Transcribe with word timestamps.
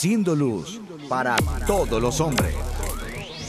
Siendo 0.00 0.34
luz 0.34 0.80
para 1.10 1.36
todos 1.66 2.00
los 2.00 2.22
hombres. 2.22 2.54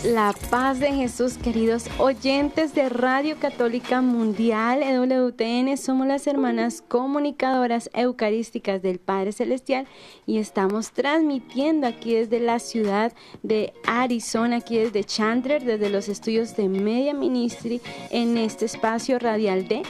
La 0.03 0.35
paz 0.49 0.81
de 0.81 0.91
Jesús, 0.91 1.37
queridos 1.37 1.85
oyentes 1.97 2.75
de 2.75 2.89
Radio 2.89 3.37
Católica 3.39 4.01
Mundial, 4.01 4.83
EWTN, 4.83 5.77
somos 5.77 6.07
las 6.07 6.27
hermanas 6.27 6.83
comunicadoras 6.85 7.89
eucarísticas 7.93 8.81
del 8.81 8.99
Padre 8.99 9.31
Celestial 9.31 9.87
y 10.25 10.39
estamos 10.39 10.91
transmitiendo 10.91 11.87
aquí 11.87 12.15
desde 12.15 12.41
la 12.41 12.59
ciudad 12.59 13.13
de 13.43 13.71
Arizona, 13.87 14.57
aquí 14.57 14.77
desde 14.77 15.05
Chandler, 15.05 15.63
desde 15.63 15.89
los 15.89 16.09
estudios 16.09 16.57
de 16.57 16.67
Media 16.67 17.13
Ministry, 17.13 17.79
en 18.09 18.37
este 18.37 18.65
espacio 18.65 19.19
radial 19.19 19.69
de 19.69 19.83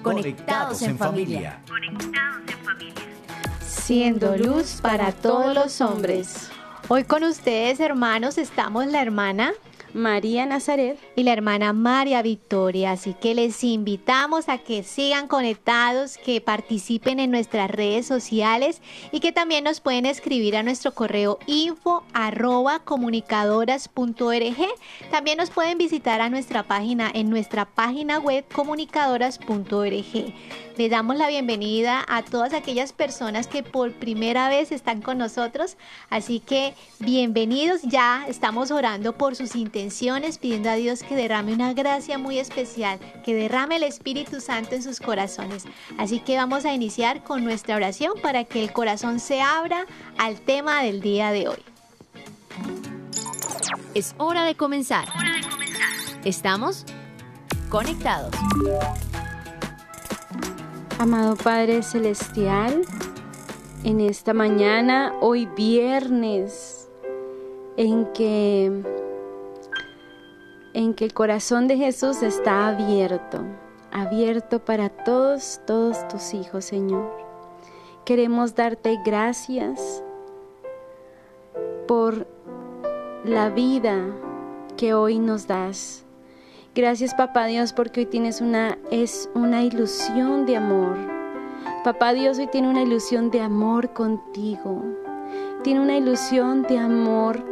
Conectados 0.00 0.80
en 0.82 0.96
familia. 0.96 1.60
Siendo 3.88 4.36
luz 4.36 4.80
para 4.82 5.12
todos 5.12 5.54
los 5.54 5.80
hombres. 5.80 6.50
Hoy 6.88 7.04
con 7.04 7.24
ustedes, 7.24 7.80
hermanos, 7.80 8.36
estamos 8.36 8.86
la 8.86 9.00
hermana 9.00 9.54
María 9.94 10.46
Nazaret 10.46 10.98
y 11.16 11.22
la 11.22 11.32
hermana 11.32 11.72
María 11.72 12.22
Victoria. 12.22 12.92
Así 12.92 13.14
que 13.14 13.34
les 13.34 13.62
invitamos 13.64 14.48
a 14.48 14.58
que 14.58 14.82
sigan 14.82 15.28
conectados, 15.28 16.18
que 16.18 16.40
participen 16.40 17.20
en 17.20 17.30
nuestras 17.30 17.70
redes 17.70 18.06
sociales 18.06 18.80
y 19.12 19.20
que 19.20 19.32
también 19.32 19.64
nos 19.64 19.80
pueden 19.80 20.06
escribir 20.06 20.56
a 20.56 20.62
nuestro 20.62 20.94
correo 20.94 21.38
info 21.46 22.04
arroba 22.12 22.80
comunicadoras.org. 22.80 24.56
También 25.10 25.38
nos 25.38 25.50
pueden 25.50 25.78
visitar 25.78 26.20
a 26.20 26.30
nuestra 26.30 26.62
página 26.62 27.10
en 27.12 27.30
nuestra 27.30 27.64
página 27.64 28.18
web 28.18 28.44
comunicadoras.org. 28.52 30.34
Le 30.78 30.88
damos 30.88 31.16
la 31.16 31.26
bienvenida 31.26 32.04
a 32.06 32.22
todas 32.22 32.52
aquellas 32.52 32.92
personas 32.92 33.48
que 33.48 33.64
por 33.64 33.92
primera 33.94 34.48
vez 34.48 34.70
están 34.70 35.02
con 35.02 35.18
nosotros. 35.18 35.76
Así 36.08 36.38
que 36.38 36.72
bienvenidos 37.00 37.82
ya. 37.82 38.24
Estamos 38.28 38.70
orando 38.70 39.18
por 39.18 39.34
sus 39.34 39.56
pidiendo 40.40 40.70
a 40.70 40.74
Dios 40.74 41.02
que 41.02 41.14
derrame 41.14 41.52
una 41.52 41.72
gracia 41.72 42.18
muy 42.18 42.38
especial, 42.38 42.98
que 43.24 43.34
derrame 43.34 43.76
el 43.76 43.84
Espíritu 43.84 44.40
Santo 44.40 44.74
en 44.74 44.82
sus 44.82 44.98
corazones. 44.98 45.64
Así 45.98 46.18
que 46.20 46.36
vamos 46.36 46.64
a 46.64 46.74
iniciar 46.74 47.22
con 47.22 47.44
nuestra 47.44 47.76
oración 47.76 48.12
para 48.20 48.44
que 48.44 48.62
el 48.62 48.72
corazón 48.72 49.20
se 49.20 49.40
abra 49.40 49.86
al 50.18 50.40
tema 50.40 50.82
del 50.82 51.00
día 51.00 51.30
de 51.30 51.48
hoy. 51.48 51.62
Es 53.94 54.14
hora 54.18 54.44
de 54.44 54.56
comenzar. 54.56 55.08
Estamos 56.24 56.84
conectados. 57.68 58.34
Amado 60.98 61.36
Padre 61.36 61.82
Celestial, 61.82 62.82
en 63.84 64.00
esta 64.00 64.34
mañana, 64.34 65.14
hoy 65.20 65.46
viernes, 65.46 66.88
en 67.76 68.06
que, 68.12 68.97
en 70.74 70.94
que 70.94 71.04
el 71.04 71.14
corazón 71.14 71.68
de 71.68 71.76
Jesús 71.76 72.22
está 72.22 72.68
abierto, 72.68 73.44
abierto 73.92 74.64
para 74.64 74.88
todos, 74.88 75.60
todos 75.66 76.06
tus 76.08 76.34
hijos, 76.34 76.64
Señor. 76.64 77.10
Queremos 78.04 78.54
darte 78.54 78.98
gracias 79.04 80.02
por 81.86 82.26
la 83.24 83.50
vida 83.50 84.06
que 84.76 84.94
hoy 84.94 85.18
nos 85.18 85.46
das 85.46 86.04
Gracias 86.78 87.12
papá 87.12 87.46
Dios 87.46 87.72
porque 87.72 87.98
hoy 87.98 88.06
tienes 88.06 88.40
una 88.40 88.78
es 88.92 89.28
una 89.34 89.64
ilusión 89.64 90.46
de 90.46 90.54
amor. 90.58 90.96
Papá 91.82 92.12
Dios 92.12 92.38
hoy 92.38 92.46
tiene 92.46 92.68
una 92.68 92.82
ilusión 92.82 93.32
de 93.32 93.40
amor 93.40 93.92
contigo. 93.94 94.80
Tiene 95.64 95.80
una 95.80 95.96
ilusión 95.96 96.62
de 96.62 96.78
amor 96.78 97.44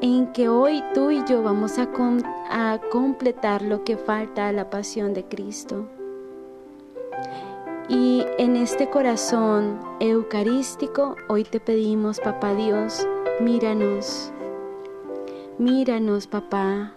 en 0.00 0.32
que 0.32 0.48
hoy 0.48 0.82
tú 0.94 1.10
y 1.10 1.24
yo 1.24 1.42
vamos 1.42 1.78
a, 1.78 1.88
a 2.50 2.80
completar 2.90 3.62
lo 3.62 3.84
que 3.84 3.96
falta 3.96 4.48
a 4.48 4.52
la 4.52 4.70
pasión 4.70 5.14
de 5.14 5.24
Cristo. 5.24 5.86
Y 7.88 8.24
en 8.38 8.56
este 8.56 8.90
corazón 8.90 9.80
eucarístico, 9.98 11.16
hoy 11.28 11.44
te 11.44 11.58
pedimos, 11.58 12.20
papá 12.20 12.54
Dios, 12.54 13.06
míranos, 13.40 14.30
míranos, 15.58 16.26
papá, 16.26 16.92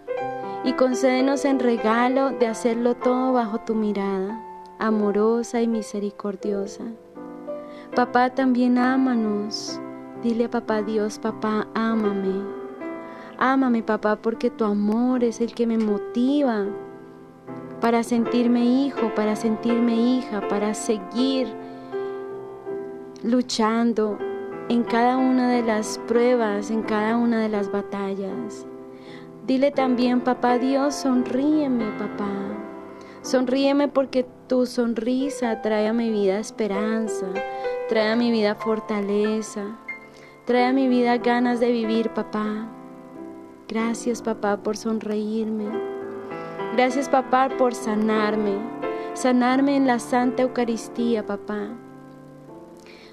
y 0.64 0.74
concédenos 0.74 1.46
en 1.46 1.60
regalo 1.60 2.32
de 2.32 2.48
hacerlo 2.48 2.96
todo 2.96 3.34
bajo 3.34 3.60
tu 3.60 3.74
mirada, 3.74 4.40
amorosa 4.80 5.62
y 5.62 5.68
misericordiosa. 5.68 6.84
Papá 7.96 8.30
también 8.30 8.78
ámanos. 8.78 9.80
Dile 10.22 10.46
a 10.46 10.50
papá 10.50 10.82
Dios, 10.82 11.18
papá, 11.18 11.68
ámame. 11.74 12.61
Ámame, 13.44 13.82
papá, 13.82 14.18
porque 14.18 14.52
tu 14.52 14.66
amor 14.66 15.24
es 15.24 15.42
el 15.42 15.56
que 15.56 15.66
me 15.66 15.80
motiva 15.80 16.68
para 17.80 18.04
sentirme 18.04 18.64
hijo, 18.64 19.12
para 19.16 19.36
sentirme 19.36 19.96
hija, 19.96 20.48
para 20.48 20.76
seguir 20.76 21.48
luchando 23.24 24.20
en 24.70 24.84
cada 24.84 25.18
una 25.18 25.50
de 25.50 25.64
las 25.64 25.98
pruebas, 26.08 26.70
en 26.70 26.84
cada 26.84 27.18
una 27.18 27.40
de 27.40 27.50
las 27.50 27.72
batallas. 27.72 28.68
Dile 29.48 29.72
también, 29.72 30.22
papá 30.22 30.60
Dios, 30.60 30.94
sonríeme, 30.94 31.86
papá. 31.98 32.30
Sonríeme 33.24 33.88
porque 33.88 34.24
tu 34.48 34.68
sonrisa 34.68 35.64
trae 35.64 35.88
a 35.88 35.94
mi 35.94 36.12
vida 36.12 36.38
esperanza, 36.38 37.26
trae 37.90 38.12
a 38.12 38.16
mi 38.16 38.30
vida 38.30 38.54
fortaleza, 38.54 39.64
trae 40.46 40.66
a 40.66 40.74
mi 40.74 40.88
vida 40.88 41.18
ganas 41.18 41.60
de 41.60 41.72
vivir, 41.72 42.12
papá. 42.12 42.78
Gracias, 43.72 44.22
papá, 44.22 44.58
por 44.58 44.76
sonreírme. 44.76 45.64
Gracias, 46.74 47.08
papá, 47.08 47.48
por 47.58 47.74
sanarme, 47.74 48.58
sanarme 49.14 49.78
en 49.78 49.88
la 49.88 49.98
Santa 49.98 50.42
Eucaristía, 50.42 51.26
papá. 51.26 51.70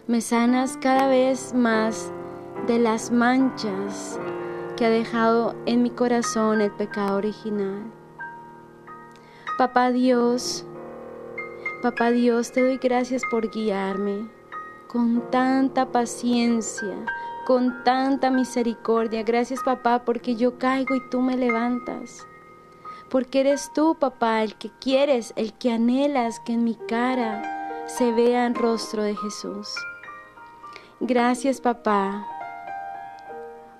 Me 0.08 0.20
sanas 0.20 0.76
cada 0.76 1.06
vez 1.06 1.54
más 1.54 2.10
de 2.66 2.80
las 2.80 3.12
manchas 3.12 4.18
que 4.76 4.86
ha 4.86 4.90
dejado 4.90 5.54
en 5.64 5.84
mi 5.84 5.90
corazón 5.90 6.60
el 6.60 6.72
pecado 6.72 7.18
original. 7.18 7.84
Papá 9.58 9.92
Dios, 9.92 10.66
Papá 11.82 12.10
Dios, 12.10 12.50
te 12.50 12.62
doy 12.62 12.78
gracias 12.78 13.22
por 13.30 13.48
guiarme 13.52 14.28
con 14.88 15.30
tanta 15.30 15.92
paciencia, 15.92 16.96
con 17.48 17.82
tanta 17.82 18.30
misericordia. 18.30 19.22
Gracias 19.22 19.62
papá 19.62 20.02
porque 20.04 20.36
yo 20.36 20.58
caigo 20.58 20.94
y 20.94 21.08
tú 21.08 21.22
me 21.22 21.34
levantas. 21.34 22.26
Porque 23.08 23.40
eres 23.40 23.72
tú, 23.72 23.96
papá, 23.98 24.42
el 24.42 24.54
que 24.56 24.70
quieres, 24.82 25.32
el 25.34 25.54
que 25.54 25.72
anhelas 25.72 26.40
que 26.40 26.52
en 26.52 26.62
mi 26.62 26.74
cara 26.74 27.86
se 27.86 28.12
vea 28.12 28.46
el 28.46 28.54
rostro 28.54 29.02
de 29.02 29.16
Jesús. 29.16 29.74
Gracias, 31.00 31.62
papá, 31.62 32.28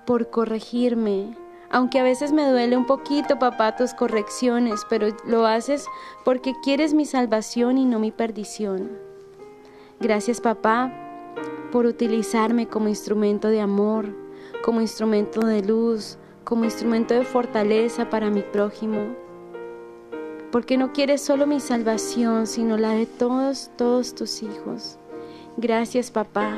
por 0.07 0.31
corregirme, 0.31 1.37
aunque 1.69 1.99
a 1.99 2.03
veces 2.03 2.31
me 2.31 2.49
duele 2.49 2.75
un 2.75 2.87
poquito, 2.87 3.37
papá, 3.37 3.75
tus 3.75 3.93
correcciones, 3.93 4.81
pero 4.89 5.09
lo 5.27 5.45
haces 5.45 5.85
porque 6.25 6.55
quieres 6.63 6.95
mi 6.95 7.05
salvación 7.05 7.77
y 7.77 7.85
no 7.85 7.99
mi 7.99 8.09
perdición. 8.09 8.97
Gracias, 9.99 10.41
papá, 10.41 10.91
por 11.71 11.85
utilizarme 11.85 12.67
como 12.67 12.87
instrumento 12.87 13.47
de 13.47 13.61
amor, 13.61 14.15
como 14.63 14.81
instrumento 14.81 15.41
de 15.41 15.63
luz, 15.63 16.17
como 16.43 16.65
instrumento 16.65 17.13
de 17.13 17.25
fortaleza 17.25 18.09
para 18.09 18.29
mi 18.29 18.41
prójimo. 18.41 19.15
Porque 20.51 20.77
no 20.77 20.93
quieres 20.93 21.21
solo 21.21 21.45
mi 21.45 21.59
salvación, 21.59 22.47
sino 22.47 22.77
la 22.77 22.91
de 22.91 23.05
todos, 23.05 23.69
todos 23.77 24.15
tus 24.15 24.41
hijos. 24.41 24.97
Gracias, 25.57 26.09
papá. 26.09 26.51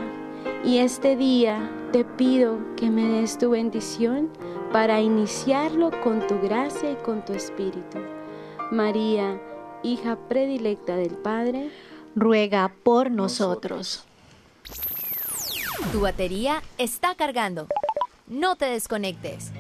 Y 0.64 0.78
este 0.78 1.16
día 1.16 1.70
te 1.92 2.06
pido 2.06 2.58
que 2.78 2.90
me 2.90 3.06
des 3.08 3.38
tu 3.38 3.50
bendición 3.50 4.30
para 4.72 5.02
iniciarlo 5.02 5.92
con 6.04 6.26
tu 6.28 6.40
gracia 6.40 6.92
y 6.92 6.96
con 6.96 7.26
tu 7.26 7.34
espíritu. 7.34 7.98
María, 8.72 9.42
hija 9.84 10.18
predilecta 10.30 10.96
del 10.96 11.18
Padre, 11.18 11.70
ruega 12.16 12.72
por 12.84 13.12
nosotros. 13.12 14.06
Tu 15.90 16.00
batería 16.00 16.62
está 16.78 17.16
cargando. 17.16 17.68
No 18.28 18.56
te 18.56 18.66
desconectes. 18.66 19.52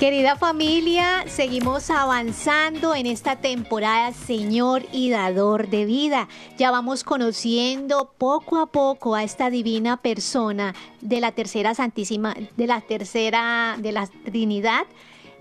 Querida 0.00 0.34
familia, 0.34 1.24
seguimos 1.28 1.88
avanzando 1.88 2.96
en 2.96 3.06
esta 3.06 3.36
temporada 3.36 4.12
Señor 4.12 4.82
y 4.90 5.10
Dador 5.10 5.68
de 5.68 5.84
Vida. 5.84 6.26
Ya 6.58 6.72
vamos 6.72 7.04
conociendo 7.04 8.10
poco 8.18 8.58
a 8.58 8.66
poco 8.66 9.14
a 9.14 9.22
esta 9.22 9.50
divina 9.50 9.98
persona 9.98 10.74
de 11.00 11.20
la 11.20 11.30
tercera 11.30 11.74
santísima, 11.76 12.34
de 12.56 12.66
la 12.66 12.80
tercera, 12.80 13.76
de 13.78 13.92
la 13.92 14.08
Trinidad, 14.08 14.86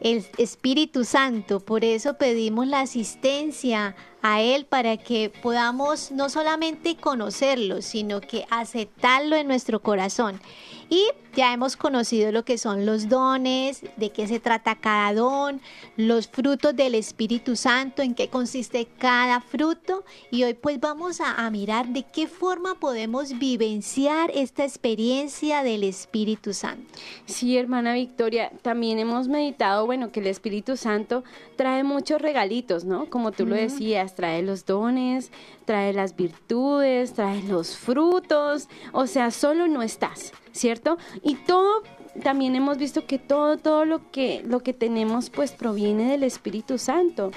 el 0.02 0.26
Espíritu 0.38 1.06
Santo. 1.06 1.60
Por 1.60 1.86
eso 1.86 2.16
pedimos 2.16 2.68
la 2.68 2.82
asistencia 2.82 3.96
a 4.22 4.42
Él 4.42 4.66
para 4.66 4.98
que 4.98 5.32
podamos 5.42 6.12
no 6.12 6.30
solamente 6.30 6.98
conocerlo, 6.98 7.82
sino 7.82 8.20
que 8.20 8.46
aceptarlo 8.50 9.36
en 9.36 9.48
nuestro 9.48 9.82
corazón. 9.82 10.42
Y 10.92 11.08
ya 11.34 11.54
hemos 11.54 11.78
conocido 11.78 12.34
lo 12.34 12.44
que 12.44 12.58
son 12.58 12.86
los 12.86 13.08
dones, 13.08 13.82
de 13.96 14.10
qué 14.10 14.28
se 14.28 14.42
trata 14.42 14.76
cada 14.76 15.14
don, 15.14 15.62
los 15.96 16.28
frutos 16.28 16.76
del 16.76 16.96
Espíritu 16.96 17.56
Santo, 17.56 18.02
en 18.02 18.14
qué 18.14 18.28
consiste 18.28 18.86
cada 18.98 19.40
fruto. 19.40 20.04
Y 20.32 20.44
hoy 20.44 20.54
pues 20.54 20.82
vamos 20.82 21.22
a, 21.22 21.50
mirar 21.50 21.88
de 21.88 22.04
qué 22.04 22.28
forma 22.28 22.76
podemos 22.76 23.40
vivenciar 23.40 24.32
esta 24.34 24.66
experiencia 24.66 25.64
del 25.64 25.86
Espíritu 25.86 26.54
Santo. 26.54 26.92
Sí, 27.26 27.56
hermana 27.56 27.94
Victoria, 27.94 28.52
también 28.62 29.00
hemos 29.00 29.30
meditado, 29.30 29.86
bueno, 29.86 30.12
que 30.12 30.20
el 30.20 30.28
Espíritu 30.28 30.76
Santo 30.76 31.24
trae 31.56 31.86
muchos 31.86 32.22
regalitos, 32.22 32.84
¿no? 32.84 33.10
Como 33.10 33.32
tú 33.32 33.46
lo 33.46 33.56
decías, 33.56 34.14
trae 34.16 34.42
los 34.42 34.66
dones, 34.66 35.32
trae 35.72 35.94
las 35.94 36.18
virtudes, 36.18 37.14
trae 37.14 37.42
los 37.44 37.78
frutos, 37.78 38.68
o 38.92 39.08
sea, 39.08 39.32
solo 39.32 39.70
no 39.70 39.82
estás, 39.82 40.34
¿cierto? 40.52 40.98
Y 41.24 41.36
todo 41.36 41.84
también 42.24 42.58
hemos 42.58 42.78
visto 42.78 43.06
que 43.06 43.18
todo 43.18 43.56
todo 43.56 43.86
lo 43.86 44.12
que 44.12 44.44
lo 44.46 44.60
que 44.60 44.74
tenemos 44.74 45.30
pues 45.30 45.54
proviene 45.54 46.12
del 46.12 46.24
Espíritu 46.24 46.78
Santo. 46.78 47.32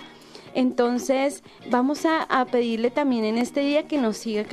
Entonces, 0.52 1.44
vamos 1.70 2.04
a, 2.06 2.44
pedirle 2.46 2.90
también 2.90 3.24
en 3.24 3.38
este 3.38 3.60
día 3.60 3.86
que 3.86 3.98
nos 3.98 4.16
siga 4.16 4.44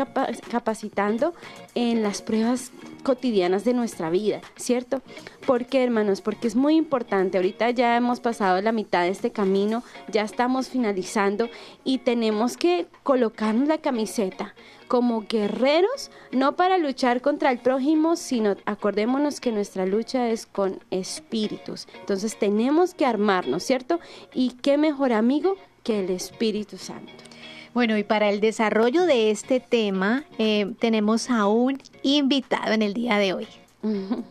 capacitando 0.52 1.34
en 1.74 2.04
las 2.04 2.22
pruebas 2.22 2.72
cotidianas 3.04 3.64
de 3.64 3.74
nuestra 3.74 4.10
vida, 4.10 4.42
¿cierto? 4.56 5.02
¿Por 5.46 5.66
qué, 5.66 5.84
hermanos? 5.84 6.22
Porque 6.22 6.48
es 6.48 6.56
muy 6.56 6.76
importante. 6.76 7.38
Ahorita 7.38 7.70
ya 7.72 7.98
hemos 7.98 8.20
pasado 8.20 8.62
la 8.62 8.72
mitad 8.72 9.04
de 9.04 9.10
este 9.10 9.32
camino, 9.32 9.84
ya 10.10 10.24
estamos 10.24 10.70
finalizando 10.70 11.50
y 11.84 12.00
tenemos 12.00 12.58
que 12.58 12.88
colocarnos 13.04 13.68
la 13.68 13.80
camiseta 13.80 14.54
como 14.88 15.26
guerreros, 15.28 16.12
no 16.32 16.58
para 16.58 16.78
luchar 16.78 17.22
contra 17.22 17.50
el 17.52 17.60
prójimo, 17.60 18.18
sino 18.18 18.58
acordémonos 18.66 19.40
que 19.40 19.52
nuestra 19.52 19.86
lucha 19.86 20.30
es 20.30 20.46
con 20.46 20.80
espíritus. 20.92 21.88
Entonces 22.02 22.38
tenemos 22.38 22.94
que 22.94 23.06
armarnos, 23.06 23.64
¿cierto? 23.64 24.00
Y 24.34 24.52
qué 24.62 24.78
mejor 24.78 25.14
amigo 25.14 25.56
que 25.84 26.02
el 26.02 26.10
Espíritu 26.10 26.78
Santo. 26.78 27.31
Bueno, 27.74 27.98
y 27.98 28.04
para 28.04 28.30
el 28.30 28.42
desarrollo 28.42 29.06
de 29.06 29.32
este 29.32 29.62
tema 29.62 30.26
eh, 30.38 30.74
tenemos 30.80 31.30
a 31.30 31.48
un 31.48 31.82
invitado 32.04 32.74
en 32.74 32.82
el 32.82 32.94
día 32.94 33.18
de 33.18 33.34
hoy. 33.34 33.48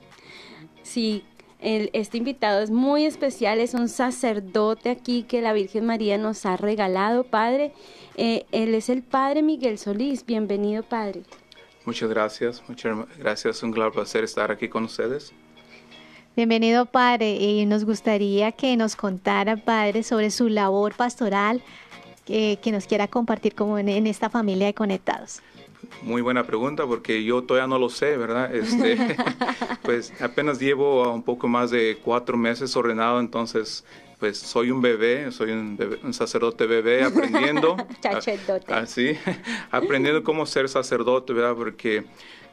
Sí, 0.82 1.22
este 1.60 2.18
invitado 2.18 2.62
es 2.62 2.72
muy 2.72 3.04
especial, 3.04 3.60
es 3.60 3.74
un 3.74 3.88
sacerdote 3.88 4.90
aquí 4.90 5.22
que 5.22 5.40
la 5.40 5.52
Virgen 5.52 5.86
María 5.86 6.18
nos 6.18 6.44
ha 6.46 6.56
regalado, 6.56 7.22
Padre. 7.22 7.72
Eh, 8.16 8.44
él 8.50 8.74
es 8.74 8.88
el 8.88 9.04
Padre 9.04 9.42
Miguel 9.42 9.78
Solís. 9.78 10.26
Bienvenido, 10.26 10.82
Padre. 10.82 11.22
Muchas 11.84 12.08
gracias, 12.10 12.60
muchas 12.66 12.96
gracias. 13.18 13.62
Un 13.62 13.70
gran 13.70 13.92
placer 13.92 14.24
estar 14.24 14.50
aquí 14.50 14.68
con 14.68 14.82
ustedes. 14.82 15.32
Bienvenido, 16.34 16.86
Padre. 16.86 17.36
Y 17.36 17.64
nos 17.66 17.84
gustaría 17.84 18.50
que 18.50 18.76
nos 18.76 18.96
contara, 18.96 19.56
Padre, 19.56 20.02
sobre 20.02 20.30
su 20.32 20.48
labor 20.48 20.94
pastoral 20.96 21.62
que 22.30 22.72
nos 22.72 22.86
quiera 22.86 23.08
compartir 23.08 23.54
como 23.54 23.78
en, 23.78 24.06
esta 24.06 24.30
familia 24.30 24.66
de 24.66 24.74
conectados? 24.74 25.40
Muy 26.02 26.22
buena 26.22 26.46
pregunta 26.46 26.86
porque 26.86 27.24
yo 27.24 27.42
todavía 27.42 27.66
no 27.66 27.78
lo 27.78 27.88
sé, 27.88 28.16
¿verdad? 28.16 28.54
Este, 28.54 28.96
pues 29.82 30.12
apenas 30.20 30.60
llevo 30.60 31.12
un 31.12 31.22
poco 31.22 31.48
más 31.48 31.70
de 31.70 31.98
cuatro 32.04 32.36
meses 32.36 32.76
ordenado, 32.76 33.18
entonces 33.18 33.84
pues 34.20 34.38
soy 34.38 34.70
un 34.70 34.82
bebé, 34.82 35.32
soy 35.32 35.50
un, 35.50 36.12
sacerdote 36.12 36.66
bebé 36.66 37.02
aprendiendo. 37.02 37.76
Así, 38.68 39.16
aprendiendo 39.70 40.22
cómo 40.22 40.44
ser 40.44 40.68
sacerdote, 40.68 41.32
¿verdad? 41.32 41.56
Porque 41.56 42.04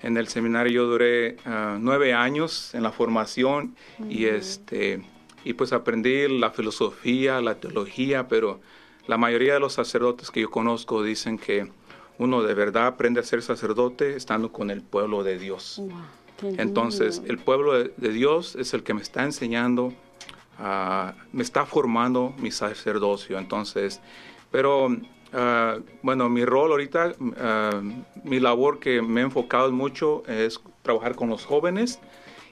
en 0.02 0.16
el 0.16 0.30
seminario 0.30 0.72
yo 0.72 0.88
duré 0.88 1.36
ah, 1.46 1.78
nueve 1.80 2.14
años 2.14 2.74
en 2.74 2.84
la 2.84 2.92
formación 2.92 3.76
y 4.10 4.26
este 4.26 5.02
y 5.44 5.54
pues 5.54 5.72
aprendí 5.72 6.28
la 6.28 6.52
filosofía, 6.52 7.42
la 7.42 7.56
teología, 7.56 8.28
pero 8.28 8.60
la 9.08 9.18
mayoría 9.18 9.54
de 9.54 9.60
los 9.60 9.74
sacerdotes 9.74 10.32
que 10.32 10.42
yo 10.42 10.52
conozco 10.52 11.02
dicen 11.02 11.38
que 11.38 11.70
uno 12.20 12.44
de 12.44 12.54
verdad 12.54 12.88
aprende 12.88 13.20
a 13.20 13.24
ser 13.24 13.42
sacerdote 13.42 14.16
estando 14.16 14.52
con 14.52 14.70
el 14.70 14.82
pueblo 14.82 15.24
de 15.24 15.40
Dios. 15.40 15.82
Entonces, 16.42 17.22
el 17.26 17.40
pueblo 17.40 17.74
de, 17.74 18.10
Dios 18.10 18.56
es 18.56 18.74
el 18.74 18.84
que 18.84 18.94
me 18.94 19.02
está 19.02 19.24
enseñando, 19.24 19.94
me 21.32 21.44
está 21.44 21.66
formando 21.66 22.34
mi 22.38 22.52
sacerdocio. 22.52 23.40
Entonces, 23.40 24.02
pero 24.52 24.90
ah, 25.34 25.78
bueno, 26.02 26.30
mi 26.30 26.46
rol 26.46 26.72
ahorita, 26.72 27.14
ah, 27.40 27.82
mi 28.24 28.40
labor 28.40 28.80
que 28.80 29.02
me 29.02 29.22
he 29.22 29.24
enfocado 29.24 29.72
mucho 29.72 30.24
es 30.28 30.60
trabajar 30.82 31.16
con 31.16 31.30
los 31.30 31.46
jóvenes 31.46 32.00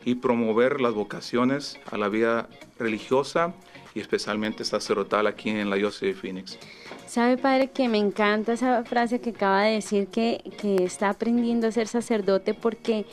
y 0.03 0.15
promover 0.15 0.81
las 0.81 0.93
vocaciones 0.93 1.79
a 1.91 1.97
la 1.97 2.09
vida 2.09 2.47
religiosa 2.77 3.53
y 3.95 4.01
especialmente 4.01 4.65
sacerdotal 4.65 5.25
aquí 5.25 5.49
en 5.49 5.69
la 5.69 5.77
diócesis 5.77 6.09
de 6.09 6.13
Phoenix. 6.13 6.59
Sabe, 7.07 7.37
padre, 7.37 7.69
que 7.71 7.87
me 7.87 7.97
encanta 7.97 8.53
esa 8.53 8.83
frase 8.83 9.21
que 9.21 9.29
acaba 9.29 9.63
de 9.63 9.75
decir 9.75 10.07
que, 10.07 10.43
que 10.59 10.83
está 10.83 11.09
aprendiendo 11.09 11.67
a 11.67 11.71
ser 11.71 11.87
sacerdote 11.87 12.53
porque, 12.53 13.05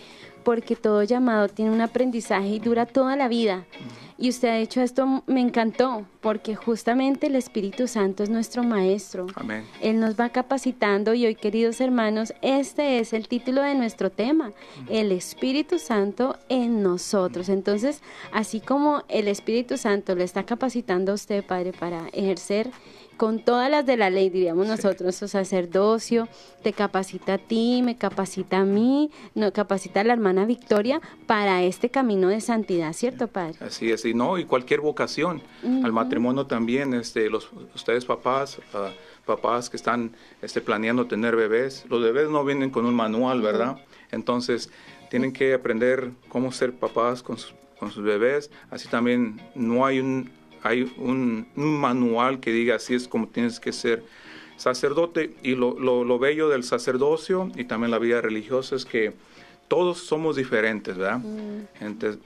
porque 0.43 0.75
todo 0.75 1.05
llamado 1.05 1.49
tiene 1.49 1.71
un 1.71 1.81
aprendizaje 1.81 2.49
y 2.49 2.59
dura 2.59 2.85
toda 2.85 3.15
la 3.15 3.29
vida. 3.29 3.65
Y 4.23 4.29
usted 4.29 4.49
ha 4.51 4.55
dicho 4.55 4.81
esto, 4.81 5.25
me 5.27 5.41
encantó, 5.41 6.07
porque 6.21 6.55
justamente 6.55 7.27
el 7.27 7.35
Espíritu 7.35 7.89
Santo 7.89 8.23
es 8.23 8.31
nuestro 8.31 8.63
Maestro. 8.63 9.27
Amén. 9.35 9.65
Él 9.81 9.99
nos 9.99 10.15
va 10.15 10.29
capacitando 10.29 11.13
y 11.13 11.27
hoy, 11.27 11.35
queridos 11.35 11.81
hermanos, 11.81 12.33
este 12.41 13.01
es 13.01 13.15
el 13.15 13.27
título 13.27 13.63
de 13.63 13.75
nuestro 13.75 14.11
tema, 14.11 14.53
el 14.89 15.11
Espíritu 15.11 15.81
Santo 15.81 16.39
en 16.49 16.85
nosotros. 16.85 17.49
Entonces, 17.49 18.01
así 18.33 18.61
como 18.61 19.03
el 19.09 19.27
Espíritu 19.27 19.77
Santo 19.77 20.15
le 20.15 20.23
está 20.23 20.45
capacitando 20.45 21.11
a 21.11 21.17
usted, 21.17 21.45
Padre, 21.45 21.73
para 21.73 22.07
ejercer 22.13 22.71
con 23.17 23.41
todas 23.41 23.71
las 23.71 23.87
de 23.87 23.97
la 23.97 24.11
ley, 24.11 24.31
diríamos 24.31 24.67
nosotros, 24.67 25.15
su 25.15 25.29
sacerdocio, 25.29 26.29
te 26.63 26.73
capacita 26.73 27.35
a 27.35 27.39
ti, 27.39 27.83
me 27.85 27.97
capacita 27.97 28.59
a 28.59 28.65
mí, 28.65 29.11
no, 29.35 29.53
capacita 29.53 30.01
a 30.01 30.05
la 30.05 30.13
hermana 30.13 30.45
Victoria 30.45 31.01
para 31.27 31.63
este 31.63 31.91
camino 31.91 32.29
de 32.29 32.41
santidad, 32.41 32.93
¿cierto, 32.93 33.29
Padre? 33.29 33.57
Así 33.61 33.91
es, 33.91 34.05
y 34.05 34.15
no, 34.15 34.39
y 34.39 34.45
cualquier 34.45 34.81
vocación, 34.81 35.43
al 35.63 35.93
matrimonio 35.93 36.47
también, 36.47 36.95
este, 36.95 37.31
los, 37.31 37.51
ustedes 37.75 38.05
papás, 38.05 38.61
ah, 38.75 38.91
papás 39.25 39.71
que 39.71 39.77
están 39.77 40.13
este, 40.41 40.61
planeando 40.61 41.07
tener 41.07 41.37
bebés, 41.37 41.85
los 41.89 42.03
bebés 42.03 42.29
no 42.29 42.45
vienen 42.45 42.71
con 42.71 42.87
un 42.87 42.95
manual, 42.95 43.43
¿verdad? 43.43 43.77
Entonces, 44.11 44.71
tienen 45.11 45.33
que 45.33 45.55
aprender 45.55 46.11
cómo 46.29 46.53
ser 46.53 46.73
papás 46.73 47.23
con 47.23 47.37
con 47.83 47.91
sus 47.91 48.05
bebés, 48.05 48.49
así 48.71 48.87
también 48.87 49.41
no 49.57 49.85
hay 49.85 49.99
un 49.99 50.31
hay 50.63 50.93
un, 50.97 51.49
manual 51.55 52.41
que 52.41 52.53
diga 52.53 52.77
así 52.77 52.95
es 52.95 53.09
como 53.09 53.29
tienes 53.29 53.61
que 53.61 53.73
ser 53.73 54.05
sacerdote. 54.57 55.35
Y 55.43 55.55
lo, 55.55 55.79
lo, 55.79 56.19
bello 56.19 56.49
del 56.49 56.65
sacerdocio 56.65 57.51
y 57.57 57.65
también 57.65 57.91
la 57.91 57.99
vida 57.99 58.21
religiosa 58.21 58.77
es 58.77 58.85
que 58.85 59.13
todos 59.69 59.99
somos 59.99 60.37
diferentes, 60.37 60.97
¿verdad? 60.97 61.19
Mm. 61.19 61.67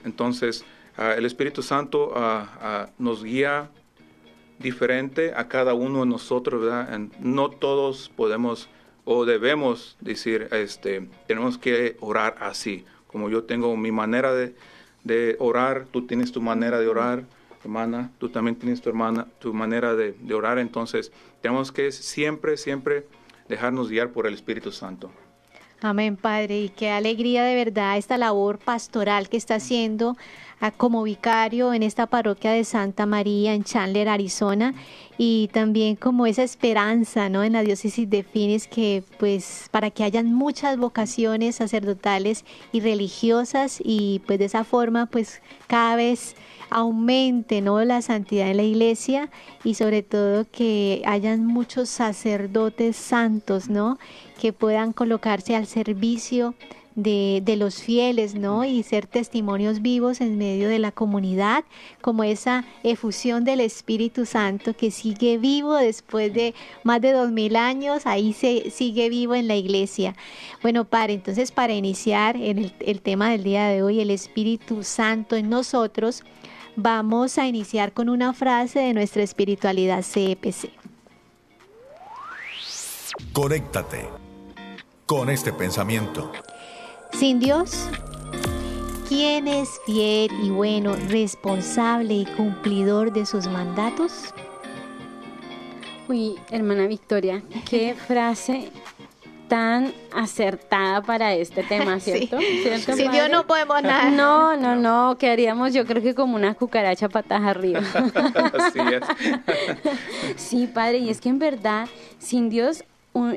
Entonces, 0.05 0.65
ah, 0.97 1.13
el 1.17 1.25
Espíritu 1.25 1.63
Santo 1.63 2.13
ah, 2.15 2.57
ah, 2.61 2.89
nos 2.97 3.23
guía 3.23 3.69
diferente 4.59 5.33
a 5.35 5.47
cada 5.47 5.73
uno 5.73 6.01
de 6.01 6.07
nosotros, 6.07 6.61
¿verdad? 6.61 6.99
no 7.19 7.49
todos 7.49 8.11
podemos 8.15 8.69
o 9.05 9.23
debemos 9.23 9.95
decir, 10.01 10.49
este, 10.51 11.07
tenemos 11.27 11.57
que 11.57 11.95
orar 12.01 12.35
así. 12.41 12.83
Como 13.07 13.29
yo 13.29 13.43
tengo 13.45 13.77
mi 13.77 13.91
manera 13.91 14.33
de, 14.33 14.53
de 15.05 15.37
orar, 15.39 15.85
tú 15.89 16.05
tienes 16.05 16.33
tu 16.33 16.41
manera 16.41 16.79
de 16.79 16.87
orar 16.87 17.23
hermana, 17.63 18.11
tú 18.17 18.29
también 18.29 18.55
tienes 18.55 18.81
tu 18.81 18.89
hermana, 18.89 19.27
tu 19.39 19.53
manera 19.53 19.95
de, 19.95 20.15
orar, 20.33 20.59
entonces 20.59 21.11
tenemos 21.41 21.71
que 21.71 21.91
siempre, 21.91 22.57
siempre 22.57 23.07
dejarnos 23.47 23.89
guiar 23.89 24.11
por 24.11 24.27
el 24.27 24.33
Espíritu 24.33 24.71
Santo. 24.71 25.11
Amén, 25.81 26.17
Padre. 26.17 26.61
Y 26.61 26.69
qué 26.69 26.89
alegría 26.89 27.43
de 27.43 27.53
verdad 27.53 27.97
esta 27.97 28.17
labor 28.17 28.57
pastoral 28.57 29.29
que 29.29 29.37
está 29.37 29.55
haciendo 29.55 30.17
ah, 30.59 30.71
como 30.71 31.03
vicario 31.03 31.71
en 31.71 31.83
esta 31.83 32.07
parroquia 32.07 32.51
de 32.51 32.63
Santa 32.63 33.05
María 33.05 33.53
en 33.53 33.63
Chandler, 33.63 34.09
Arizona, 34.09 34.73
y 35.19 35.49
también 35.53 35.95
como 35.95 36.25
esa 36.25 36.41
esperanza, 36.41 37.29
¿no? 37.29 37.43
En 37.43 37.53
la 37.53 37.61
diócesis 37.61 38.09
de 38.09 38.23
Phoenix 38.23 38.67
que 38.67 39.03
pues 39.19 39.67
para 39.69 39.91
que 39.91 40.03
hayan 40.03 40.33
muchas 40.33 40.77
vocaciones 40.77 41.57
sacerdotales 41.57 42.43
y 42.71 42.79
religiosas 42.79 43.79
y 43.83 44.23
pues 44.25 44.39
de 44.39 44.45
esa 44.45 44.63
forma 44.63 45.05
pues 45.05 45.43
cada 45.67 45.95
vez 45.95 46.35
aumente 46.69 47.61
¿no? 47.61 47.83
la 47.83 48.01
santidad 48.01 48.49
en 48.49 48.57
la 48.57 48.63
iglesia 48.63 49.29
y 49.63 49.75
sobre 49.75 50.03
todo 50.03 50.45
que 50.51 51.01
hayan 51.05 51.45
muchos 51.45 51.89
sacerdotes 51.89 52.95
santos, 52.95 53.69
¿no? 53.69 53.97
Que 54.37 54.53
puedan 54.53 54.93
colocarse 54.93 55.55
al 55.55 55.67
servicio 55.67 56.55
de, 56.97 57.41
de, 57.43 57.57
los 57.57 57.75
fieles, 57.75 58.33
¿no? 58.33 58.65
Y 58.65 58.81
ser 58.81 59.05
testimonios 59.05 59.83
vivos 59.83 60.19
en 60.19 60.37
medio 60.39 60.67
de 60.67 60.79
la 60.79 60.91
comunidad, 60.91 61.63
como 62.01 62.23
esa 62.23 62.65
efusión 62.81 63.43
del 63.43 63.59
Espíritu 63.59 64.25
Santo 64.25 64.75
que 64.75 64.89
sigue 64.89 65.37
vivo 65.37 65.75
después 65.75 66.33
de 66.33 66.55
más 66.83 66.99
de 67.01 67.11
dos 67.11 67.31
mil 67.31 67.55
años, 67.55 68.07
ahí 68.07 68.33
se 68.33 68.71
sigue 68.71 69.09
vivo 69.09 69.35
en 69.35 69.47
la 69.47 69.55
iglesia. 69.55 70.15
Bueno, 70.63 70.85
para 70.85 71.13
entonces, 71.13 71.51
para 71.51 71.73
iniciar 71.73 72.35
en 72.35 72.57
el, 72.57 72.73
el 72.79 73.01
tema 73.01 73.29
del 73.29 73.43
día 73.43 73.67
de 73.67 73.83
hoy, 73.83 73.99
el 73.99 74.09
Espíritu 74.09 74.83
Santo 74.83 75.35
en 75.35 75.49
nosotros, 75.49 76.23
vamos 76.75 77.37
a 77.37 77.45
iniciar 77.47 77.93
con 77.93 78.09
una 78.09 78.33
frase 78.33 78.79
de 78.79 78.93
nuestra 78.95 79.21
espiritualidad 79.21 80.01
CEPC. 80.01 80.71
Conéctate 83.33 84.26
con 85.07 85.29
este 85.29 85.53
pensamiento. 85.53 86.31
Sin 87.13 87.39
Dios, 87.39 87.87
¿quién 89.07 89.47
es 89.47 89.69
fiel 89.85 90.29
y 90.43 90.49
bueno, 90.49 90.97
responsable 91.07 92.13
y 92.13 92.25
cumplidor 92.25 93.13
de 93.13 93.25
sus 93.25 93.47
mandatos? 93.47 94.33
Uy, 96.09 96.35
hermana 96.51 96.87
Victoria, 96.87 97.41
qué 97.69 97.95
frase 98.07 98.69
tan 99.47 99.93
acertada 100.13 101.01
para 101.01 101.33
este 101.33 101.63
tema, 101.63 102.01
¿cierto? 102.01 102.37
¿Cierto, 102.39 102.93
Sin 102.93 103.09
Dios 103.11 103.29
no 103.31 103.47
podemos 103.47 103.81
nada. 103.81 104.09
No, 104.09 104.57
no, 104.57 104.75
no, 104.75 105.17
quedaríamos 105.17 105.73
yo 105.73 105.85
creo 105.85 106.03
que 106.03 106.15
como 106.15 106.35
una 106.35 106.53
cucaracha 106.53 107.07
patas 107.07 107.43
arriba. 107.43 107.79
Así 108.59 108.79
es. 108.79 109.03
sí, 110.35 110.67
padre, 110.67 110.97
y 110.97 111.09
es 111.09 111.21
que 111.21 111.29
en 111.29 111.39
verdad, 111.39 111.87
sin 112.19 112.49
Dios, 112.49 112.83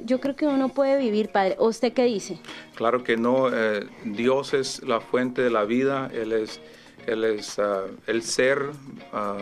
yo 0.04 0.20
creo 0.20 0.36
que 0.36 0.46
uno 0.46 0.68
puede 0.68 0.98
vivir, 0.98 1.28
padre. 1.30 1.56
¿O 1.58 1.68
¿Usted 1.68 1.92
qué 1.92 2.04
dice? 2.04 2.38
Claro 2.74 3.02
que 3.04 3.16
no. 3.16 3.48
eh, 3.52 3.86
Dios 4.04 4.54
es 4.54 4.82
la 4.82 5.00
fuente 5.00 5.42
de 5.42 5.50
la 5.50 5.64
vida. 5.64 6.10
Él 6.12 6.32
es, 6.32 6.60
él 7.06 7.24
es 7.24 7.58
ah, 7.58 7.84
el 8.06 8.22
ser, 8.22 8.70
ah, 9.12 9.38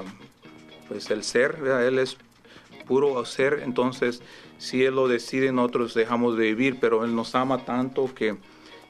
pues 0.89 1.11
el 1.11 1.23
ser, 1.25 1.57
¿verdad? 1.61 1.87
Él 1.87 1.99
es 1.99 2.17
puro 2.87 3.25
ser. 3.25 3.61
Entonces, 3.65 4.23
si 4.59 4.85
Él 4.85 4.97
lo 4.97 5.09
decide, 5.09 5.53
nosotros 5.53 5.95
dejamos 5.95 6.37
de 6.37 6.45
vivir, 6.47 6.79
pero 6.81 7.05
Él 7.05 7.15
nos 7.15 7.35
ama 7.35 7.59
tanto 7.65 8.13
que, 8.15 8.37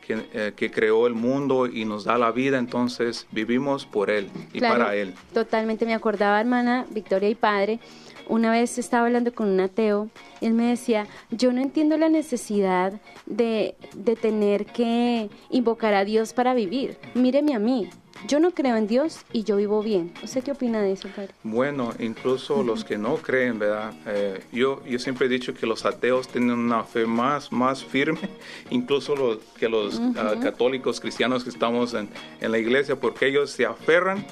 que, 0.06 0.24
eh, 0.32 0.52
que 0.56 0.70
creó 0.70 1.06
el 1.06 1.14
mundo 1.14 1.66
y 1.66 1.84
nos 1.84 2.04
da 2.04 2.16
la 2.16 2.30
vida. 2.30 2.58
Entonces, 2.58 3.26
vivimos 3.32 3.84
por 3.84 4.10
Él 4.10 4.30
y 4.52 4.60
Claro, 4.60 4.78
para 4.78 4.94
Él. 4.96 5.14
Totalmente, 5.34 5.84
me 5.84 5.94
acordaba, 5.94 6.40
hermana 6.40 6.86
Victoria 6.90 7.28
y 7.28 7.34
padre, 7.34 7.80
una 8.28 8.50
vez 8.50 8.78
estaba 8.78 9.06
hablando 9.06 9.34
con 9.34 9.48
un 9.48 9.60
ateo, 9.60 10.08
él 10.40 10.54
me 10.54 10.66
decía, 10.66 11.06
yo 11.30 11.52
no 11.52 11.60
entiendo 11.60 11.96
la 11.96 12.08
necesidad 12.08 13.00
de, 13.26 13.74
de 13.94 14.16
tener 14.16 14.66
que 14.66 15.30
invocar 15.50 15.94
a 15.94 16.04
Dios 16.04 16.32
para 16.32 16.54
vivir. 16.54 16.96
Míreme 17.14 17.54
a 17.54 17.58
mí, 17.58 17.88
yo 18.26 18.40
no 18.40 18.50
creo 18.50 18.76
en 18.76 18.86
Dios 18.86 19.20
y 19.32 19.44
yo 19.44 19.56
vivo 19.56 19.82
bien. 19.82 20.12
¿Usted 20.22 20.42
qué 20.42 20.52
opina 20.52 20.82
de 20.82 20.92
eso, 20.92 21.08
padre? 21.08 21.30
Bueno, 21.44 21.92
incluso 21.98 22.62
los 22.62 22.84
que 22.84 22.98
no 22.98 23.16
creen, 23.16 23.58
¿verdad? 23.58 23.92
Eh, 24.06 24.42
yo, 24.52 24.84
yo 24.84 24.98
siempre 24.98 25.26
he 25.26 25.28
dicho 25.28 25.54
que 25.54 25.66
los 25.66 25.84
ateos 25.84 26.26
tienen 26.26 26.50
una 26.50 26.82
fe 26.82 27.06
más, 27.06 27.52
más 27.52 27.84
firme, 27.84 28.28
incluso 28.70 29.14
los, 29.14 29.38
que 29.58 29.68
los 29.68 30.00
ah, 30.16 30.34
católicos 30.42 31.00
cristianos 31.00 31.44
que 31.44 31.50
estamos 31.50 31.94
en, 31.94 32.08
en 32.40 32.50
la 32.50 32.58
iglesia, 32.58 32.96
porque 32.96 33.28
ellos 33.28 33.50
se 33.50 33.64
aferran 33.64 34.24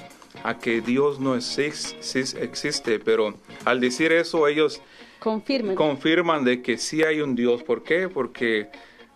a 0.43 0.57
que 0.57 0.81
Dios 0.81 1.19
no 1.19 1.35
exis- 1.35 1.95
exis- 1.99 2.37
existe, 2.39 2.99
pero 2.99 3.35
al 3.65 3.79
decir 3.79 4.11
eso 4.11 4.47
ellos 4.47 4.81
Confirmen. 5.19 5.75
confirman 5.75 6.43
de 6.43 6.61
que 6.61 6.77
sí 6.77 7.03
hay 7.03 7.21
un 7.21 7.35
Dios. 7.35 7.63
¿Por 7.63 7.83
qué? 7.83 8.07
Porque 8.09 8.69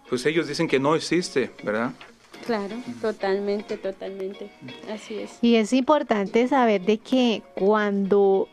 pues 0.09 0.25
ellos 0.25 0.47
dicen 0.47 0.67
que 0.67 0.79
no 0.79 0.95
existe, 0.95 1.51
¿verdad? 1.63 1.91
Claro, 2.45 2.75
totalmente, 3.01 3.77
totalmente. 3.77 4.49
Así 4.91 5.15
es. 5.19 5.37
Y 5.41 5.55
es 5.55 5.73
importante 5.73 6.47
saber 6.47 6.81
de 6.81 6.97
que 6.97 7.43
cuando 7.55 8.49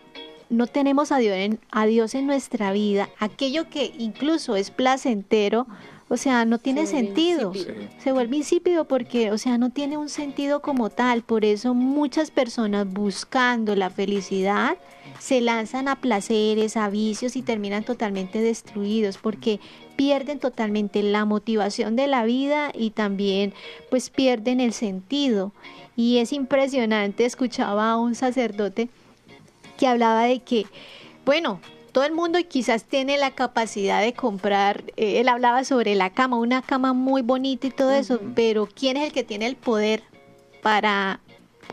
no 0.51 0.67
tenemos 0.67 1.11
a 1.11 1.19
Dios, 1.19 1.35
en, 1.35 1.59
a 1.71 1.87
Dios 1.87 2.15
en 2.15 2.27
nuestra 2.27 2.71
vida, 2.73 3.09
aquello 3.19 3.69
que 3.71 3.93
incluso 3.99 4.57
es 4.57 4.71
placentero, 4.71 5.67
o 6.09 6.17
sea, 6.17 6.45
no 6.45 6.59
tiene 6.59 6.87
Se 6.87 6.93
sentido. 6.93 7.53
insípido. 7.55 7.89
Se 7.99 8.13
vuelve 8.13 8.37
insípido 8.37 8.87
porque, 8.87 9.31
o 9.31 9.39
sea, 9.39 9.59
no 9.59 9.71
tiene 9.71 9.97
un 9.97 10.09
sentido 10.09 10.61
como 10.61 10.89
tal. 10.89 11.23
Por 11.23 11.45
eso 11.45 11.75
muchas 11.75 12.31
personas 12.31 12.91
buscando 12.91 13.77
la 13.77 13.91
felicidad 13.91 14.77
se 15.19 15.41
lanzan 15.41 15.89
a 15.89 15.97
placeres, 15.97 16.77
a 16.77 16.89
vicios 16.89 17.37
y 17.37 17.43
terminan 17.43 17.85
totalmente 17.85 18.41
destruidos 18.41 19.19
porque 19.19 19.61
pierden 19.97 20.39
totalmente 20.39 21.03
la 21.03 21.25
motivación 21.25 21.97
de 21.97 22.07
la 22.07 22.25
vida 22.25 22.71
y 22.73 22.91
también 22.91 23.53
pues 23.91 24.11
pierden 24.11 24.61
el 24.61 24.73
sentido. 24.73 25.53
Y 25.97 26.19
es 26.19 26.33
impresionante, 26.33 27.25
escuchaba 27.25 27.91
a 27.91 27.97
un 27.97 28.15
sacerdote 28.15 28.89
que 29.77 29.87
hablaba 29.87 30.25
de 30.25 30.41
que, 30.41 30.67
bueno, 31.25 31.61
todo 31.99 32.07
el 32.07 32.13
mundo 32.15 32.39
quizás 32.49 32.85
tiene 32.85 33.19
la 33.19 33.33
capacidad 33.33 34.01
de 34.01 34.13
comprar, 34.13 34.85
eh, 34.97 35.19
él 35.19 35.29
hablaba 35.29 35.65
sobre 35.65 35.97
la 35.97 36.11
cama, 36.11 36.37
una 36.39 36.63
cama 36.63 36.93
muy 36.93 37.23
bonita 37.23 37.67
y 37.67 37.71
todo 37.73 37.91
eso, 37.91 38.21
pero 38.37 38.69
¿quién 38.73 38.97
es 38.97 39.07
el 39.07 39.13
que 39.13 39.25
tiene 39.25 39.47
el 39.49 39.57
poder 39.57 40.05
para 40.63 41.19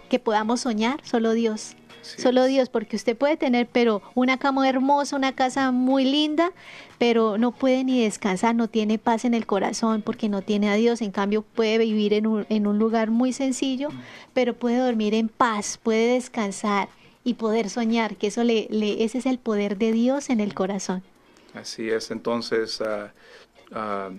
que 0.09 0.17
podamos 0.17 0.61
soñar? 0.61 0.99
Solo 1.03 1.33
Dios. 1.33 1.75
Sí. 2.01 2.23
Solo 2.23 2.45
Dios, 2.45 2.69
porque 2.69 2.95
usted 2.95 3.15
puede 3.15 3.37
tener, 3.37 3.67
pero 3.67 4.01
una 4.15 4.39
cama 4.39 4.67
hermosa, 4.67 5.15
una 5.15 5.35
casa 5.35 5.71
muy 5.71 6.05
linda, 6.05 6.53
pero 6.97 7.37
no 7.37 7.51
puede 7.51 7.83
ni 7.83 8.01
descansar, 8.01 8.55
no 8.55 8.67
tiene 8.67 8.97
paz 8.97 9.25
en 9.25 9.35
el 9.35 9.45
corazón 9.45 10.01
porque 10.01 10.27
no 10.27 10.41
tiene 10.41 10.71
a 10.71 10.73
Dios. 10.73 11.03
En 11.03 11.11
cambio, 11.11 11.43
puede 11.43 11.77
vivir 11.77 12.15
en 12.15 12.25
un, 12.25 12.47
en 12.49 12.65
un 12.65 12.79
lugar 12.79 13.11
muy 13.11 13.31
sencillo, 13.31 13.89
pero 14.33 14.55
puede 14.55 14.77
dormir 14.77 15.13
en 15.13 15.29
paz, 15.29 15.79
puede 15.83 16.15
descansar 16.15 16.89
y 17.25 17.33
poder 17.33 17.69
soñar, 17.69 18.15
que 18.15 18.27
eso 18.27 18.43
le, 18.45 18.67
ese 19.03 19.17
es 19.17 19.25
el 19.25 19.39
poder 19.39 19.77
de 19.77 19.91
Dios 19.91 20.29
en 20.29 20.39
el 20.39 20.53
corazón. 20.53 21.03
Así 21.53 21.89
es, 21.89 22.11
entonces 22.11 22.81
ah, 22.81 24.11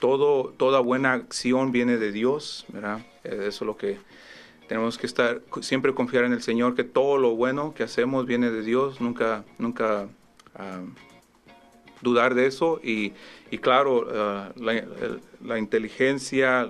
todo, 0.00 0.52
toda 0.56 0.80
buena 0.80 1.12
acción 1.12 1.70
viene 1.70 1.98
de 1.98 2.10
Dios, 2.10 2.64
¿verdad? 2.68 3.00
Eh, 3.22 3.44
Eso 3.46 3.64
es 3.64 3.66
lo 3.66 3.76
que 3.76 3.98
tenemos 4.68 4.96
que 4.98 5.06
estar, 5.06 5.42
siempre 5.60 5.92
confiar 5.94 6.24
en 6.24 6.32
el 6.32 6.42
Señor, 6.42 6.74
que 6.74 6.84
todo 6.84 7.18
lo 7.18 7.36
bueno 7.36 7.74
que 7.74 7.82
hacemos 7.82 8.26
viene 8.26 8.50
de 8.50 8.62
Dios, 8.62 9.00
nunca, 9.00 9.44
nunca 9.58 10.08
ah, 10.54 10.80
dudar 12.00 12.34
de 12.34 12.46
eso 12.46 12.80
y, 12.82 13.12
y 13.50 13.58
claro, 13.58 14.06
la, 14.56 14.72
el- 14.72 15.20
la 15.44 15.58
inteligencia, 15.58 16.68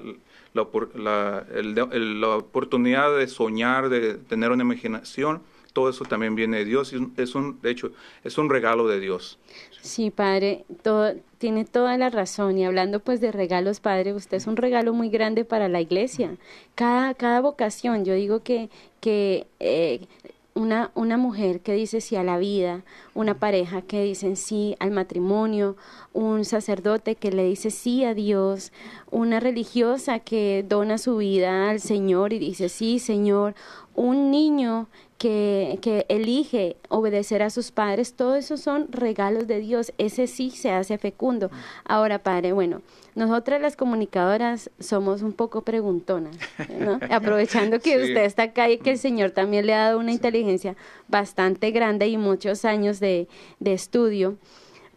la, 0.55 1.47
la 1.55 2.29
oportunidad 2.37 3.17
de 3.17 3.27
soñar, 3.29 3.89
de 3.89 4.15
tener 4.15 4.51
una 4.51 4.63
imaginación, 4.65 5.41
todo 5.73 5.89
eso 5.91 6.05
también 6.07 6.35
viene 6.35 6.59
de 6.59 6.65
Dios 6.65 6.93
y 6.93 6.97
es 7.17 7.35
un- 7.35 7.61
de 7.63 7.71
hecho, 7.71 7.93
es 8.25 8.39
un 8.39 8.51
regalo 8.51 8.89
de 8.89 9.01
Dios. 9.01 9.39
Sí, 9.81 10.11
padre, 10.11 10.65
todo, 10.83 11.13
tiene 11.39 11.65
toda 11.65 11.97
la 11.99 12.09
razón. 12.11 12.57
Y 12.59 12.65
hablando 12.65 13.01
pues 13.01 13.21
de 13.21 13.33
regalos, 13.33 13.81
padre, 13.81 14.15
usted 14.15 14.37
es 14.37 14.47
un 14.47 14.57
regalo 14.57 14.93
muy 14.93 15.09
grande 15.11 15.45
para 15.45 15.69
la 15.69 15.81
iglesia. 15.81 16.37
Cada, 16.75 17.15
cada 17.15 17.41
vocación, 17.41 18.05
yo 18.05 18.15
digo 18.15 18.41
que, 18.45 18.71
que 19.01 19.47
eh, 19.59 20.07
una, 20.55 20.93
una 20.95 21.17
mujer 21.17 21.61
que 21.61 21.73
dice 21.73 22.01
sí 22.01 22.15
a 22.15 22.23
la 22.23 22.39
vida, 22.39 22.85
una 23.15 23.35
pareja 23.41 23.83
que 23.83 24.03
dicen 24.05 24.37
sí 24.37 24.77
al 24.79 24.93
matrimonio, 24.93 25.77
un 26.13 26.45
sacerdote 26.45 27.17
que 27.17 27.33
le 27.33 27.43
dice 27.45 27.71
sí 27.71 28.05
a 28.05 28.15
Dios, 28.15 28.71
una 29.11 29.41
religiosa 29.41 30.21
que 30.21 30.65
dona 30.69 30.99
su 30.99 31.17
vida 31.17 31.71
al 31.71 31.81
Señor 31.81 32.33
y 32.35 32.39
dice 32.39 32.69
sí, 32.69 32.99
Señor, 33.01 33.55
un 33.95 34.31
niño 34.31 34.89
que, 35.19 35.79
que 35.83 36.05
elige 36.09 36.77
obedecer 36.89 37.43
a 37.43 37.51
sus 37.51 37.71
padres, 37.71 38.15
todo 38.15 38.35
eso 38.35 38.57
son 38.57 38.91
regalos 38.91 39.47
de 39.47 39.61
Dios, 39.61 39.93
ese 39.99 40.27
sí 40.27 40.51
se 40.51 40.73
hace 40.73 40.99
fecundo. 40.99 41.51
Ahora, 41.85 42.19
padre, 42.23 42.53
bueno, 42.53 42.83
nosotras 43.15 43.61
las 43.61 43.77
comunicadoras 43.77 44.71
somos 44.81 45.23
un 45.23 45.33
poco 45.33 45.63
preguntonas, 45.63 46.37
¿no? 46.81 46.99
aprovechando 47.11 47.79
que 47.79 47.97
Sí. 47.99 48.03
usted 48.09 48.25
está 48.25 48.45
acá 48.45 48.69
y 48.71 48.79
que 48.79 48.91
el 48.93 48.99
Señor 48.99 49.31
también 49.31 49.67
le 49.67 49.75
ha 49.75 49.85
dado 49.85 49.99
una 50.01 50.11
inteligencia 50.13 50.75
bastante 51.09 51.71
grande 51.71 52.09
y 52.09 52.17
muchos 52.17 52.65
años 52.65 52.99
de, 52.99 53.29
de 53.61 53.75
estudio. 53.75 54.37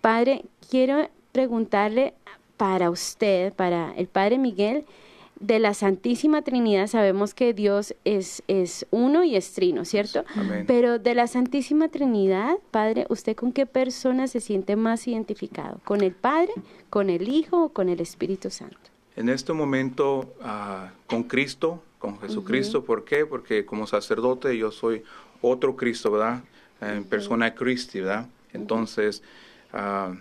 Padre, 0.02 0.44
quiero 0.72 1.08
preguntarle 1.34 2.14
para 2.58 2.90
usted, 2.90 3.54
para 3.54 3.94
el 3.98 4.08
Padre 4.08 4.38
Miguel, 4.38 4.86
de 5.40 5.60
la 5.60 5.74
Santísima 5.74 6.42
Trinidad 6.42 6.88
sabemos 6.88 7.34
que 7.34 7.54
Dios 7.54 7.96
es, 8.06 8.44
es 8.48 8.86
uno 8.92 9.24
y 9.24 9.36
es 9.36 9.54
trino, 9.54 9.86
¿cierto? 9.86 10.24
Amén. 10.36 10.66
Pero 10.68 11.00
de 11.00 11.14
la 11.14 11.28
Santísima 11.28 11.90
Trinidad, 11.90 12.58
Padre, 12.72 13.06
¿usted 13.10 13.36
con 13.36 13.52
qué 13.52 13.66
persona 13.66 14.28
se 14.28 14.40
siente 14.40 14.76
más 14.76 15.08
identificado? 15.08 15.80
¿Con 15.84 16.02
el 16.02 16.14
Padre, 16.14 16.54
con 16.90 17.10
el 17.10 17.28
Hijo 17.30 17.66
o 17.66 17.70
con 17.70 17.90
el 17.90 18.00
Espíritu 18.00 18.50
Santo? 18.50 18.78
En 19.16 19.30
este 19.30 19.54
momento, 19.54 20.34
ah, 20.42 20.92
con 21.08 21.24
Cristo, 21.24 21.82
con 22.00 22.20
Jesucristo, 22.20 22.84
¿por 22.84 23.06
qué? 23.06 23.26
Porque 23.26 23.66
como 23.66 23.88
sacerdote 23.88 24.58
yo 24.58 24.72
soy 24.72 25.04
otro 25.42 25.76
Cristo, 25.76 26.12
¿verdad? 26.12 26.44
En 26.82 27.04
persona 27.06 27.46
de 27.46 27.56
Cristo, 27.56 28.00
¿verdad? 28.00 28.28
Entonces, 28.54 29.24
ah, 29.74 30.14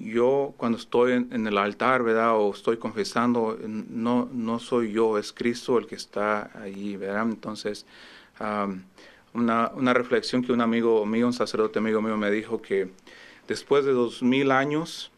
yo 0.00 0.54
cuando 0.56 0.78
estoy 0.78 1.12
en, 1.12 1.28
en 1.32 1.46
el 1.46 1.58
altar, 1.58 2.02
¿verdad? 2.02 2.36
O 2.36 2.52
estoy 2.52 2.78
confesando, 2.78 3.58
no, 3.66 4.28
no 4.32 4.58
soy 4.58 4.92
yo, 4.92 5.18
es 5.18 5.32
Cristo 5.32 5.78
el 5.78 5.86
que 5.86 5.94
está 5.94 6.50
allí, 6.60 6.96
¿verdad? 6.96 7.24
Entonces, 7.24 7.86
am, 8.38 8.84
una, 9.34 9.70
una 9.74 9.92
reflexión 9.92 10.42
que 10.42 10.52
un 10.52 10.62
amigo 10.62 11.04
mío, 11.04 11.26
un 11.26 11.32
sacerdote 11.32 11.78
amigo 11.78 12.00
mío 12.00 12.16
me 12.16 12.30
dijo 12.30 12.62
que 12.62 12.90
después 13.46 13.84
de 13.84 13.92
dos 13.92 14.22
mil 14.22 14.50
años, 14.50 15.12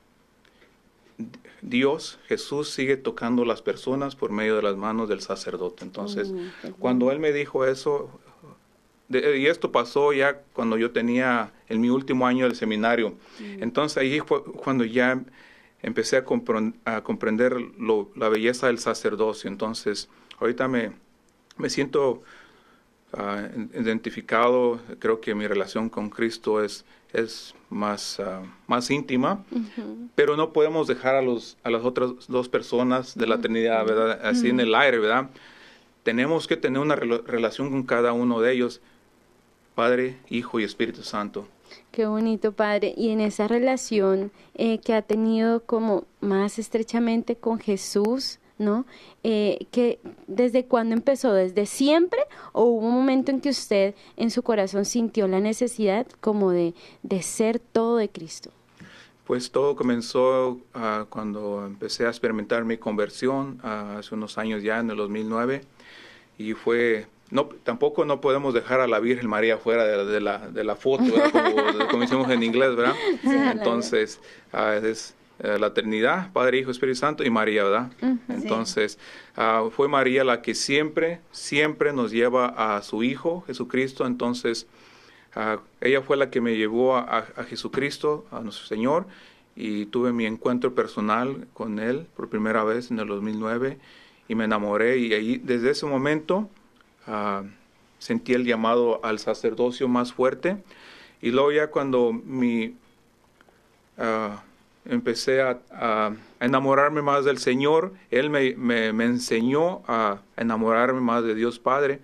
Dios, 1.62 2.18
Jesús 2.26 2.70
sigue 2.70 2.96
tocando 2.96 3.44
las 3.44 3.62
personas 3.62 4.16
por 4.16 4.32
medio 4.32 4.56
de 4.56 4.62
las 4.62 4.76
manos 4.76 5.08
del 5.08 5.20
sacerdote. 5.20 5.84
Entonces, 5.84 6.32
cuando 6.80 7.12
él 7.12 7.20
me 7.20 7.32
dijo 7.32 7.64
eso, 7.64 8.10
de- 9.12 9.38
y 9.38 9.46
esto 9.46 9.70
pasó 9.70 10.12
ya 10.12 10.40
cuando 10.52 10.76
yo 10.78 10.90
tenía 10.90 11.52
en 11.68 11.80
mi 11.80 11.88
último 11.90 12.26
año 12.26 12.46
del 12.46 12.56
seminario. 12.56 13.14
Entonces 13.60 13.98
ahí 13.98 14.20
fue 14.20 14.42
cuando 14.44 14.84
ya 14.84 15.20
empecé 15.82 16.16
a, 16.16 16.24
compren- 16.24 16.74
a 16.84 17.02
comprender 17.02 17.52
lo- 17.78 18.10
la 18.16 18.28
belleza 18.28 18.66
del 18.68 18.78
sacerdocio. 18.78 19.48
Entonces, 19.48 20.08
ahorita 20.40 20.68
me, 20.68 20.92
me 21.56 21.68
siento 21.70 22.22
ah, 23.12 23.46
identificado, 23.74 24.80
creo 24.98 25.20
que 25.20 25.34
mi 25.34 25.46
relación 25.46 25.88
con 25.90 26.08
Cristo 26.10 26.62
es, 26.64 26.84
es 27.12 27.54
más, 27.68 28.20
ah, 28.20 28.42
más 28.66 28.90
íntima, 28.90 29.44
pero 30.14 30.36
no 30.36 30.52
podemos 30.52 30.86
dejar 30.86 31.14
a, 31.16 31.22
los, 31.22 31.56
a 31.62 31.70
las 31.70 31.84
otras 31.84 32.10
dos 32.28 32.48
personas 32.48 33.16
de 33.16 33.26
la 33.26 33.40
Trinidad, 33.40 33.84
¿verdad? 33.84 34.20
Así 34.24 34.48
en 34.50 34.60
el 34.60 34.74
aire, 34.74 34.98
¿verdad? 34.98 35.30
Tenemos 36.04 36.46
que 36.46 36.56
tener 36.56 36.80
una 36.80 36.96
rela- 36.96 37.22
relación 37.26 37.70
con 37.70 37.82
cada 37.84 38.12
uno 38.12 38.40
de 38.40 38.52
ellos, 38.52 38.80
Padre, 39.74 40.18
Hijo 40.28 40.60
y 40.60 40.64
Espíritu 40.64 41.02
Santo. 41.02 41.46
Qué 41.90 42.06
bonito, 42.06 42.52
Padre. 42.52 42.94
Y 42.96 43.10
en 43.10 43.20
esa 43.20 43.48
relación 43.48 44.30
eh, 44.54 44.78
que 44.78 44.94
ha 44.94 45.02
tenido 45.02 45.64
como 45.64 46.04
más 46.20 46.58
estrechamente 46.58 47.36
con 47.36 47.58
Jesús, 47.58 48.38
¿no? 48.58 48.86
Eh, 49.22 49.66
que 49.70 49.98
desde 50.26 50.66
cuándo 50.66 50.94
empezó, 50.94 51.32
desde 51.32 51.66
siempre, 51.66 52.20
o 52.52 52.64
hubo 52.64 52.86
un 52.86 52.94
momento 52.94 53.30
en 53.30 53.40
que 53.40 53.50
usted 53.50 53.94
en 54.16 54.30
su 54.30 54.42
corazón 54.42 54.84
sintió 54.84 55.28
la 55.28 55.40
necesidad 55.40 56.06
como 56.20 56.50
de, 56.50 56.74
de 57.02 57.22
ser 57.22 57.58
todo 57.58 57.96
de 57.96 58.08
Cristo. 58.08 58.50
Pues 59.26 59.50
todo 59.50 59.76
comenzó 59.76 60.60
ah, 60.74 61.06
cuando 61.08 61.64
empecé 61.64 62.06
a 62.06 62.08
experimentar 62.08 62.64
mi 62.64 62.76
conversión 62.76 63.60
ah, 63.62 63.96
hace 63.98 64.14
unos 64.14 64.36
años 64.36 64.62
ya, 64.62 64.80
en 64.80 64.90
el 64.90 64.96
2009, 64.96 65.62
y 66.38 66.54
fue, 66.54 67.06
no, 67.32 67.46
tampoco 67.64 68.04
no 68.04 68.20
podemos 68.20 68.54
dejar 68.54 68.80
a 68.80 68.86
la 68.86 69.00
Virgen 69.00 69.28
María 69.28 69.58
fuera 69.58 69.84
de, 69.84 69.96
la- 69.96 70.04
de 70.04 70.20
la, 70.20 70.38
de 70.50 70.64
la 70.64 70.76
foto, 70.76 71.04
como, 71.32 72.06
como 72.10 72.30
en 72.30 72.42
inglés, 72.42 72.76
¿verdad? 72.76 72.94
Entonces, 73.52 74.20
ah, 74.52 74.76
es 74.76 75.14
eh, 75.40 75.56
la 75.58 75.74
Trinidad, 75.74 76.32
Padre, 76.32 76.58
Hijo, 76.58 76.70
Espíritu 76.70 76.98
Santo 77.00 77.24
y 77.24 77.30
María, 77.30 77.64
¿verdad? 77.64 77.90
Entonces, 78.28 78.98
ah, 79.36 79.64
fue 79.72 79.88
María 79.88 80.22
la 80.24 80.42
que 80.42 80.54
siempre, 80.54 81.20
siempre 81.32 81.92
nos 81.92 82.12
lleva 82.12 82.46
a 82.76 82.82
su 82.82 83.02
Hijo, 83.02 83.42
Jesucristo, 83.46 84.06
entonces... 84.06 84.66
Ah, 85.34 85.60
ella 85.80 86.02
fue 86.02 86.18
la 86.18 86.28
que 86.28 86.42
me 86.42 86.56
llevó 86.58 86.94
a, 86.94 87.00
a- 87.00 87.40
a 87.40 87.44
Jesucristo, 87.44 88.26
a 88.30 88.40
nuestro 88.40 88.66
Señor, 88.66 89.06
y 89.56 89.86
tuve 89.86 90.12
mi 90.12 90.26
encuentro 90.26 90.74
personal 90.74 91.46
con 91.54 91.78
Él 91.78 92.06
por 92.14 92.28
primera 92.28 92.64
vez 92.64 92.90
en 92.90 92.98
el 92.98 93.06
2009 93.08 93.78
y 94.28 94.34
me 94.34 94.44
enamoré. 94.44 94.98
Y 94.98 95.14
ahí 95.14 95.40
desde 95.42 95.70
ese 95.70 95.86
momento 95.86 96.50
ah, 97.06 97.42
sentí 97.98 98.32
el 98.34 98.44
llamado 98.44 99.00
al 99.04 99.18
sacerdocio 99.18 99.88
más 99.88 100.12
fuerte. 100.12 100.56
Y 101.20 101.30
luego 101.30 101.52
ya 101.52 101.68
cuando 101.68 102.12
mi 102.12 102.74
ah, 103.98 104.42
empecé 104.84 105.42
a, 105.42 106.12
enamorarme 106.40 107.02
más 107.02 107.24
del 107.24 107.38
Señor, 107.38 107.92
Él 108.10 108.30
me- 108.30 108.54
me 108.56 109.04
enseñó 109.04 109.82
a 109.86 110.18
enamorarme 110.36 111.00
más 111.00 111.22
de 111.22 111.34
Dios 111.34 111.58
Padre, 111.58 112.00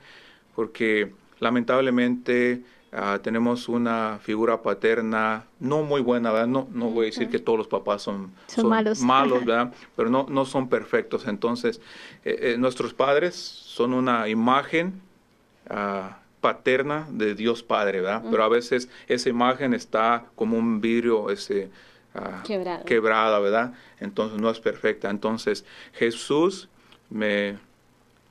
porque 0.55 1.13
lamentablemente 1.41 2.63
ah, 2.93 3.19
tenemos 3.23 3.69
una 3.69 4.19
figura 4.23 4.63
paterna 4.63 5.45
no 5.61 5.83
muy 5.83 6.01
buena, 6.01 6.31
¿verdad? 6.33 6.47
No, 6.49 6.69
no 6.73 6.91
voy 6.91 7.05
a 7.05 7.07
decir 7.07 7.29
que 7.29 7.39
todos 7.39 7.59
los 7.59 7.69
papás 7.69 8.03
son, 8.03 8.33
Son 8.47 8.69
malos. 8.69 9.01
¿verdad? 9.45 9.73
Pero 9.97 10.11
no, 10.11 10.27
no 10.29 10.45
son 10.45 10.69
perfectos. 10.69 11.27
Entonces, 11.27 11.81
eh, 12.25 12.55
eh, 12.55 12.57
nuestros 12.59 12.95
padres 12.95 13.35
son 13.35 13.95
una 13.95 14.29
imagen 14.29 15.01
ah, 15.69 16.19
paterna 16.41 17.07
de 17.11 17.35
Dios 17.35 17.63
Padre, 17.63 18.01
¿verdad? 18.01 18.23
Pero 18.31 18.45
a 18.45 18.49
veces 18.49 18.89
esa 19.09 19.29
imagen 19.29 19.75
está 19.75 20.25
como 20.37 20.57
un 20.57 20.81
vidrio 20.81 21.31
ese, 21.31 21.71
ah, 22.15 22.43
Quebrado. 22.47 22.85
quebrada, 22.85 23.39
¿verdad? 23.41 23.75
Entonces 24.01 24.41
no 24.41 24.49
es 24.51 24.61
perfecta. 24.61 25.11
Entonces 25.11 25.65
Jesús 25.95 26.69
me, 27.11 27.59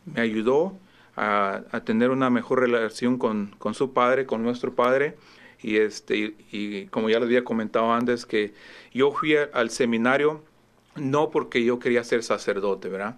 me 0.05 0.21
ayudó 0.21 0.77
a, 1.17 1.63
a 1.71 1.81
tener 1.83 2.11
una 2.11 2.29
mejor 2.31 2.61
relación 2.61 3.17
con, 3.19 3.55
con 3.59 3.73
su 3.75 3.93
Padre, 3.93 4.25
con 4.27 4.43
nuestro 4.43 4.75
Padre. 4.75 5.17
Y, 5.61 5.77
este, 5.77 6.35
y, 6.51 6.87
como 6.87 7.09
ya 7.09 7.19
les 7.19 7.27
había 7.27 7.43
comentado 7.43 7.91
antes, 7.93 8.25
que 8.27 8.53
yo 8.93 9.11
fui 9.11 9.35
a- 9.37 9.49
al 9.53 9.71
seminario 9.71 10.43
no 10.95 11.29
porque 11.31 11.63
yo 11.65 11.79
quería 11.79 12.03
ser 12.03 12.23
sacerdote, 12.23 12.89
¿verdad? 12.89 13.17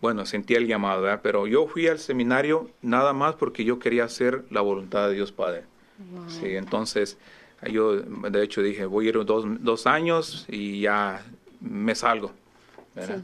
Bueno, 0.00 0.26
sentí 0.26 0.54
el 0.54 0.66
llamado, 0.66 1.02
¿verdad? 1.02 1.20
Pero 1.22 1.46
yo 1.46 1.66
fui 1.66 1.86
al 1.88 1.98
seminario 1.98 2.70
nada 2.82 3.12
más 3.12 3.34
porque 3.36 3.64
yo 3.64 3.78
quería 3.78 4.04
hacer 4.04 4.44
la 4.50 4.60
voluntad 4.60 5.08
de 5.08 5.14
Dios 5.14 5.32
Padre. 5.32 5.64
Sí, 6.26 6.56
entonces 6.56 7.18
yo 7.70 7.96
de 8.00 8.42
hecho 8.42 8.62
dije, 8.62 8.86
voy 8.86 9.06
a 9.06 9.08
ir 9.10 9.24
dos, 9.24 9.44
dos 9.60 9.86
años 9.86 10.46
y 10.48 10.80
ya 10.82 11.24
me 11.60 11.94
salgo. 11.94 12.32
¿verdad? 12.94 13.22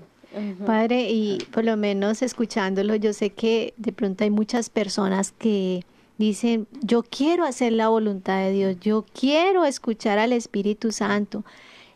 Padre, 0.64 1.10
y 1.10 1.38
por 1.50 1.64
lo 1.64 1.76
menos 1.76 2.22
escuchándolo, 2.22 2.96
yo 2.96 3.12
sé 3.12 3.30
que 3.30 3.74
de 3.76 3.92
pronto 3.92 4.24
hay 4.24 4.30
muchas 4.30 4.70
personas 4.70 5.32
que 5.32 5.84
dicen, 6.18 6.66
yo 6.80 7.02
quiero 7.02 7.44
hacer 7.44 7.72
la 7.72 7.88
voluntad 7.88 8.38
de 8.38 8.52
Dios, 8.52 8.76
yo 8.80 9.04
quiero 9.12 9.64
escuchar 9.64 10.18
al 10.18 10.32
Espíritu 10.32 10.92
Santo. 10.92 11.44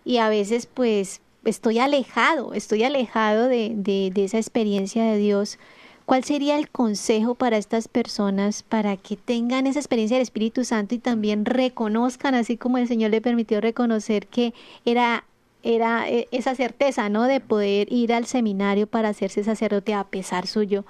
Y 0.04 0.18
a 0.18 0.28
veces 0.28 0.66
pues 0.66 1.20
estoy 1.44 1.78
alejado, 1.78 2.52
estoy 2.52 2.84
alejado 2.84 3.48
de, 3.48 3.72
de, 3.76 4.24
esa 4.24 4.38
experiencia 4.38 5.04
de 5.04 5.18
Dios. 5.18 5.58
¿Cuál 6.04 6.22
sería 6.22 6.58
el 6.58 6.70
consejo 6.70 7.34
para 7.34 7.56
estas 7.56 7.88
personas 7.88 8.62
para 8.62 8.96
que 8.96 9.16
tengan 9.16 9.66
esa 9.66 9.80
experiencia 9.80 10.16
del 10.16 10.22
Espíritu 10.22 10.64
Santo 10.64 10.94
y 10.94 10.98
también 10.98 11.44
reconozcan, 11.44 12.34
así 12.34 12.56
como 12.56 12.78
el 12.78 12.86
Señor 12.86 13.10
le 13.10 13.20
permitió 13.20 13.60
reconocer 13.60 14.28
que 14.28 14.54
era 14.84 15.24
era 15.66 16.08
eh, 16.08 16.28
esa 16.30 16.54
certeza, 16.54 17.08
¿no? 17.08 17.24
De 17.24 17.40
poder 17.40 17.92
ir 17.92 18.12
al 18.12 18.26
seminario 18.26 18.86
para 18.86 19.08
hacerse 19.08 19.42
sacerdote 19.42 19.94
a 19.94 20.04
pesar 20.04 20.46
suyo. 20.46 20.84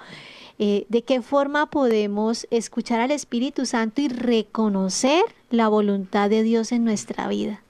Eh, 0.59 0.85
¿De 0.87 1.03
qué 1.03 1.21
forma 1.21 1.69
podemos 1.71 2.47
escuchar 2.51 2.99
al 2.99 3.11
Espíritu 3.11 3.65
Santo 3.65 4.01
y 4.01 4.07
reconocer 4.07 5.23
la 5.49 5.67
voluntad 5.67 6.29
de 6.29 6.43
Dios 6.43 6.71
en 6.71 6.83
nuestra 6.83 7.27
vida? 7.27 7.61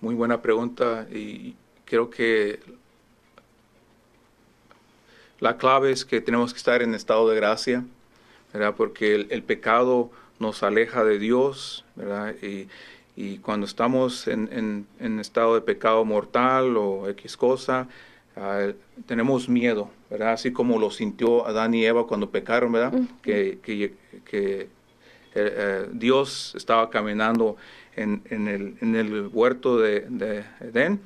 Muy 0.00 0.14
buena 0.14 0.40
pregunta 0.40 1.06
y 1.12 1.56
creo 1.84 2.10
que 2.10 2.60
la 5.40 5.56
clave 5.56 5.90
es 5.90 6.04
que 6.04 6.20
tenemos 6.20 6.52
que 6.52 6.58
estar 6.58 6.82
en 6.82 6.94
estado 6.94 7.28
de 7.28 7.36
gracia, 7.36 7.84
¿verdad? 8.52 8.74
Porque 8.76 9.16
el, 9.16 9.26
el 9.30 9.42
pecado 9.42 10.10
nos 10.38 10.62
aleja 10.62 11.02
de 11.04 11.18
Dios, 11.18 11.84
¿verdad? 11.96 12.34
Y, 12.40 12.68
y 13.16 13.38
cuando 13.38 13.66
estamos 13.66 14.26
en, 14.28 14.48
en- 14.52 14.86
en 15.00 15.20
estado 15.20 15.54
de 15.54 15.60
pecado 15.60 16.04
mortal 16.04 16.76
o 16.76 17.08
X 17.10 17.36
cosa, 17.36 17.88
ah, 18.36 18.68
tenemos 19.06 19.48
miedo, 19.48 19.90
¿verdad? 20.10 20.32
Así 20.32 20.52
como 20.52 20.78
lo 20.78 20.90
sintió 20.90 21.46
Adán 21.46 21.74
y 21.74 21.84
Eva 21.84 22.06
cuando 22.06 22.30
pecaron, 22.30 22.72
¿verdad? 22.72 22.98
Que, 23.22 23.58
que, 23.62 23.94
que 24.24 24.60
eh, 24.60 24.68
eh, 25.34 25.88
Dios 25.92 26.54
estaba 26.56 26.90
caminando 26.90 27.56
en, 27.96 28.22
en 28.30 28.48
el, 28.48 28.76
en 28.80 28.96
el 28.96 29.28
huerto 29.32 29.78
de, 29.78 30.00
de 30.08 30.44
Edén 30.60 31.00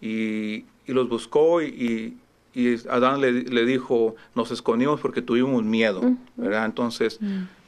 y, 0.00 0.64
y 0.86 0.92
los 0.92 1.08
buscó 1.08 1.62
y, 1.62 2.18
y- 2.60 2.88
Adán 2.88 3.20
le, 3.20 3.32
le 3.32 3.64
dijo, 3.66 4.14
nos 4.34 4.50
escondimos 4.50 5.00
porque 5.00 5.22
tuvimos 5.22 5.62
miedo, 5.62 6.00
¿verdad? 6.36 6.64
Entonces, 6.64 7.18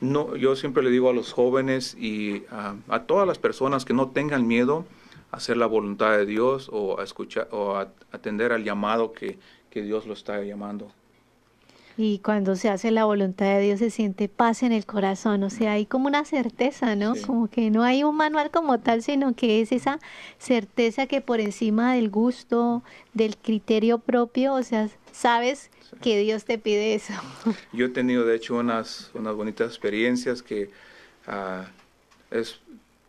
no, 0.01 0.35
yo 0.37 0.57
siempre 0.57 0.83
le 0.83 0.91
digo 0.91 1.11
a 1.11 1.13
los 1.13 1.33
jóvenes 1.33 1.95
y 1.99 2.45
a, 2.51 2.75
a 2.89 3.03
todas 3.05 3.27
las 3.27 3.39
personas 3.39 3.85
que 3.85 3.93
no 3.95 4.09
tengan 4.09 4.47
miedo 4.47 4.85
hacer 5.31 5.57
la 5.59 5.67
voluntad 5.67 6.13
de 6.17 6.25
Dios 6.25 6.71
o 6.73 6.99
a 7.01 7.05
escuchar 7.05 7.49
o 7.51 7.77
a 7.77 7.89
atender 8.13 8.53
al 8.53 8.65
llamado 8.65 9.13
que, 9.13 9.39
que 9.71 9.83
Dios 9.83 10.07
lo 10.07 10.15
está 10.15 10.43
llamando. 10.43 10.91
Y 12.01 12.21
cuando 12.21 12.55
se 12.55 12.69
hace 12.69 12.93
la 12.93 13.07
voluntad 13.07 13.47
de 13.47 13.61
Dios 13.61 13.81
se 13.81 13.91
siente 13.91 14.29
paz 14.29 14.63
en 14.63 14.71
el 14.71 14.87
corazón, 14.87 15.43
o 15.43 15.51
sea, 15.51 15.73
hay 15.73 15.85
como 15.85 16.07
una 16.07 16.25
certeza, 16.25 16.95
¿no? 16.95 17.15
Como 17.27 17.49
que 17.49 17.71
no 17.71 17.83
hay 17.83 18.05
un 18.05 18.17
manual 18.17 18.53
como 18.53 18.79
tal, 18.79 19.03
sino 19.03 19.35
que 19.35 19.61
es 19.61 19.73
esa 19.73 19.99
certeza 20.39 21.09
que 21.09 21.21
por 21.21 21.41
encima 21.41 21.95
del 21.95 22.09
gusto, 22.09 22.85
del 23.15 23.37
criterio 23.37 23.99
propio, 23.99 24.55
o 24.55 24.63
sea, 24.63 24.89
sabes 25.11 25.73
que 26.01 26.21
Dios 26.21 26.45
te 26.45 26.57
pide 26.57 26.95
eso. 26.95 27.15
Yo 27.73 27.87
he 27.87 27.89
tenido, 27.89 28.25
de 28.25 28.37
hecho, 28.37 28.55
unas, 28.55 29.11
unas 29.15 29.35
bonitas 29.35 29.67
experiencias 29.67 30.41
que 30.41 30.71
uh, 31.27 31.65
es 32.31 32.61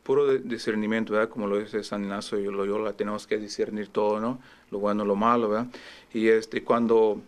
puro 0.02 0.36
discernimiento, 0.36 1.13
¿verdad? 1.13 1.30
Como 1.30 1.45
lo 1.45 1.60
dice 1.60 1.84
San 1.84 2.06
Ignacio 2.06 2.39
y 2.39 2.45
Loyola, 2.45 2.93
tenemos 2.93 3.28
que 3.28 3.38
discernir 3.38 3.89
todo, 3.89 4.19
¿no? 4.19 4.39
Lo 4.71 4.80
bueno, 4.80 5.06
lo 5.06 5.15
malo, 5.15 5.49
¿verdad? 5.49 5.67
Y 6.12 6.30
este, 6.30 6.63
cuando, 6.63 7.21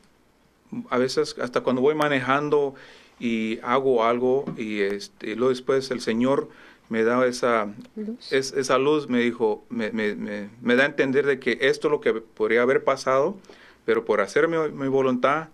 a 0.90 0.98
veces, 0.98 1.36
hasta 1.42 1.62
cuando 1.62 1.82
voy 1.82 1.96
manejando 1.96 2.76
y 3.20 3.60
hago 3.64 4.04
algo 4.04 4.46
y 4.58 4.82
este, 4.82 5.36
luego 5.36 5.50
después 5.50 5.92
el 5.92 6.02
Señor 6.02 6.50
me 6.90 7.04
da 7.04 7.26
esa 7.26 7.74
luz, 7.96 8.32
es, 8.32 8.52
esa 8.54 8.78
luz 8.78 9.08
me 9.08 9.20
dijo, 9.20 9.64
me, 9.70 9.92
me, 9.92 10.16
me, 10.16 10.50
me, 10.62 10.76
da 10.76 10.84
a 10.84 10.88
entender 10.88 11.26
de 11.26 11.40
que 11.40 11.58
esto 11.62 11.88
es 11.88 11.92
lo 11.92 12.02
que 12.02 12.14
podría 12.14 12.64
haber 12.64 12.84
pasado, 12.84 13.38
pero 13.86 14.04
por 14.04 14.20
hacer 14.20 14.48
mi, 14.48 14.58
mi 14.70 14.88
voluntad, 14.90 15.48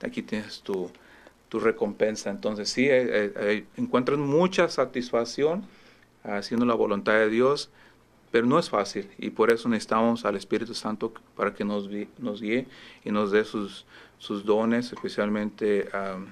aquí 0.00 0.22
tienes 0.22 0.60
tu, 0.62 0.90
tu 1.48 1.60
recompensa. 1.60 2.30
Entonces 2.30 2.68
sí, 2.68 2.86
eh, 2.86 3.32
eh, 3.36 3.64
encuentras 3.76 4.18
mucha 4.18 4.68
satisfacción 4.68 5.64
haciendo 6.22 6.66
la 6.66 6.74
voluntad 6.74 7.14
de 7.14 7.28
Dios, 7.30 7.70
pero 8.30 8.46
no 8.46 8.58
es 8.58 8.68
fácil 8.68 9.08
y 9.18 9.30
por 9.30 9.50
eso 9.52 9.68
necesitamos 9.68 10.24
al 10.24 10.36
Espíritu 10.36 10.74
Santo 10.74 11.12
para 11.36 11.54
que 11.54 11.64
nos, 11.64 11.88
nos 12.18 12.40
guíe 12.40 12.66
y 13.04 13.10
nos 13.10 13.30
dé 13.30 13.44
sus, 13.44 13.86
sus 14.18 14.44
dones, 14.44 14.92
especialmente 14.92 15.88
um, 15.94 16.26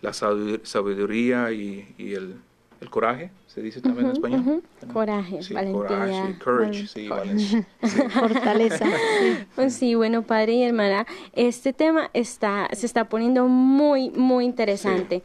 la 0.00 0.12
sabiduría 0.12 1.52
y, 1.52 1.94
y 1.96 2.14
el, 2.14 2.36
el, 2.80 2.90
coraje, 2.90 3.30
se 3.46 3.62
dice 3.62 3.80
también 3.80 4.06
en 4.06 4.12
español. 4.12 4.62
Coraje, 4.92 5.42
sí, 5.42 5.54
valentía. 5.54 5.86
Coraje, 5.88 6.38
courage, 6.42 6.86
sí, 6.88 7.08
valencia. 7.08 7.66
Sí. 7.82 8.02
Fortaleza. 8.10 8.84
Pues 9.54 9.74
sí, 9.74 9.94
bueno, 9.94 10.22
padre 10.22 10.54
y 10.54 10.62
hermana, 10.64 11.06
este 11.32 11.72
tema 11.72 12.10
está, 12.12 12.68
se 12.72 12.86
está 12.86 13.08
poniendo 13.08 13.46
muy, 13.46 14.10
muy 14.10 14.44
interesante. 14.44 15.22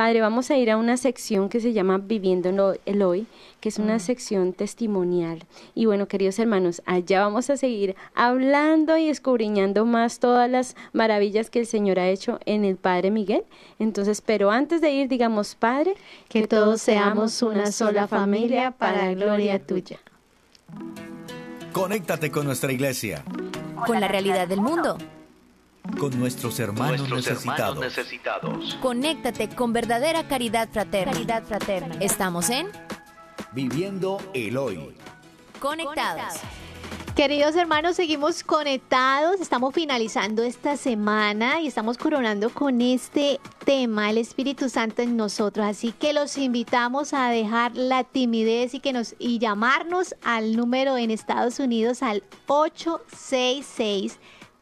Padre, 0.00 0.22
vamos 0.22 0.50
a 0.50 0.56
ir 0.56 0.70
a 0.70 0.78
una 0.78 0.96
sección 0.96 1.50
que 1.50 1.60
se 1.60 1.74
llama 1.74 1.98
Viviendo 1.98 2.74
el 2.86 3.02
Hoy, 3.02 3.26
que 3.60 3.68
es 3.68 3.78
una 3.78 3.98
sección 3.98 4.54
testimonial. 4.54 5.44
Y 5.74 5.84
bueno, 5.84 6.08
queridos 6.08 6.38
hermanos, 6.38 6.80
allá 6.86 7.20
vamos 7.20 7.50
a 7.50 7.58
seguir 7.58 7.94
hablando 8.14 8.96
y 8.96 9.10
escudriñando 9.10 9.84
más 9.84 10.18
todas 10.18 10.48
las 10.48 10.74
maravillas 10.94 11.50
que 11.50 11.58
el 11.58 11.66
Señor 11.66 11.98
ha 11.98 12.08
hecho 12.08 12.40
en 12.46 12.64
el 12.64 12.76
Padre 12.76 13.10
Miguel. 13.10 13.44
Entonces, 13.78 14.22
pero 14.22 14.50
antes 14.50 14.80
de 14.80 14.90
ir, 14.90 15.08
digamos, 15.08 15.54
Padre, 15.54 15.96
que, 16.30 16.46
todos 16.46 16.80
seamos 16.80 17.42
una 17.42 17.70
sola 17.70 18.08
familia 18.08 18.70
para 18.70 19.12
gloria 19.12 19.58
tuya. 19.58 19.98
Conéctate 21.74 22.30
con 22.30 22.46
nuestra 22.46 22.72
iglesia. 22.72 23.22
Con 23.86 24.00
la 24.00 24.08
realidad 24.08 24.48
del 24.48 24.62
mundo. 24.62 24.96
Con 25.98 26.18
nuestros 26.18 26.60
hermanos, 26.60 27.08
Nuestros 27.08 27.34
necesitados. 27.36 27.76
hermanos 27.76 27.96
necesitados. 27.96 28.78
Conéctate 28.80 29.48
con 29.48 29.72
verdadera 29.72 30.28
caridad 30.28 30.68
fraterna. 30.70 31.12
Caridad 31.12 31.42
fraterna. 31.44 31.96
Estamos 32.00 32.50
en 32.50 32.68
Viviendo 33.52 34.18
el 34.34 34.56
hoy. 34.56 34.94
Conectados. 35.58 36.34
Queridos 37.16 37.56
hermanos, 37.56 37.96
seguimos 37.96 38.44
conectados, 38.44 39.40
estamos 39.40 39.74
finalizando 39.74 40.42
esta 40.42 40.76
semana 40.76 41.60
y 41.60 41.66
estamos 41.66 41.98
coronando 41.98 42.50
con 42.50 42.80
este 42.80 43.40
tema, 43.64 44.08
el 44.08 44.16
Espíritu 44.18 44.68
Santo 44.68 45.02
en 45.02 45.16
nosotros. 45.16 45.66
Así 45.66 45.92
que 45.92 46.12
los 46.12 46.38
invitamos 46.38 47.12
a 47.12 47.28
dejar 47.28 47.76
la 47.76 48.04
timidez 48.04 48.72
y 48.74 48.80
que 48.80 48.92
nos 48.92 49.16
y 49.18 49.38
llamarnos 49.38 50.14
al 50.22 50.56
número 50.56 50.96
en 50.96 51.10
Estados 51.10 51.58
Unidos 51.58 52.02
al 52.02 52.22
866 52.46 54.18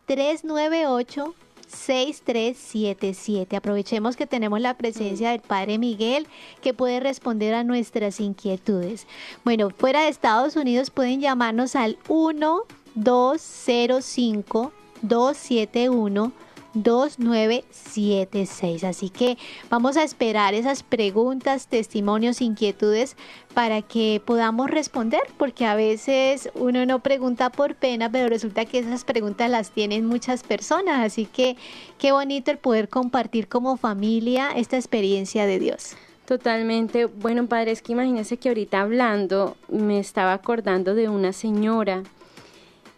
398 0.09 1.35
6377. 1.69 3.57
Aprovechemos 3.57 4.17
que 4.17 4.27
tenemos 4.27 4.61
la 4.61 4.75
presencia 4.75 5.31
del 5.31 5.41
Padre 5.41 5.79
Miguel 5.79 6.27
que 6.63 6.75
puede 6.75 6.99
responder 6.99 7.55
a 7.55 7.63
nuestras 7.63 8.19
inquietudes. 8.21 9.07
Bueno, 9.45 9.71
fuera 9.71 10.03
de 10.03 10.09
Estados 10.09 10.57
Unidos 10.57 10.91
pueden 10.91 11.21
llamarnos 11.21 11.77
al 11.77 11.97
1205 12.09 14.73
271 15.03 16.33
2976. 16.75 18.85
Así 18.85 19.11
que 19.11 19.39
vamos 19.71 19.97
a 19.97 20.05
esperar 20.05 20.55
esas 20.55 20.83
preguntas, 20.83 21.69
testimonios, 21.69 22.41
inquietudes 22.41 23.17
para 23.55 23.83
que 23.83 24.23
podamos 24.25 24.71
responder, 24.71 25.23
porque 25.37 25.67
a 25.67 25.75
veces 25.75 26.51
uno 26.55 26.87
no 26.87 27.01
pregunta 27.01 27.51
por 27.51 27.75
pena, 27.75 28.11
pero 28.11 28.29
resulta 28.29 28.65
que 28.65 28.79
esas 28.79 29.05
preguntas 29.05 29.51
las 29.51 29.71
tienen 29.71 30.07
muchas 30.07 30.43
personas. 30.43 31.05
Así 31.05 31.27
que 31.27 31.57
qué 31.99 32.13
bonito 32.13 32.51
el 32.51 32.59
poder 32.59 32.89
compartir 32.89 33.49
como 33.49 33.77
familia 33.77 34.51
esta 34.55 34.77
experiencia 34.77 35.47
de 35.47 35.59
Dios. 35.59 35.97
Totalmente. 36.29 37.07
Bueno, 37.07 37.47
padre, 37.47 37.71
es 37.71 37.81
que 37.81 37.93
imagínense 37.93 38.37
que 38.37 38.51
ahorita 38.51 38.83
hablando 38.83 39.57
me 39.69 39.99
estaba 39.99 40.35
acordando 40.35 40.95
de 40.95 41.09
una 41.09 41.33
señora 41.33 42.03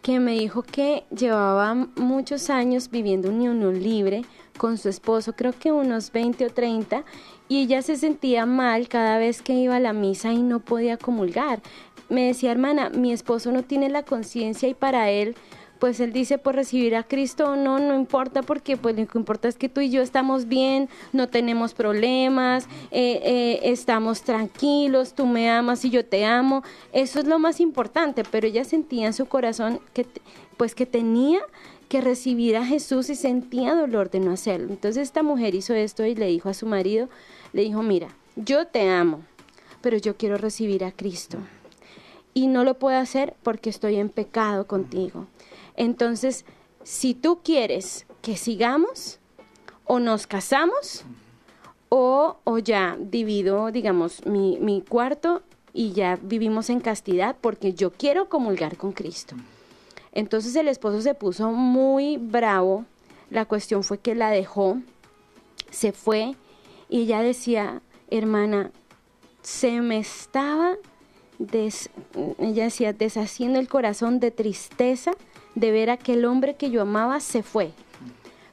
que 0.02 0.18
me 0.20 0.32
dijo 0.32 0.62
que 0.62 1.04
llevaba 1.14 1.74
muchos 1.96 2.50
años 2.50 2.90
viviendo 2.90 3.28
en 3.28 3.40
unión 3.40 3.82
libre 3.82 4.22
con 4.56 4.78
su 4.78 4.88
esposo, 4.88 5.34
creo 5.34 5.52
que 5.52 5.72
unos 5.72 6.12
20 6.12 6.46
o 6.46 6.50
30, 6.50 7.04
y 7.48 7.62
ella 7.62 7.82
se 7.82 7.96
sentía 7.96 8.46
mal 8.46 8.88
cada 8.88 9.18
vez 9.18 9.42
que 9.42 9.54
iba 9.54 9.76
a 9.76 9.80
la 9.80 9.92
misa 9.92 10.32
y 10.32 10.42
no 10.42 10.60
podía 10.60 10.96
comulgar. 10.96 11.60
Me 12.08 12.26
decía, 12.26 12.52
hermana, 12.52 12.90
mi 12.90 13.12
esposo 13.12 13.52
no 13.52 13.62
tiene 13.62 13.88
la 13.88 14.02
conciencia 14.02 14.68
y 14.68 14.74
para 14.74 15.10
él 15.10 15.34
pues 15.80 15.98
él 15.98 16.12
dice 16.12 16.38
por 16.38 16.54
recibir 16.54 16.94
a 16.94 17.02
Cristo 17.02 17.56
no 17.56 17.80
no 17.80 17.96
importa 17.96 18.42
porque 18.42 18.76
pues 18.76 18.96
lo 18.96 19.06
que 19.08 19.18
importa 19.18 19.48
es 19.48 19.56
que 19.56 19.68
tú 19.68 19.80
y 19.80 19.90
yo 19.90 20.02
estamos 20.02 20.46
bien 20.46 20.88
no 21.12 21.28
tenemos 21.28 21.74
problemas 21.74 22.68
eh, 22.90 23.20
eh, 23.24 23.60
estamos 23.64 24.22
tranquilos 24.22 25.14
tú 25.14 25.26
me 25.26 25.50
amas 25.50 25.84
y 25.84 25.90
yo 25.90 26.04
te 26.04 26.24
amo 26.24 26.62
eso 26.92 27.18
es 27.18 27.26
lo 27.26 27.38
más 27.38 27.58
importante 27.58 28.22
pero 28.30 28.46
ella 28.46 28.64
sentía 28.64 29.06
en 29.06 29.14
su 29.14 29.26
corazón 29.26 29.80
que 29.94 30.06
pues 30.56 30.74
que 30.74 30.84
tenía 30.84 31.40
que 31.88 32.02
recibir 32.02 32.56
a 32.56 32.64
Jesús 32.64 33.08
y 33.10 33.16
sentía 33.16 33.74
dolor 33.74 34.10
de 34.10 34.20
no 34.20 34.30
hacerlo. 34.30 34.68
Entonces 34.68 35.02
esta 35.02 35.24
mujer 35.24 35.56
hizo 35.56 35.74
esto 35.74 36.06
y 36.06 36.14
le 36.14 36.26
dijo 36.26 36.48
a 36.48 36.54
su 36.54 36.66
marido 36.66 37.08
le 37.52 37.62
dijo 37.62 37.82
mira 37.82 38.08
yo 38.36 38.66
te 38.66 38.88
amo 38.88 39.22
pero 39.80 39.96
yo 39.96 40.16
quiero 40.16 40.36
recibir 40.36 40.84
a 40.84 40.92
Cristo. 40.92 41.38
Y 42.32 42.46
no 42.46 42.62
lo 42.62 42.74
puedo 42.74 42.96
hacer 42.96 43.34
porque 43.42 43.70
estoy 43.70 43.96
en 43.96 44.08
pecado 44.08 44.66
contigo 44.66 45.26
entonces, 45.80 46.44
si 46.82 47.14
tú 47.14 47.40
quieres 47.42 48.04
que 48.20 48.36
sigamos, 48.36 49.18
o 49.84 49.98
nos 49.98 50.26
casamos, 50.26 51.04
o, 51.88 52.36
o 52.44 52.58
ya 52.58 52.98
divido, 53.00 53.70
digamos, 53.70 54.26
mi, 54.26 54.58
mi 54.60 54.82
cuarto 54.82 55.42
y 55.72 55.92
ya 55.92 56.18
vivimos 56.20 56.68
en 56.68 56.80
castidad 56.80 57.34
porque 57.40 57.72
yo 57.72 57.92
quiero 57.92 58.28
comulgar 58.28 58.76
con 58.76 58.92
Cristo. 58.92 59.36
Entonces 60.12 60.54
el 60.54 60.68
esposo 60.68 61.00
se 61.00 61.14
puso 61.14 61.50
muy 61.50 62.18
bravo. 62.18 62.84
La 63.30 63.46
cuestión 63.46 63.82
fue 63.82 63.96
que 63.96 64.14
la 64.14 64.28
dejó, 64.28 64.82
se 65.70 65.92
fue 65.92 66.36
y 66.90 67.04
ella 67.04 67.22
decía, 67.22 67.80
hermana, 68.10 68.70
se 69.40 69.80
me 69.80 69.98
estaba, 69.98 70.76
des, 71.38 71.88
ella 72.38 72.64
decía, 72.64 72.92
deshaciendo 72.92 73.58
el 73.58 73.68
corazón 73.68 74.20
de 74.20 74.30
tristeza 74.30 75.12
de 75.54 75.70
ver 75.70 75.90
a 75.90 75.94
aquel 75.94 76.24
hombre 76.24 76.56
que 76.56 76.70
yo 76.70 76.82
amaba 76.82 77.20
se 77.20 77.42
fue. 77.42 77.72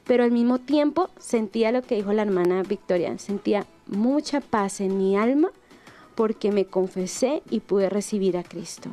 Pero 0.04 0.24
al 0.24 0.30
mismo 0.30 0.58
tiempo 0.58 1.10
sentía 1.18 1.72
lo 1.72 1.82
que 1.82 1.96
dijo 1.96 2.12
la 2.12 2.22
hermana 2.22 2.62
Victoria, 2.62 3.16
sentía 3.18 3.66
mucha 3.86 4.40
paz 4.40 4.80
en 4.80 4.96
mi 4.96 5.16
alma 5.16 5.50
porque 6.14 6.50
me 6.50 6.64
confesé 6.64 7.42
y 7.50 7.60
pude 7.60 7.88
recibir 7.88 8.36
a 8.36 8.42
Cristo. 8.42 8.90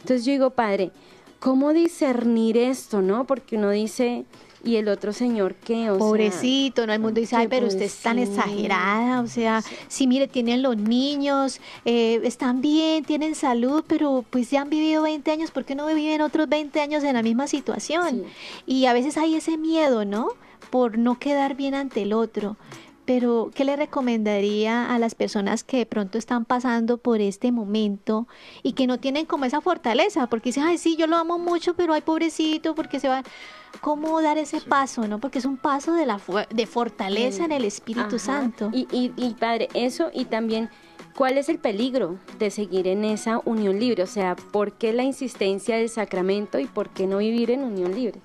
Entonces 0.00 0.24
yo 0.24 0.32
digo, 0.32 0.50
Padre, 0.50 0.90
¿cómo 1.38 1.72
discernir 1.72 2.56
esto, 2.56 3.02
no? 3.02 3.26
Porque 3.26 3.56
uno 3.56 3.70
dice, 3.70 4.24
y 4.64 4.76
el 4.76 4.88
otro 4.88 5.12
señor 5.12 5.54
que, 5.54 5.90
o 5.90 5.98
pobrecito, 5.98 6.86
no 6.86 6.92
el 6.92 7.00
mundo 7.00 7.20
dice, 7.20 7.36
ay, 7.36 7.48
pero 7.48 7.66
usted 7.66 7.82
es 7.82 7.96
tan 7.98 8.18
exagerada, 8.18 9.20
o 9.20 9.26
sea, 9.26 9.62
sí, 9.88 10.06
mire, 10.06 10.28
tienen 10.28 10.62
los 10.62 10.76
niños, 10.76 11.60
eh, 11.84 12.20
están 12.24 12.60
bien, 12.60 13.04
tienen 13.04 13.34
salud, 13.34 13.84
pero 13.86 14.24
pues 14.30 14.50
ya 14.50 14.62
han 14.62 14.70
vivido 14.70 15.02
20 15.02 15.30
años, 15.30 15.50
¿por 15.50 15.64
qué 15.64 15.74
no 15.74 15.86
viven 15.86 16.20
otros 16.20 16.48
20 16.48 16.80
años 16.80 17.04
en 17.04 17.14
la 17.14 17.22
misma 17.22 17.46
situación? 17.46 18.24
Y 18.66 18.86
a 18.86 18.92
veces 18.92 19.16
hay 19.16 19.34
ese 19.34 19.56
miedo, 19.56 20.04
¿no? 20.04 20.28
Por 20.70 20.98
no 20.98 21.18
quedar 21.18 21.54
bien 21.54 21.74
ante 21.74 22.02
el 22.02 22.12
otro. 22.12 22.56
Pero 23.08 23.50
¿qué 23.54 23.64
le 23.64 23.74
recomendaría 23.74 24.94
a 24.94 24.98
las 24.98 25.14
personas 25.14 25.64
que 25.64 25.78
de 25.78 25.86
pronto 25.86 26.18
están 26.18 26.44
pasando 26.44 26.98
por 26.98 27.22
este 27.22 27.52
momento 27.52 28.28
y 28.62 28.74
que 28.74 28.86
no 28.86 29.00
tienen 29.00 29.24
como 29.24 29.46
esa 29.46 29.62
fortaleza? 29.62 30.26
Porque 30.26 30.50
dicen, 30.50 30.64
ay, 30.64 30.76
sí, 30.76 30.94
yo 30.94 31.06
lo 31.06 31.16
amo 31.16 31.38
mucho, 31.38 31.72
pero 31.72 31.94
ay, 31.94 32.02
pobrecito, 32.02 32.74
porque 32.74 33.00
se 33.00 33.08
va... 33.08 33.22
¿Cómo 33.80 34.20
dar 34.20 34.36
ese 34.36 34.60
paso, 34.60 35.08
no? 35.08 35.20
Porque 35.20 35.38
es 35.38 35.46
un 35.46 35.56
paso 35.56 35.94
de, 35.94 36.04
la 36.04 36.20
de 36.50 36.66
fortaleza 36.66 37.46
en 37.46 37.52
el 37.52 37.64
Espíritu 37.64 38.18
Santo. 38.18 38.68
Y, 38.74 38.86
y, 38.92 39.10
y, 39.16 39.32
Padre, 39.32 39.68
eso 39.72 40.10
y 40.12 40.26
también... 40.26 40.68
¿Cuál 41.16 41.38
es 41.38 41.48
el 41.48 41.58
peligro 41.58 42.18
de 42.38 42.50
seguir 42.50 42.86
en 42.86 43.04
esa 43.04 43.40
unión 43.46 43.80
libre? 43.80 44.02
O 44.02 44.06
sea, 44.06 44.36
¿por 44.36 44.72
qué 44.72 44.92
la 44.92 45.02
insistencia 45.02 45.78
del 45.78 45.88
sacramento 45.88 46.58
y 46.58 46.66
por 46.66 46.90
qué 46.90 47.06
no 47.06 47.18
vivir 47.18 47.50
en 47.50 47.64
unión 47.64 47.94
libre? 47.94 48.20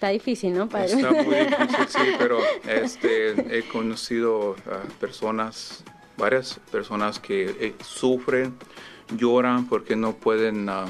Está 0.00 0.08
difícil, 0.08 0.54
¿no, 0.54 0.66
padre? 0.66 0.94
Está 0.94 1.12
muy 1.12 1.34
difícil, 1.44 1.86
sí, 1.88 2.12
pero 2.18 2.38
este, 2.66 3.58
he 3.58 3.68
conocido 3.68 4.56
a 4.64 4.88
personas, 4.98 5.84
varias 6.16 6.58
personas 6.72 7.18
que 7.18 7.54
eh, 7.60 7.74
sufren, 7.84 8.54
lloran 9.14 9.66
porque 9.66 9.96
no 9.96 10.14
pueden 10.14 10.70
ah, 10.70 10.86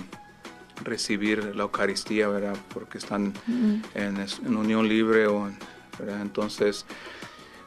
recibir 0.85 1.57
la 1.57 1.65
Eucaristía, 1.65 2.29
¿verdad? 2.29 2.57
Porque 2.73 2.99
están 2.99 3.35
en, 3.97 4.57
unión 4.57 4.89
libre, 4.89 5.27
o, 5.27 5.51
¿verdad? 5.99 6.23
Entonces, 6.23 6.87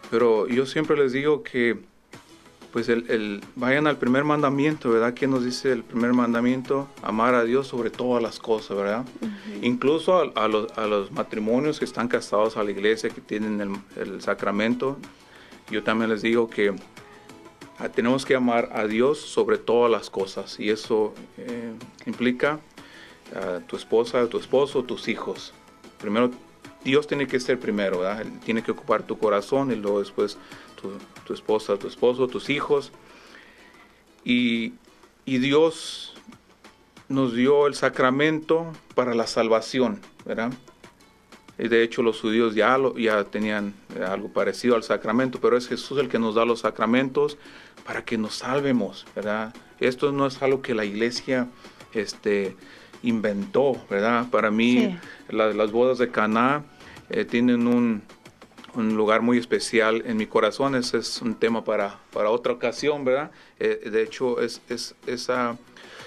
pero 0.10 0.48
yo 0.48 0.66
siempre 0.66 0.96
les 0.96 1.12
digo 1.12 1.44
que 1.44 1.78
pues 2.74 2.90
el, 2.90 3.44
vayan 3.56 3.86
al 3.86 4.00
primer 4.00 4.24
mandamiento, 4.24 4.90
¿verdad? 4.90 5.14
¿Quién 5.16 5.30
nos 5.30 5.46
dice 5.46 5.72
el 5.72 5.84
primer 5.84 6.12
mandamiento? 6.14 6.88
Amar 7.04 7.36
a 7.36 7.44
Dios 7.44 7.68
sobre 7.68 7.92
todas 7.92 8.22
las 8.22 8.40
cosas, 8.40 8.76
¿verdad? 8.76 9.06
Incluso 9.62 10.34
a, 10.36 10.48
los, 10.48 11.12
matrimonios 11.12 11.78
que 11.78 11.86
están 11.86 12.08
casados 12.08 12.58
a 12.58 12.64
la 12.64 12.72
iglesia, 12.72 13.12
que 13.12 13.22
tienen 13.22 13.80
el, 13.96 14.22
sacramento, 14.22 14.98
yo 15.70 15.84
también 15.84 16.10
les 16.10 16.24
digo 16.24 16.50
que 16.50 16.74
ah, 17.78 17.90
tenemos 17.90 18.26
que 18.26 18.34
amar 18.34 18.72
a 18.74 18.88
Dios 18.88 19.20
sobre 19.20 19.60
todas 19.60 19.92
las 19.92 20.10
cosas 20.10 20.60
y 20.60 20.72
eso 20.72 21.14
eh, 21.38 21.74
implica 22.08 22.60
a 23.36 23.60
tu 23.68 23.76
esposa, 23.76 24.22
a 24.22 24.28
tu 24.28 24.40
esposo, 24.40 24.84
tus 24.84 25.08
hijos. 25.10 25.54
Primero, 26.02 26.32
Dios 26.84 27.06
tiene 27.06 27.28
que 27.28 27.40
ser 27.40 27.60
primero, 27.60 28.00
¿verdad? 28.00 28.26
tiene 28.44 28.64
que 28.64 28.72
ocupar 28.72 29.04
tu 29.04 29.20
corazón 29.20 29.72
y 29.72 29.76
luego 29.76 30.00
después 30.00 30.40
tu, 30.82 30.90
esposa, 31.32 31.78
tu 31.78 31.88
esposo, 31.88 32.28
tus 32.28 32.50
hijos. 32.50 32.92
Y, 34.26 34.74
Dios 35.26 36.16
nos 37.08 37.34
dio 37.34 37.68
el 37.68 37.76
sacramento 37.76 38.74
para 38.94 39.16
la 39.16 39.26
salvación, 39.26 40.02
¿verdad? 40.26 40.52
Y 41.58 41.70
de 41.70 41.84
hecho 41.84 42.02
los 42.02 42.20
judíos 42.20 42.56
ya, 42.56 42.78
lo, 42.78 42.98
ya 42.98 43.24
tenían 43.24 43.74
algo 44.06 44.28
parecido 44.28 44.76
al 44.76 44.84
sacramento, 44.84 45.40
pero 45.40 45.56
es 45.56 45.70
Jesús 45.70 46.00
el 46.00 46.10
que 46.10 46.20
nos 46.20 46.36
da 46.36 46.44
los 46.44 46.62
sacramentos 46.62 47.38
para 47.86 48.04
que 48.04 48.18
nos 48.18 48.36
salvemos, 48.36 49.06
¿verdad? 49.16 49.54
Esto 49.80 50.12
no 50.12 50.28
es 50.28 50.42
algo 50.42 50.62
que 50.62 50.74
la 50.74 50.84
iglesia 50.84 51.48
este, 51.94 52.58
inventó, 53.04 53.78
¿verdad? 53.90 54.30
Para 54.30 54.50
mí 54.50 54.98
las 55.30 55.72
bodas 55.72 56.00
de 56.00 56.10
Caná 56.10 56.64
eh, 57.10 57.26
tienen 57.26 57.68
un, 57.68 58.02
un 58.76 58.96
lugar 58.96 59.22
muy 59.22 59.38
especial 59.38 60.04
en 60.06 60.18
mi 60.18 60.26
corazón. 60.26 60.76
Ese 60.76 60.98
es 60.98 61.22
un 61.22 61.36
tema 61.36 61.64
para, 61.64 62.00
para 62.12 62.30
otra 62.30 62.54
ocasión, 62.54 63.06
¿verdad? 63.06 63.32
Eh, 63.60 63.90
de 63.90 64.04
hecho, 64.04 64.42
es, 64.42 64.62
es, 64.70 64.96
esa, 65.06 65.58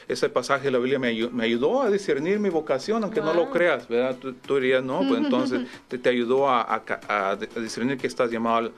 ese 0.09 0.29
pasaje 0.29 0.65
de 0.67 0.71
la 0.73 0.79
Biblia 0.79 0.99
me, 0.99 1.13
me 1.29 1.45
ayudó 1.45 1.83
a 1.83 1.91
discernir 1.91 2.39
mi 2.39 2.49
vocación, 2.49 3.03
aunque 3.03 3.21
no 3.21 3.35
lo 3.35 3.51
creas, 3.51 3.89
¿verdad? 3.89 4.17
Tú, 4.17 4.55
dirías, 4.57 4.83
no, 4.83 5.01
pues 5.07 5.21
entonces 5.21 5.63
te, 5.89 5.99
te 5.99 6.09
ayudó 6.09 6.49
a, 6.49 6.83
a, 7.09 7.37
discernir 7.37 7.99
que 7.99 8.07
estás 8.07 8.31
llamado 8.31 8.57
al, 8.57 8.73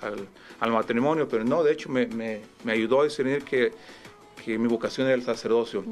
al, 0.60 0.72
matrimonio, 0.72 1.28
pero 1.28 1.44
no, 1.44 1.62
de 1.62 1.72
hecho 1.72 1.88
me, 1.88 2.06
me, 2.06 2.40
me 2.64 2.72
ayudó 2.72 3.02
a 3.02 3.04
discernir 3.04 3.42
que 3.42 3.72
que 4.44 4.58
mi 4.58 4.68
vocación 4.68 5.06
era 5.06 5.16
el 5.16 5.22
sacerdocio. 5.22 5.84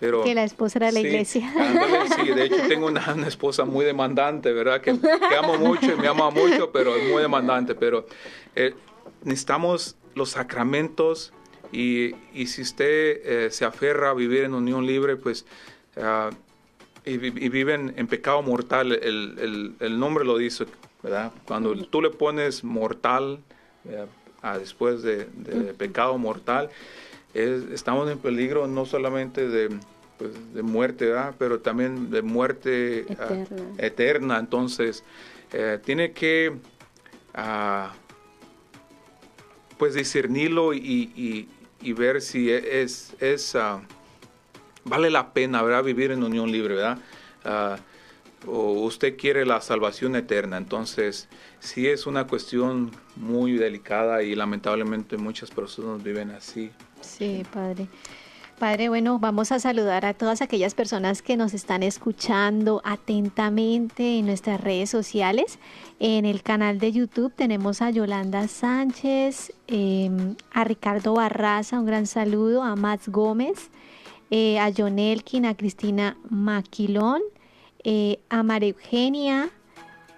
Pero, 0.00 0.24
que 0.24 0.34
la 0.34 0.44
esposa 0.44 0.78
era 0.78 0.92
la 0.92 1.00
iglesia. 1.00 1.52
sí, 2.16 2.30
de 2.30 2.44
hecho 2.44 2.56
tengo 2.68 2.86
una, 2.86 3.14
esposa 3.26 3.64
muy 3.64 3.84
demandante, 3.84 4.52
¿verdad? 4.52 4.80
Que, 4.80 4.90
amo 5.38 5.58
mucho 5.58 5.92
y 5.92 5.96
me 5.96 6.08
ama 6.08 6.30
mucho, 6.30 6.70
pero 6.72 6.96
es 6.96 7.10
muy 7.10 7.22
demandante. 7.22 7.74
Pero 7.74 8.06
eh, 8.54 8.74
necesitamos 9.22 9.96
los 10.14 10.30
sacramentos 10.30 11.32
y, 11.72 12.14
y 12.32 12.46
si 12.46 12.62
usted 12.62 13.20
eh, 13.24 13.48
se 13.50 13.64
aferra 13.64 14.10
a 14.10 14.14
vivir 14.14 14.44
en 14.44 14.54
unión 14.54 14.86
libre, 14.86 15.16
pues... 15.16 15.46
Uh, 15.96 16.34
y, 17.06 17.18
viven 17.18 17.92
en 17.98 18.06
pecado 18.06 18.40
mortal, 18.40 18.92
el, 18.92 19.36
el, 19.38 19.74
el, 19.78 19.98
nombre 19.98 20.24
lo 20.24 20.38
dice, 20.38 20.64
¿verdad? 21.02 21.32
Cuando 21.44 21.74
tú 21.76 22.00
le 22.00 22.08
pones 22.08 22.64
mortal, 22.64 23.40
a 24.44 24.58
después 24.58 25.02
de, 25.02 25.24
de 25.24 25.74
pecado 25.74 26.18
mortal, 26.18 26.70
estamos 27.34 28.10
en 28.10 28.18
peligro 28.18 28.66
no 28.66 28.86
solamente 28.86 29.48
de, 29.48 29.70
pues, 30.18 30.32
de 30.54 30.62
muerte, 30.62 31.12
pero 31.38 31.60
también 31.60 32.10
de 32.10 32.22
muerte 32.22 33.06
ah, 33.18 33.44
eterna. 33.78 34.38
Entonces, 34.38 35.04
eh, 35.52 35.78
tiene 35.84 36.12
que 36.12 36.52
uh, 37.36 37.88
pues 39.76 39.94
discernirlo 39.94 40.72
y, 40.72 41.48
y, 41.80 41.92
ver 41.92 42.22
si 42.22 42.50
es, 42.50 43.14
es 43.20 43.54
uh, 43.54 43.80
vale 44.84 45.10
la 45.10 45.32
pena 45.34 45.62
¿verdad? 45.62 45.84
vivir 45.84 46.12
en 46.12 46.22
unión 46.22 46.50
libre, 46.50 46.76
¿verdad? 46.76 46.98
o 48.46 48.72
usted 48.82 49.16
quiere 49.16 49.44
la 49.46 49.60
salvación 49.60 50.16
eterna. 50.16 50.56
Entonces, 50.56 51.28
sí 51.60 51.86
es 51.88 52.06
una 52.06 52.26
cuestión 52.26 52.90
muy 53.16 53.52
delicada 53.52 54.22
y 54.22 54.34
lamentablemente 54.34 55.16
muchas 55.16 55.50
personas 55.50 56.02
viven 56.02 56.30
así. 56.30 56.70
Sí, 57.04 57.42
Padre. 57.52 57.88
Padre, 58.58 58.88
bueno, 58.88 59.18
vamos 59.18 59.50
a 59.50 59.58
saludar 59.58 60.06
a 60.06 60.14
todas 60.14 60.40
aquellas 60.40 60.74
personas 60.74 61.22
que 61.22 61.36
nos 61.36 61.54
están 61.54 61.82
escuchando 61.82 62.80
atentamente 62.84 64.18
en 64.18 64.26
nuestras 64.26 64.60
redes 64.60 64.90
sociales. 64.90 65.58
En 65.98 66.24
el 66.24 66.42
canal 66.42 66.78
de 66.78 66.92
YouTube 66.92 67.32
tenemos 67.34 67.82
a 67.82 67.90
Yolanda 67.90 68.46
Sánchez, 68.46 69.52
em, 69.66 70.36
a 70.52 70.62
Ricardo 70.62 71.14
Barraza, 71.14 71.80
un 71.80 71.86
gran 71.86 72.06
saludo, 72.06 72.62
a 72.62 72.76
Max 72.76 73.08
Gómez, 73.08 73.70
eh, 74.30 74.60
a 74.60 74.70
John 74.74 75.00
Elkin, 75.00 75.46
a 75.46 75.56
Cristina 75.56 76.16
Maquilón, 76.30 77.22
eh, 77.82 78.20
a 78.30 78.44
María 78.44 78.70
Eugenia, 78.70 79.50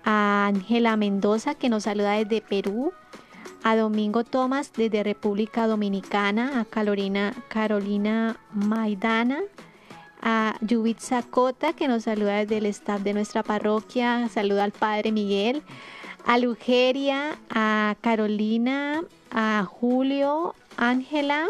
a 0.05 0.47
Ángela 0.47 0.97
Mendoza 0.97 1.55
que 1.55 1.71
nos 1.71 1.85
saluda 1.85 2.13
desde 2.13 2.43
Perú, 2.43 2.93
a 3.67 3.75
Domingo 3.75 4.23
Tomás 4.23 4.73
desde 4.73 5.03
República 5.03 5.67
Dominicana, 5.67 6.61
a 6.61 6.65
Carolina, 6.65 7.35
Carolina 7.49 8.39
Maidana, 8.53 9.41
a 10.23 10.57
Yubitsa 10.61 11.25
Cota 11.25 11.73
que 11.73 11.89
nos 11.89 12.05
saluda 12.05 12.37
desde 12.37 12.59
el 12.59 12.67
staff 12.67 13.03
de 13.03 13.13
nuestra 13.13 13.43
parroquia, 13.43 14.29
saluda 14.29 14.63
al 14.63 14.71
Padre 14.71 15.11
Miguel, 15.11 15.65
a 16.25 16.39
Lugeria, 16.39 17.41
a 17.51 17.97
Carolina, 18.03 19.03
a 19.33 19.65
Julio, 19.69 20.55
Ángela, 20.77 21.49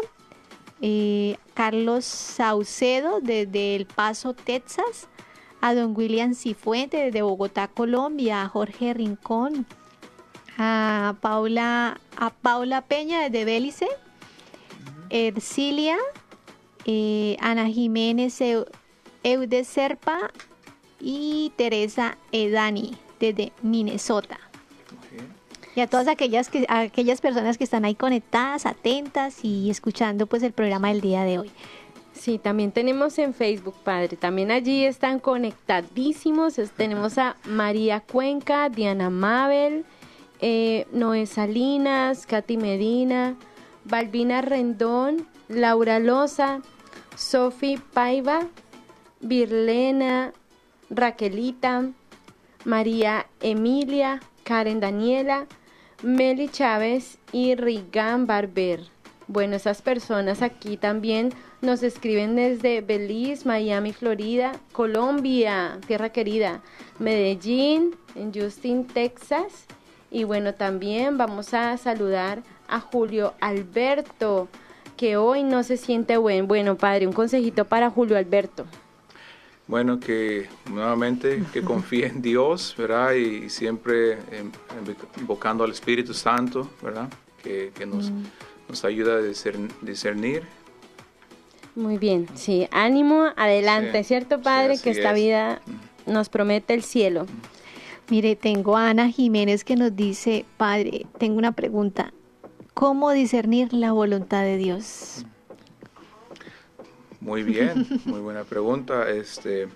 eh, 0.81 1.37
Carlos 1.53 2.03
Saucedo 2.05 3.19
desde 3.21 3.75
El 3.75 3.85
Paso, 3.85 4.33
Texas, 4.33 5.07
a 5.61 5.75
don 5.75 5.95
William 5.95 6.33
Cifuente 6.33 6.97
desde 6.97 7.21
Bogotá, 7.21 7.67
Colombia, 7.67 8.41
a 8.41 8.49
Jorge 8.49 8.95
Rincón, 8.95 9.67
a 10.57 11.15
Paula, 11.21 11.99
a 12.17 12.29
Paula 12.31 12.81
Peña 12.81 13.21
desde 13.21 13.45
Bélice, 13.45 13.87
Ercilia, 15.09 15.97
eh, 16.85 17.37
Ana 17.39 17.67
Jiménez 17.67 18.41
Eude 19.23 19.63
Serpa 19.63 20.31
y 20.99 21.51
Teresa 21.55 22.17
Edani 22.31 22.97
desde 23.19 23.51
Minnesota. 23.61 24.39
Y 25.75 25.81
a 25.81 25.87
todas 25.87 26.07
aquellas, 26.07 26.49
que, 26.49 26.65
aquellas 26.69 27.21
personas 27.21 27.59
que 27.59 27.63
están 27.63 27.85
ahí 27.85 27.93
conectadas, 27.93 28.65
atentas 28.65 29.45
y 29.45 29.69
escuchando 29.69 30.25
pues 30.25 30.41
el 30.41 30.51
programa 30.51 30.87
del 30.87 31.01
día 31.01 31.23
de 31.23 31.37
hoy. 31.37 31.51
Sí, 32.13 32.39
también 32.39 32.71
tenemos 32.71 33.19
en 33.19 33.35
Facebook, 33.35 33.75
Padre. 33.83 34.17
También 34.17 34.49
allí 34.49 34.85
están 34.85 35.19
conectadísimos. 35.19 36.55
Tenemos 36.75 37.19
a 37.19 37.35
María 37.45 37.99
Cuenca, 37.99 38.69
Diana 38.69 39.11
Mabel, 39.11 39.85
eh, 40.41 40.87
Noé 40.91 41.25
Salinas, 41.25 42.25
Katy 42.25 42.57
Medina, 42.57 43.35
Balbina 43.85 44.41
Rendón, 44.41 45.27
Laura 45.47 45.99
Loza, 45.99 46.61
Sofi 47.15 47.77
Paiva, 47.93 48.47
Virlena, 49.21 50.33
Raquelita, 50.89 51.89
María 52.65 53.27
Emilia, 53.41 54.19
Karen 54.43 54.79
Daniela, 54.79 55.47
Meli 56.03 56.49
Chávez 56.49 57.17
y 57.31 57.55
Rigan 57.55 58.27
Barber. 58.27 58.81
Bueno, 59.27 59.55
esas 59.55 59.81
personas 59.81 60.41
aquí 60.41 60.77
también 60.77 61.33
nos 61.61 61.83
escriben 61.83 62.35
desde 62.35 62.81
Belize, 62.81 63.45
Miami, 63.45 63.91
Florida, 63.91 64.53
Colombia, 64.71 65.79
tierra 65.85 66.09
querida, 66.09 66.61
Medellín, 66.99 67.95
en 68.15 68.33
Justin, 68.33 68.85
Texas, 68.85 69.65
Y 70.09 70.23
bueno, 70.23 70.53
también 70.53 71.17
vamos 71.17 71.53
a 71.53 71.77
saludar 71.77 72.43
a 72.67 72.79
Julio 72.79 73.33
Alberto, 73.39 74.47
que 74.95 75.17
hoy 75.17 75.43
no 75.43 75.63
se 75.63 75.77
siente 75.77 76.17
buen. 76.17 76.47
Bueno, 76.47 76.75
padre, 76.75 77.07
un 77.07 77.13
consejito 77.13 77.65
para 77.65 77.89
Julio 77.89 78.17
Alberto. 78.17 78.65
Bueno, 79.67 79.99
que 79.99 80.47
nuevamente 80.71 81.43
que 81.51 81.61
confíe 81.61 82.07
en 82.07 82.21
Dios, 82.21 82.73
¿verdad? 82.77 83.13
Y, 83.13 83.49
siempre 83.49 84.13
em, 84.31 84.51
invocando 85.19 85.65
al 85.65 85.71
Espíritu 85.71 86.13
Santo, 86.13 86.69
¿verdad? 86.81 87.09
Que, 87.43 87.71
nos, 87.85 88.09
mm. 88.09 88.23
nos 88.69 88.85
ayuda 88.85 89.15
a 89.15 89.21
discernir. 89.21 90.43
Muy 91.75 91.97
bien, 91.97 92.27
sí, 92.33 92.67
ánimo, 92.71 93.27
adelante, 93.35 94.03
¿cierto, 94.03 94.41
Padre? 94.41 94.79
que 94.81 94.89
esta 94.89 95.13
vida 95.13 95.61
nos 96.05 96.29
promete 96.29 96.73
el 96.73 96.81
cielo. 96.81 97.27
Mire, 98.09 98.37
tengo 98.37 98.77
a 98.77 98.89
Ana 98.89 99.09
Jiménez 99.09 99.65
que 99.65 99.75
nos 99.75 99.93
dice, 99.93 100.45
Padre, 100.55 101.05
tengo 101.17 101.37
una 101.37 101.51
pregunta. 101.51 102.13
¿Cómo 102.73 103.11
discernir 103.11 103.73
la 103.73 103.91
voluntad 103.91 104.43
de 104.43 104.55
Dios? 104.55 105.25
Muy 107.19 107.43
bien, 107.43 107.85
muy 108.05 108.21
buena 108.21 108.45
pregunta. 108.45 109.09
Este, 109.09 109.67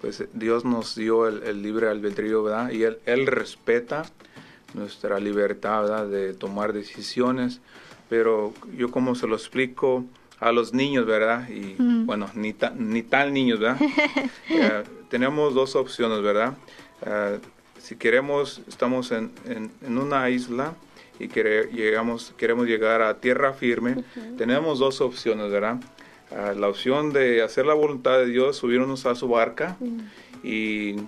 pues 0.00 0.24
Dios 0.34 0.64
nos 0.64 0.94
dio 0.94 1.26
el, 1.26 1.62
libre 1.62 1.88
albedrío, 1.88 2.44
¿verdad? 2.44 2.70
Y 2.70 2.84
él, 2.84 2.98
él, 3.06 3.26
respeta 3.26 4.04
nuestra 4.74 5.18
libertad, 5.18 5.82
¿verdad? 5.82 6.06
De 6.06 6.32
tomar 6.32 6.72
decisiones. 6.72 7.60
Pero 8.08 8.54
yo 8.76 8.92
como 8.92 9.16
se 9.16 9.26
lo 9.26 9.34
explico 9.34 10.04
a 10.38 10.52
los 10.52 10.72
niños, 10.72 11.06
¿verdad? 11.06 11.48
Y 11.48 11.74
bueno, 11.78 12.28
ni, 12.34 12.54
ni 12.76 13.02
tal 13.02 13.32
niños, 13.32 13.58
¿verdad? 13.58 13.80
Eh, 14.48 14.82
tenemos 15.08 15.54
dos 15.54 15.76
opciones, 15.76 16.22
¿verdad? 16.22 16.54
Eh, 17.06 17.38
si 17.90 17.96
queremos, 17.96 18.62
estamos 18.68 19.10
en, 19.10 19.32
en, 19.48 19.98
una 19.98 20.30
isla 20.30 20.74
y 21.18 21.26
llegamos, 21.26 22.32
queremos 22.36 22.68
llegar 22.68 23.02
a 23.02 23.18
tierra 23.18 23.52
firme, 23.52 24.04
tenemos 24.38 24.78
dos 24.78 25.00
opciones, 25.00 25.50
¿verdad? 25.50 25.80
Ah, 26.30 26.54
la 26.56 26.68
opción 26.68 27.12
de 27.12 27.42
hacer 27.42 27.66
la 27.66 27.74
voluntad 27.74 28.18
de 28.18 28.26
Dios, 28.26 28.58
subirnos 28.58 29.06
a 29.06 29.16
su 29.16 29.26
barca 29.26 29.76
y 30.44 30.98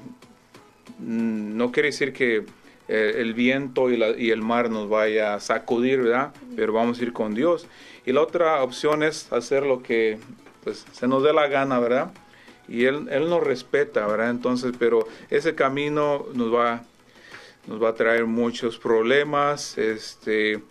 no 0.99 1.71
quiere 1.71 1.91
decir 1.91 2.13
que 2.13 2.47
eh, 2.89 3.15
el 3.19 3.33
viento 3.35 3.89
y, 3.89 3.97
la, 3.97 4.19
y, 4.19 4.31
el 4.31 4.43
mar 4.43 4.69
nos 4.69 4.89
vaya 4.89 5.35
a 5.35 5.39
sacudir, 5.41 6.03
¿verdad? 6.03 6.33
Pero 6.57 6.73
vamos 6.73 6.99
a 6.99 7.03
ir 7.05 7.13
con 7.13 7.33
Dios. 7.33 7.69
Y 8.05 8.11
la 8.11 8.23
otra 8.23 8.61
opción 8.61 9.05
es 9.05 9.33
hacer 9.33 9.63
lo 9.63 9.85
que 9.85 10.19
pues, 10.65 10.85
se 10.91 11.07
nos 11.07 11.23
dé 11.23 11.33
la 11.33 11.47
gana, 11.47 11.79
¿verdad? 11.79 12.11
Y 12.69 12.85
él, 12.85 13.09
él 13.11 13.29
nos 13.29 13.43
respeta, 13.43 14.07
¿verdad? 14.07 14.31
Entonces, 14.31 14.73
pero 14.79 15.07
ese 15.31 15.55
camino 15.55 16.27
nos 16.35 16.53
va, 16.53 16.85
nos 17.67 17.83
va 17.83 17.91
a 17.91 17.95
traer 17.95 18.27
muchos 18.27 18.79
problemas, 18.79 19.77
este, 19.79 20.63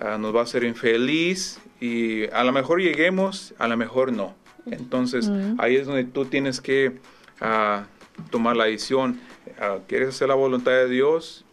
ah, 0.00 0.18
nos 0.18 0.34
va 0.34 0.40
a 0.40 0.42
hacer 0.44 0.64
infeliz 0.64 1.60
y 1.80 2.28
a 2.30 2.44
lo 2.44 2.52
mejor 2.52 2.80
lleguemos, 2.80 3.54
a 3.58 3.68
lo 3.68 3.76
mejor 3.76 4.12
no. 4.12 4.34
Entonces, 4.66 5.30
ahí 5.56 5.76
es 5.76 5.86
donde 5.86 6.04
tú 6.04 6.26
tienes 6.26 6.60
que 6.60 6.98
ah, 7.40 7.86
tomar 8.30 8.56
la 8.56 8.64
decisión. 8.66 9.18
Ah, 9.58 9.78
¿Quieres 9.86 10.10
hacer 10.10 10.28
la 10.28 10.34
voluntad 10.34 10.72
de 10.72 10.88
Dios? 10.88 11.44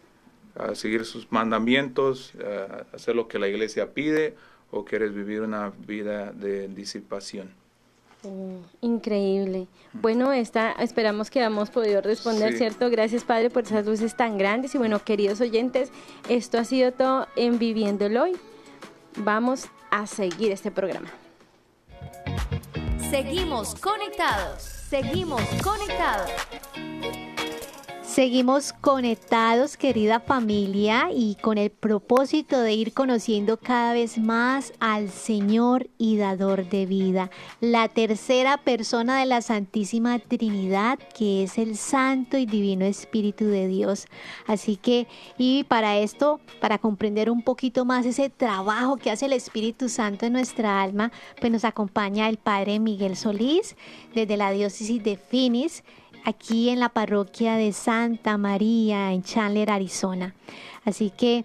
seguir 0.72 1.04
sus 1.04 1.30
mandamientos, 1.30 2.32
hacer 2.94 3.14
lo 3.14 3.28
que 3.28 3.38
la 3.38 3.46
iglesia 3.46 3.92
pide 3.92 4.36
o 4.70 4.86
quieres 4.86 5.12
vivir 5.12 5.42
una 5.42 5.70
vida 5.86 6.32
de 6.32 6.68
disipación. 6.68 7.50
Oh, 8.26 8.60
increíble. 8.80 9.68
Bueno, 9.92 10.32
esta, 10.32 10.72
esperamos 10.72 11.30
que 11.30 11.40
hemos 11.42 11.70
podido 11.70 12.00
responder, 12.00 12.56
¿cierto? 12.56 12.90
Gracias, 12.90 13.24
Padre, 13.24 13.50
por 13.50 13.64
esas 13.64 13.86
luces 13.86 14.16
tan 14.16 14.36
grandes. 14.36 14.74
Y 14.74 14.78
bueno, 14.78 15.02
queridos 15.04 15.40
oyentes, 15.40 15.90
esto 16.28 16.58
ha 16.58 16.64
sido 16.64 16.92
todo 16.92 17.28
en 17.36 17.58
Viviéndolo 17.58 18.24
hoy. 18.24 18.36
Vamos 19.18 19.66
a 19.90 20.06
seguir 20.06 20.52
este 20.52 20.70
programa. 20.70 21.10
Seguimos 23.10 23.74
conectados. 23.76 24.62
Seguimos 24.62 25.42
conectados. 25.62 26.30
Seguimos 28.16 28.72
conectados, 28.72 29.76
querida 29.76 30.20
familia, 30.20 31.10
y 31.14 31.34
con 31.34 31.58
el 31.58 31.68
propósito 31.68 32.58
de 32.58 32.72
ir 32.72 32.94
conociendo 32.94 33.58
cada 33.58 33.92
vez 33.92 34.16
más 34.16 34.72
al 34.80 35.10
Señor 35.10 35.90
y 35.98 36.16
dador 36.16 36.66
de 36.66 36.86
vida, 36.86 37.30
la 37.60 37.88
tercera 37.88 38.56
persona 38.56 39.20
de 39.20 39.26
la 39.26 39.42
Santísima 39.42 40.18
Trinidad, 40.18 40.98
que 41.14 41.42
es 41.42 41.58
el 41.58 41.76
Santo 41.76 42.38
y 42.38 42.46
Divino 42.46 42.86
Espíritu 42.86 43.48
de 43.48 43.68
Dios. 43.68 44.06
Así 44.46 44.76
que, 44.76 45.06
y 45.36 45.64
para 45.64 45.98
esto, 45.98 46.40
para 46.58 46.78
comprender 46.78 47.28
un 47.28 47.42
poquito 47.42 47.84
más 47.84 48.06
ese 48.06 48.30
trabajo 48.30 48.96
que 48.96 49.10
hace 49.10 49.26
el 49.26 49.34
Espíritu 49.34 49.90
Santo 49.90 50.24
en 50.24 50.32
nuestra 50.32 50.82
alma, 50.82 51.12
pues 51.38 51.52
nos 51.52 51.66
acompaña 51.66 52.30
el 52.30 52.38
Padre 52.38 52.80
Miguel 52.80 53.14
Solís 53.14 53.76
desde 54.14 54.38
la 54.38 54.52
diócesis 54.52 55.04
de 55.04 55.18
Finis 55.18 55.84
aquí 56.26 56.70
en 56.70 56.80
la 56.80 56.88
parroquia 56.88 57.54
de 57.54 57.72
Santa 57.72 58.36
María 58.36 59.12
en 59.12 59.22
Chandler, 59.22 59.70
Arizona. 59.70 60.34
Así 60.84 61.10
que 61.10 61.44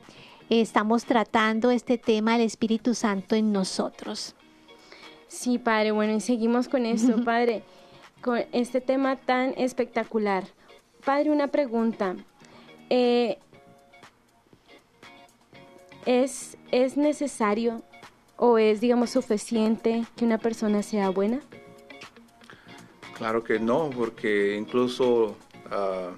estamos 0.49 1.05
tratando 1.05 1.69
este 1.69 1.99
tema 1.99 2.33
del 2.33 2.47
Espíritu 2.47 2.95
Santo 2.95 3.35
en 3.35 3.53
nosotros. 3.53 4.35
Sí, 5.27 5.59
Padre, 5.59 5.91
bueno, 5.91 6.13
y 6.15 6.19
seguimos 6.19 6.67
con 6.67 6.87
esto, 6.87 7.23
Padre, 7.25 7.61
con 8.21 8.41
este 8.51 8.81
tema 8.81 9.17
tan 9.17 9.53
espectacular. 9.55 10.45
Padre, 11.05 11.29
una 11.29 11.47
pregunta. 11.47 12.15
Eh, 12.89 13.37
¿es, 16.07 16.57
¿Es 16.71 16.97
necesario 16.97 17.83
o 18.35 18.57
es, 18.57 18.81
digamos, 18.81 19.11
suficiente 19.11 20.05
que 20.15 20.25
una 20.25 20.39
persona 20.39 20.81
sea 20.81 21.09
buena? 21.09 21.39
Claro 23.21 23.43
que 23.43 23.59
no, 23.59 23.91
porque 23.91 24.55
incluso 24.57 25.37
ah, 25.69 26.09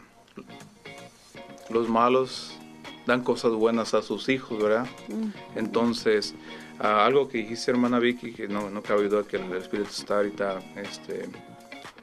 los 1.70 1.90
malos 1.90 2.58
dan 3.06 3.26
cosas 3.26 3.52
buenas 3.52 3.94
a 3.94 4.02
sus 4.02 4.30
hijos, 4.30 4.64
¿verdad? 4.64 4.88
Mm. 5.10 5.58
Entonces, 5.60 6.34
ah, 6.80 7.06
algo 7.06 7.28
que 7.28 7.40
dijiste, 7.40 7.72
hermana 7.72 8.00
Vicky, 8.00 8.32
que 8.32 8.48
no, 8.48 8.70
no 8.70 8.82
cabe 8.82 9.10
duda 9.10 9.24
que 9.28 9.36
el 9.36 9.52
Espíritu 9.52 9.90
está 9.90 10.16
ahorita 10.16 10.62
este, 10.78 11.28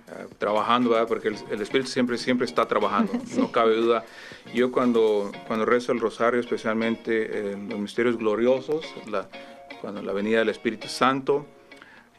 ah, 0.09 0.27
trabajando, 0.37 0.91
¿verdad? 0.91 1.09
Porque 1.09 1.29
el, 1.29 1.63
Espíritu 1.63 1.89
siempre, 1.89 2.19
siempre 2.19 2.45
está 2.45 2.69
trabajando, 2.69 3.15
no 3.39 3.51
cabe 3.51 3.77
duda. 3.77 4.05
Yo 4.53 4.71
cuando, 4.71 5.33
cuando 5.47 5.65
rezo 5.65 5.93
el 5.93 6.01
rosario, 6.01 6.41
especialmente 6.41 7.53
en 7.53 7.71
los 7.71 7.79
misterios 7.79 8.19
gloriosos, 8.19 8.85
la, 9.11 9.31
cuando 9.81 10.03
la 10.03 10.13
venida 10.13 10.41
del 10.41 10.51
Espíritu 10.51 10.89
Santo, 10.89 11.47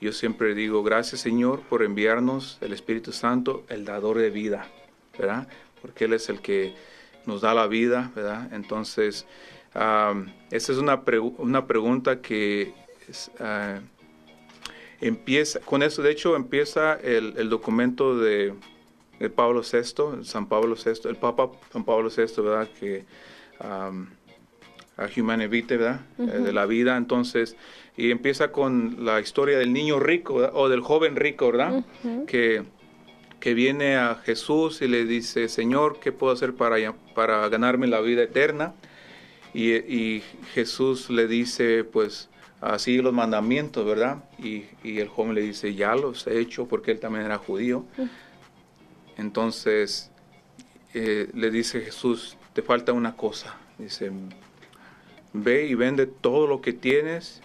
yo 0.01 0.11
siempre 0.11 0.55
digo, 0.55 0.83
gracias 0.83 1.21
Señor 1.21 1.61
por 1.61 1.83
enviarnos 1.83 2.57
el 2.61 2.73
Espíritu 2.73 3.11
Santo, 3.11 3.63
el 3.69 3.85
dador 3.85 4.17
de 4.17 4.31
vida, 4.31 4.67
¿verdad? 5.17 5.47
Porque 5.81 6.05
Él 6.05 6.13
es 6.13 6.27
el 6.29 6.41
que 6.41 6.73
nos 7.27 7.41
da 7.41 7.53
la 7.53 7.67
vida, 7.67 8.11
¿verdad? 8.15 8.51
Entonces, 8.51 9.27
esa 9.73 10.71
es 10.71 10.77
una, 10.77 11.03
una 11.37 11.67
pregunta 11.67 12.19
que 12.19 12.73
ah, 13.39 13.79
empieza, 14.99 15.59
con 15.59 15.83
eso 15.83 16.01
de 16.01 16.11
hecho 16.11 16.35
empieza 16.35 16.95
el, 16.95 17.49
documento 17.49 18.17
de, 18.17 18.55
Pablo 19.35 19.61
VI, 19.61 20.23
San 20.23 20.47
Pablo 20.47 20.75
VI, 20.75 21.07
el 21.07 21.15
Papa 21.15 21.51
San 21.71 21.83
Pablo 21.83 22.09
VI, 22.09 22.41
¿verdad? 22.41 22.67
Que 22.79 23.05
a 23.59 23.91
Humane 25.15 25.47
Vitae, 25.47 25.77
¿verdad? 25.77 26.01
Eh, 26.17 26.23
de 26.23 26.53
la 26.53 26.65
vida, 26.65 26.97
entonces 26.97 27.55
y 27.97 28.11
empieza 28.11 28.51
con 28.51 29.05
la 29.05 29.19
historia 29.19 29.57
del 29.57 29.73
niño 29.73 29.99
rico 29.99 30.35
o 30.35 30.69
del 30.69 30.81
joven 30.81 31.15
rico, 31.15 31.51
¿verdad? 31.51 31.83
que, 32.25 32.63
que 33.39 33.53
viene 33.53 33.97
a 33.97 34.15
Jesús 34.15 34.81
y 34.81 34.87
le 34.87 35.05
dice, 35.05 35.49
Señor, 35.49 35.99
¿qué 35.99 36.11
puedo 36.11 36.33
hacer 36.33 36.53
para, 36.53 36.77
para 37.13 37.47
ganarme 37.49 37.87
la 37.87 37.99
vida 37.99 38.23
eterna? 38.23 38.73
Y, 39.53 40.21
Jesús 40.53 41.09
le 41.09 41.27
dice, 41.27 41.83
pues, 41.83 42.29
así 42.61 43.01
los 43.01 43.13
mandamientos, 43.13 43.85
¿verdad? 43.85 44.23
Y, 44.39 44.65
el 44.83 45.09
joven 45.09 45.35
le 45.35 45.41
dice, 45.41 45.73
ya 45.75 45.95
los 45.95 46.25
he 46.27 46.39
hecho 46.39 46.67
porque 46.67 46.91
él 46.91 46.99
también 46.99 47.25
era 47.25 47.37
judío. 47.37 47.85
Entonces 49.17 50.09
eh, 50.93 51.29
le 51.33 51.51
dice 51.51 51.81
Jesús, 51.81 52.37
te 52.53 52.61
falta 52.61 52.93
una 52.93 53.15
cosa. 53.15 53.57
Dice, 53.77 54.11
ve 55.33 55.67
y 55.67 55.75
vende 55.75 56.05
todo 56.05 56.47
lo 56.47 56.61
que 56.61 56.73
tienes 56.73 57.41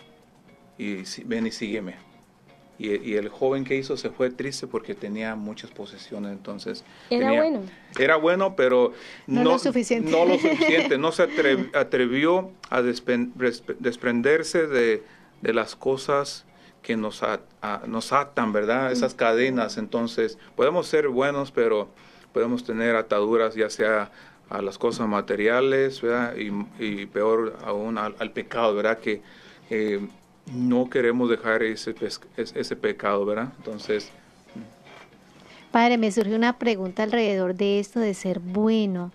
y 0.79 1.03
ven 1.25 1.47
y 1.47 1.51
sígueme. 1.51 2.07
Y, 2.79 3.15
el 3.15 3.31
joven 3.31 3.65
que 3.65 3.75
hizo 3.75 3.97
se 3.97 4.11
fue 4.11 4.31
triste 4.31 4.67
porque 4.67 4.95
tenía 4.95 5.35
muchas 5.35 5.71
posesiones, 5.71 6.33
entonces... 6.33 6.85
Era 7.09 7.33
bueno. 7.33 7.61
Era 7.99 8.17
bueno, 8.17 8.55
pero 8.55 8.93
no, 9.27 9.45
lo 9.45 9.59
suficiente. 9.59 10.11
No 10.11 10.27
lo 10.27 10.39
suficiente, 10.39 10.99
no 10.99 11.11
se 11.11 11.23
atrevió 11.75 12.51
a 12.69 12.83
desprenderse 12.83 14.67
de, 14.67 15.03
las 15.41 15.75
cosas 15.75 16.45
que 16.83 16.99
nos, 16.99 17.23
nos 17.87 18.13
atan, 18.13 18.53
¿verdad? 18.53 18.93
Esas 18.93 19.15
cadenas, 19.15 19.79
entonces 19.79 20.37
podemos 20.55 20.87
ser 20.87 21.09
buenos, 21.09 21.53
pero 21.53 21.89
podemos 22.35 22.63
tener 22.65 22.95
ataduras, 22.95 23.55
ya 23.55 23.71
sea 23.71 24.11
a 24.51 24.61
las 24.61 24.77
cosas 24.77 25.09
materiales, 25.09 26.03
¿verdad? 26.03 26.35
Y, 26.79 27.07
peor 27.07 27.57
aún 27.65 27.97
al, 27.97 28.31
pecado, 28.33 28.75
¿verdad? 28.75 28.99
Que 28.99 29.23
eh, 29.71 30.07
no 30.53 30.89
queremos 30.89 31.29
dejar 31.29 31.63
ese, 31.63 31.95
ese 32.37 32.77
pecado, 32.77 33.25
¿verdad? 33.25 33.53
Entonces... 33.59 34.11
Padre, 35.71 35.99
me 35.99 36.11
surge 36.11 36.35
una 36.35 36.59
pregunta 36.59 37.03
alrededor 37.03 37.55
de 37.55 37.81
esto 37.81 38.01
de 38.01 38.15
ser 38.15 38.41
bueno 38.41 39.13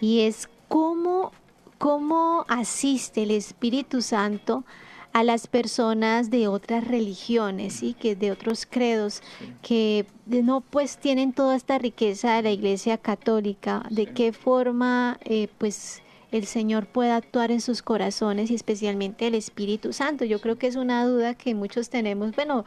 y 0.00 0.20
es 0.22 0.48
cómo, 0.68 1.32
cómo 1.78 2.44
asiste 2.48 3.22
el 3.22 3.30
Espíritu 3.30 4.02
Santo 4.02 4.64
a 5.12 5.22
las 5.22 5.46
personas 5.46 6.30
de 6.30 6.48
otras 6.48 6.86
religiones, 6.86 7.74
¿sí? 7.74 7.94
que 7.94 8.16
de 8.16 8.30
otros 8.30 8.66
credos, 8.68 9.22
que 9.62 10.06
no 10.26 10.60
pues 10.62 10.96
tienen 10.96 11.32
toda 11.32 11.54
esta 11.54 11.78
riqueza 11.78 12.36
de 12.36 12.42
la 12.42 12.50
Iglesia 12.50 12.98
Católica, 12.98 13.84
de 13.90 14.06
qué 14.06 14.32
forma 14.32 15.18
eh, 15.24 15.48
pues 15.58 16.02
el 16.32 16.46
Señor 16.46 16.86
pueda 16.86 17.16
actuar 17.16 17.50
en 17.50 17.60
sus 17.60 17.82
corazones 17.82 18.50
y 18.50 18.54
especialmente 18.54 19.26
el 19.26 19.34
Espíritu 19.34 19.92
Santo. 19.92 20.24
Yo 20.24 20.40
creo 20.40 20.56
que 20.56 20.66
es 20.66 20.76
una 20.76 21.06
duda 21.06 21.34
que 21.34 21.54
muchos 21.54 21.90
tenemos. 21.90 22.34
Bueno, 22.34 22.64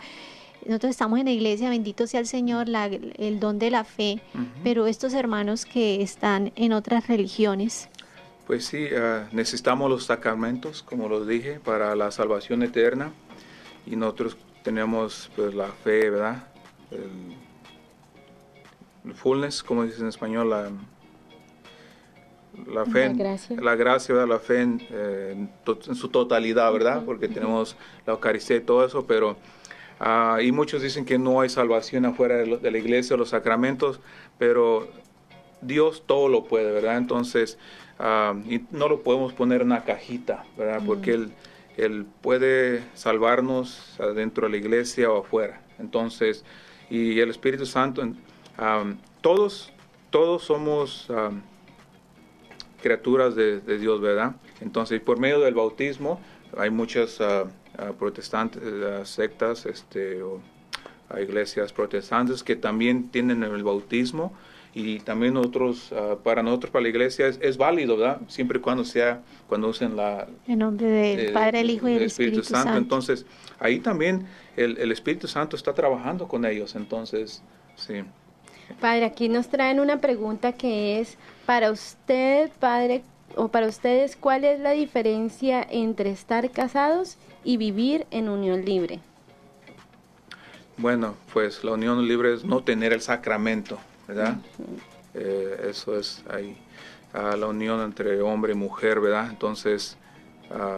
nosotros 0.66 0.92
estamos 0.92 1.20
en 1.20 1.26
la 1.26 1.32
iglesia, 1.32 1.70
bendito 1.70 2.08
sea 2.08 2.20
el 2.20 2.28
Señor, 2.28 2.68
el 2.70 3.40
don 3.40 3.60
de 3.60 3.72
la 3.72 3.84
fe, 3.84 4.22
pero 4.64 4.88
estos 4.88 5.14
hermanos 5.14 5.66
que 5.66 6.02
están 6.02 6.52
en 6.56 6.74
otras 6.74 7.08
religiones. 7.08 7.90
Pues 8.48 8.66
sí, 8.66 8.88
ah, 8.96 9.28
necesitamos 9.32 9.90
los 9.90 10.06
sacramentos, 10.06 10.84
como 10.84 11.10
los 11.10 11.28
dije, 11.28 11.60
para 11.60 11.96
la 11.96 12.12
salvación 12.12 12.62
eterna. 12.62 13.12
Y 13.88 13.96
nosotros 13.96 14.38
tenemos 14.64 15.32
pues 15.36 15.54
la 15.54 15.68
fe, 15.68 16.10
¿verdad? 16.10 16.48
El, 16.92 17.36
fullness, 19.14 19.62
como 19.62 19.84
dice 19.84 20.02
en 20.02 20.08
español, 20.08 20.50
la, 20.50 20.72
la 22.68 22.86
fe, 22.86 23.08
la 23.08 23.14
gracia, 23.14 23.62
la, 23.62 23.76
gracia, 23.76 24.16
¿verdad? 24.16 24.30
la 24.30 24.40
fe 24.40 24.62
en, 24.62 24.88
eh, 24.90 25.48
su 25.94 26.10
totalidad, 26.10 26.72
¿verdad? 26.72 27.04
Porque 27.06 27.28
tenemos 27.28 27.76
la 28.06 28.14
Eucaristía 28.14 28.58
y 28.58 28.62
todo 28.62 28.86
eso, 28.86 29.06
pero 29.06 29.38
Ah, 30.00 30.40
y 30.42 30.52
muchos 30.52 30.82
dicen 30.82 31.06
que 31.06 31.18
no 31.18 31.42
hay 31.42 31.50
salvación 31.50 32.06
afuera 32.06 32.38
de, 32.38 32.72
la 32.72 32.78
iglesia, 32.78 33.16
los 33.16 33.30
sacramentos, 33.30 34.02
pero 34.38 34.90
Dios 35.62 36.04
todo 36.06 36.28
lo 36.28 36.44
puede, 36.44 36.72
¿verdad? 36.72 36.98
Entonces, 36.98 37.58
ah, 38.00 38.34
y 38.50 38.62
no 38.72 38.90
lo 38.90 39.02
podemos 39.02 39.34
poner 39.34 39.62
en 39.62 39.68
una 39.68 39.84
cajita, 39.84 40.44
¿verdad? 40.58 40.82
Porque 40.86 41.14
él, 41.14 41.32
él, 41.78 42.06
puede 42.22 42.84
salvarnos 42.94 43.98
dentro 44.16 44.48
de 44.48 44.52
la 44.52 44.58
iglesia 44.58 45.10
o 45.10 45.22
afuera. 45.22 45.62
Entonces, 45.80 46.44
y 46.90 47.20
el 47.20 47.30
Espíritu 47.30 47.66
Santo, 47.66 48.06
ah, 48.58 48.84
todos, 49.22 49.72
todos 50.10 50.44
somos 50.44 51.10
criaturas 52.86 53.36
de, 53.36 53.62
de, 53.62 53.80
Dios, 53.80 54.00
¿verdad? 54.00 54.36
Entonces, 54.62 55.02
por 55.02 55.18
medio 55.18 55.40
del 55.40 55.56
bautismo, 55.56 56.22
hay 56.56 56.70
muchas 56.70 57.20
protestantes, 57.98 58.62
las 58.62 59.10
sectas 59.10 59.66
este, 59.66 60.22
o 60.22 60.40
iglesias 61.20 61.74
protestantes 61.74 62.44
que 62.44 62.56
también 62.56 63.10
tienen 63.10 63.42
el 63.42 63.64
bautismo 63.64 64.34
y 64.76 65.00
también 65.00 65.36
otros, 65.36 65.92
para 66.24 66.44
nosotros, 66.44 66.70
para 66.70 66.84
la 66.84 66.90
iglesia, 66.90 67.28
es, 67.28 67.58
válido, 67.58 67.98
¿verdad? 67.98 68.22
Siempre 68.28 68.60
y 68.60 68.62
cuando 68.62 68.84
sea, 68.84 69.24
cuando 69.48 69.70
usen 69.70 69.96
la... 69.96 70.28
En 70.48 70.60
nombre 70.60 70.86
del 70.86 71.34
Padre, 71.34 71.62
el 71.62 71.72
Hijo 71.72 71.90
y 71.90 71.94
el 71.94 72.04
Espíritu, 72.04 72.44
Santo. 72.44 72.78
Entonces, 72.78 73.26
ahí 73.58 73.80
también 73.80 74.28
el, 74.56 74.78
el, 74.78 74.92
Espíritu 74.92 75.28
Santo 75.28 75.56
está 75.56 75.74
trabajando 75.74 76.28
con 76.28 76.46
ellos, 76.46 76.76
entonces, 76.76 77.42
sí. 77.76 78.04
Padre, 78.80 79.06
aquí 79.06 79.30
nos 79.30 79.48
traen 79.48 79.80
una 79.80 79.98
pregunta 79.98 80.54
que 80.54 81.00
es, 81.00 81.18
para 81.46 81.72
usted, 81.72 82.50
Padre, 82.60 83.04
o 83.36 83.50
para 83.50 83.68
ustedes, 83.68 84.16
¿cuál 84.16 84.44
es 84.44 84.60
la 84.60 84.72
diferencia 84.72 85.66
entre 85.70 86.10
estar 86.10 86.50
casados 86.52 87.18
y 87.44 87.58
vivir 87.58 88.06
en 88.12 88.30
unión 88.30 88.66
libre? 88.66 89.00
Bueno, 90.78 91.16
pues 91.34 91.64
la 91.64 91.72
unión 91.72 92.06
libre 92.08 92.34
es 92.34 92.44
no 92.44 92.64
tener 92.64 92.92
el 92.92 93.02
sacramento, 93.02 93.78
¿verdad? 94.08 94.36
Eh, 95.14 95.68
eso 95.70 95.98
es 95.98 96.24
ahí, 96.30 96.58
ah, 97.14 97.36
la 97.38 97.48
unión 97.48 97.82
entre 97.82 98.22
hombre 98.22 98.52
y 98.52 98.56
mujer, 98.56 99.00
¿verdad? 99.00 99.30
Entonces, 99.30 99.98
ah, 100.52 100.78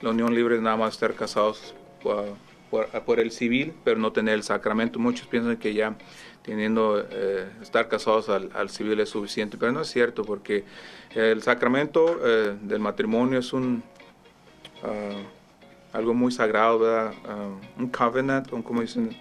la 0.00 0.10
unión 0.10 0.34
libre 0.34 0.56
es 0.56 0.62
nada 0.62 0.76
más 0.76 0.94
estar 0.94 1.14
casados 1.14 1.74
por, 2.02 3.20
el 3.20 3.30
civil, 3.30 3.72
pero 3.82 3.98
no 3.98 4.12
tener 4.12 4.34
el 4.34 4.42
sacramento. 4.42 4.98
Muchos 4.98 5.26
piensan 5.26 5.56
que 5.56 5.72
ya 5.72 5.96
teniendo 6.42 7.04
eh, 7.10 7.48
estar 7.60 7.88
casados 7.88 8.28
al, 8.28 8.70
civil 8.70 9.00
es 9.00 9.10
suficiente, 9.10 9.56
pero 9.58 9.72
no 9.72 9.82
es 9.82 9.88
cierto, 9.88 10.24
porque 10.24 10.64
el 11.14 11.42
sacramento 11.42 12.18
eh, 12.24 12.56
del 12.60 12.80
matrimonio 12.80 13.38
es 13.38 13.52
un... 13.52 13.82
Ah, 14.82 15.22
algo 15.92 16.14
muy 16.14 16.32
sagrado, 16.32 16.78
¿verdad? 16.80 17.12
Um, 17.24 17.84
un 17.84 17.88
covenant, 17.90 18.52
un, 18.52 18.62
como 18.62 18.80
dicen? 18.80 19.16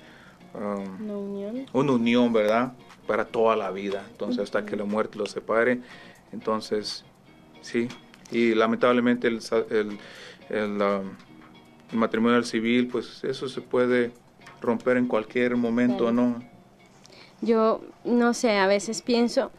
Um, 0.53 1.03
una 1.03 1.17
unión. 1.17 1.65
Una 1.73 1.91
unión, 1.93 2.33
¿verdad? 2.33 2.73
Para 3.05 3.25
toda 3.25 3.55
la 3.55 3.71
vida. 3.71 4.05
Entonces, 4.11 4.43
hasta 4.43 4.65
que 4.65 4.75
la 4.75 4.85
muerte 4.85 5.17
los 5.17 5.31
separe. 5.31 5.81
Entonces, 6.31 7.05
sí. 7.61 7.87
Y 8.31 8.53
lamentablemente 8.53 9.27
el, 9.27 9.39
el, 9.69 9.97
el, 10.49 10.81
um, 10.81 11.97
matrimonio 11.97 12.43
civil, 12.43 12.87
pues 12.87 13.23
eso 13.23 13.47
se 13.47 13.61
puede 13.61 14.11
romper 14.61 14.97
en 14.97 15.07
cualquier 15.07 15.55
momento, 15.55 16.11
¿no? 16.11 16.43
Yo, 17.41 17.81
no 18.03 18.33
sé, 18.33 18.57
a 18.57 18.67
veces 18.67 19.01
pienso 19.01 19.51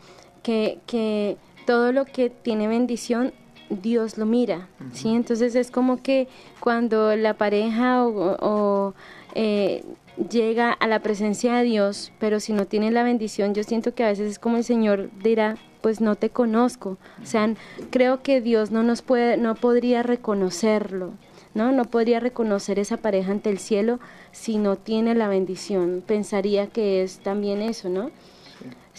que, 0.43 0.79
que 0.87 1.37
todo 1.67 1.93
lo 1.93 2.05
que 2.05 2.31
tiene 2.31 2.69
bendición 2.69 3.33
Dios 3.71 4.17
lo 4.17 4.27
mira, 4.27 4.69
¿sí? 4.93 5.11
Entonces 5.11 5.55
es 5.55 5.71
como 5.71 6.03
que 6.03 6.29
cuando 6.61 7.15
la 7.17 7.35
pareja 7.35 8.07
o, 8.07 8.95
eh, 9.35 9.85
llega 10.31 10.73
a 10.73 10.87
la 10.87 11.01
presencia 11.01 11.55
de 11.55 11.65
Dios, 11.65 12.13
pero 12.19 12.41
si 12.41 12.53
no 12.53 12.67
tiene 12.67 12.91
la 12.91 13.03
bendición, 13.03 13.55
yo 13.55 13.63
siento 13.63 13.95
que 13.95 14.05
a 14.05 14.09
veces 14.09 14.31
es 14.33 14.39
como 14.39 14.57
el 14.57 14.65
Señor 14.65 15.11
dirá, 15.23 15.57
pues 15.81 16.01
no 16.01 16.17
te 16.17 16.31
conozco. 16.31 16.97
O 17.23 17.27
sea, 17.27 17.55
creo 17.91 18.23
que 18.23 18.41
Dios 18.41 18.71
no 18.71 18.83
nos 18.83 19.03
puede, 19.03 19.37
no 19.37 19.55
podría 19.55 20.03
reconocerlo, 20.03 21.13
¿no? 21.55 21.73
No 21.73 21.85
podría 21.85 22.21
reconocer 22.21 22.79
esa 22.79 22.97
pareja 22.97 23.33
ante 23.33 23.51
el 23.51 23.59
cielo 23.59 24.01
si 24.33 24.59
no 24.59 24.77
tiene 24.77 25.15
la 25.15 25.29
bendición. 25.29 26.03
Pensaría 26.07 26.69
que 26.69 27.03
es 27.03 27.19
también 27.19 27.63
eso, 27.63 27.89
¿no? 27.89 28.11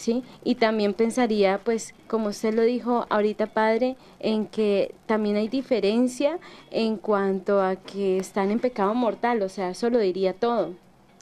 ¿sí? 0.00 0.24
Y 0.42 0.56
también 0.56 0.94
pensaría, 0.94 1.60
pues, 1.62 1.94
como 2.08 2.28
usted 2.28 2.54
lo 2.54 2.62
dijo 2.62 3.06
ahorita, 3.10 3.46
padre, 3.46 3.96
en 4.18 4.46
que 4.46 4.94
también 5.06 5.36
hay 5.36 5.48
diferencia 5.48 6.38
en 6.70 6.96
cuanto 6.96 7.62
a 7.62 7.76
que 7.76 8.16
están 8.16 8.50
en 8.50 8.58
pecado 8.58 8.94
mortal, 8.94 9.42
o 9.42 9.48
sea, 9.48 9.70
eso 9.70 9.90
lo 9.90 9.98
diría 9.98 10.32
todo. 10.32 10.72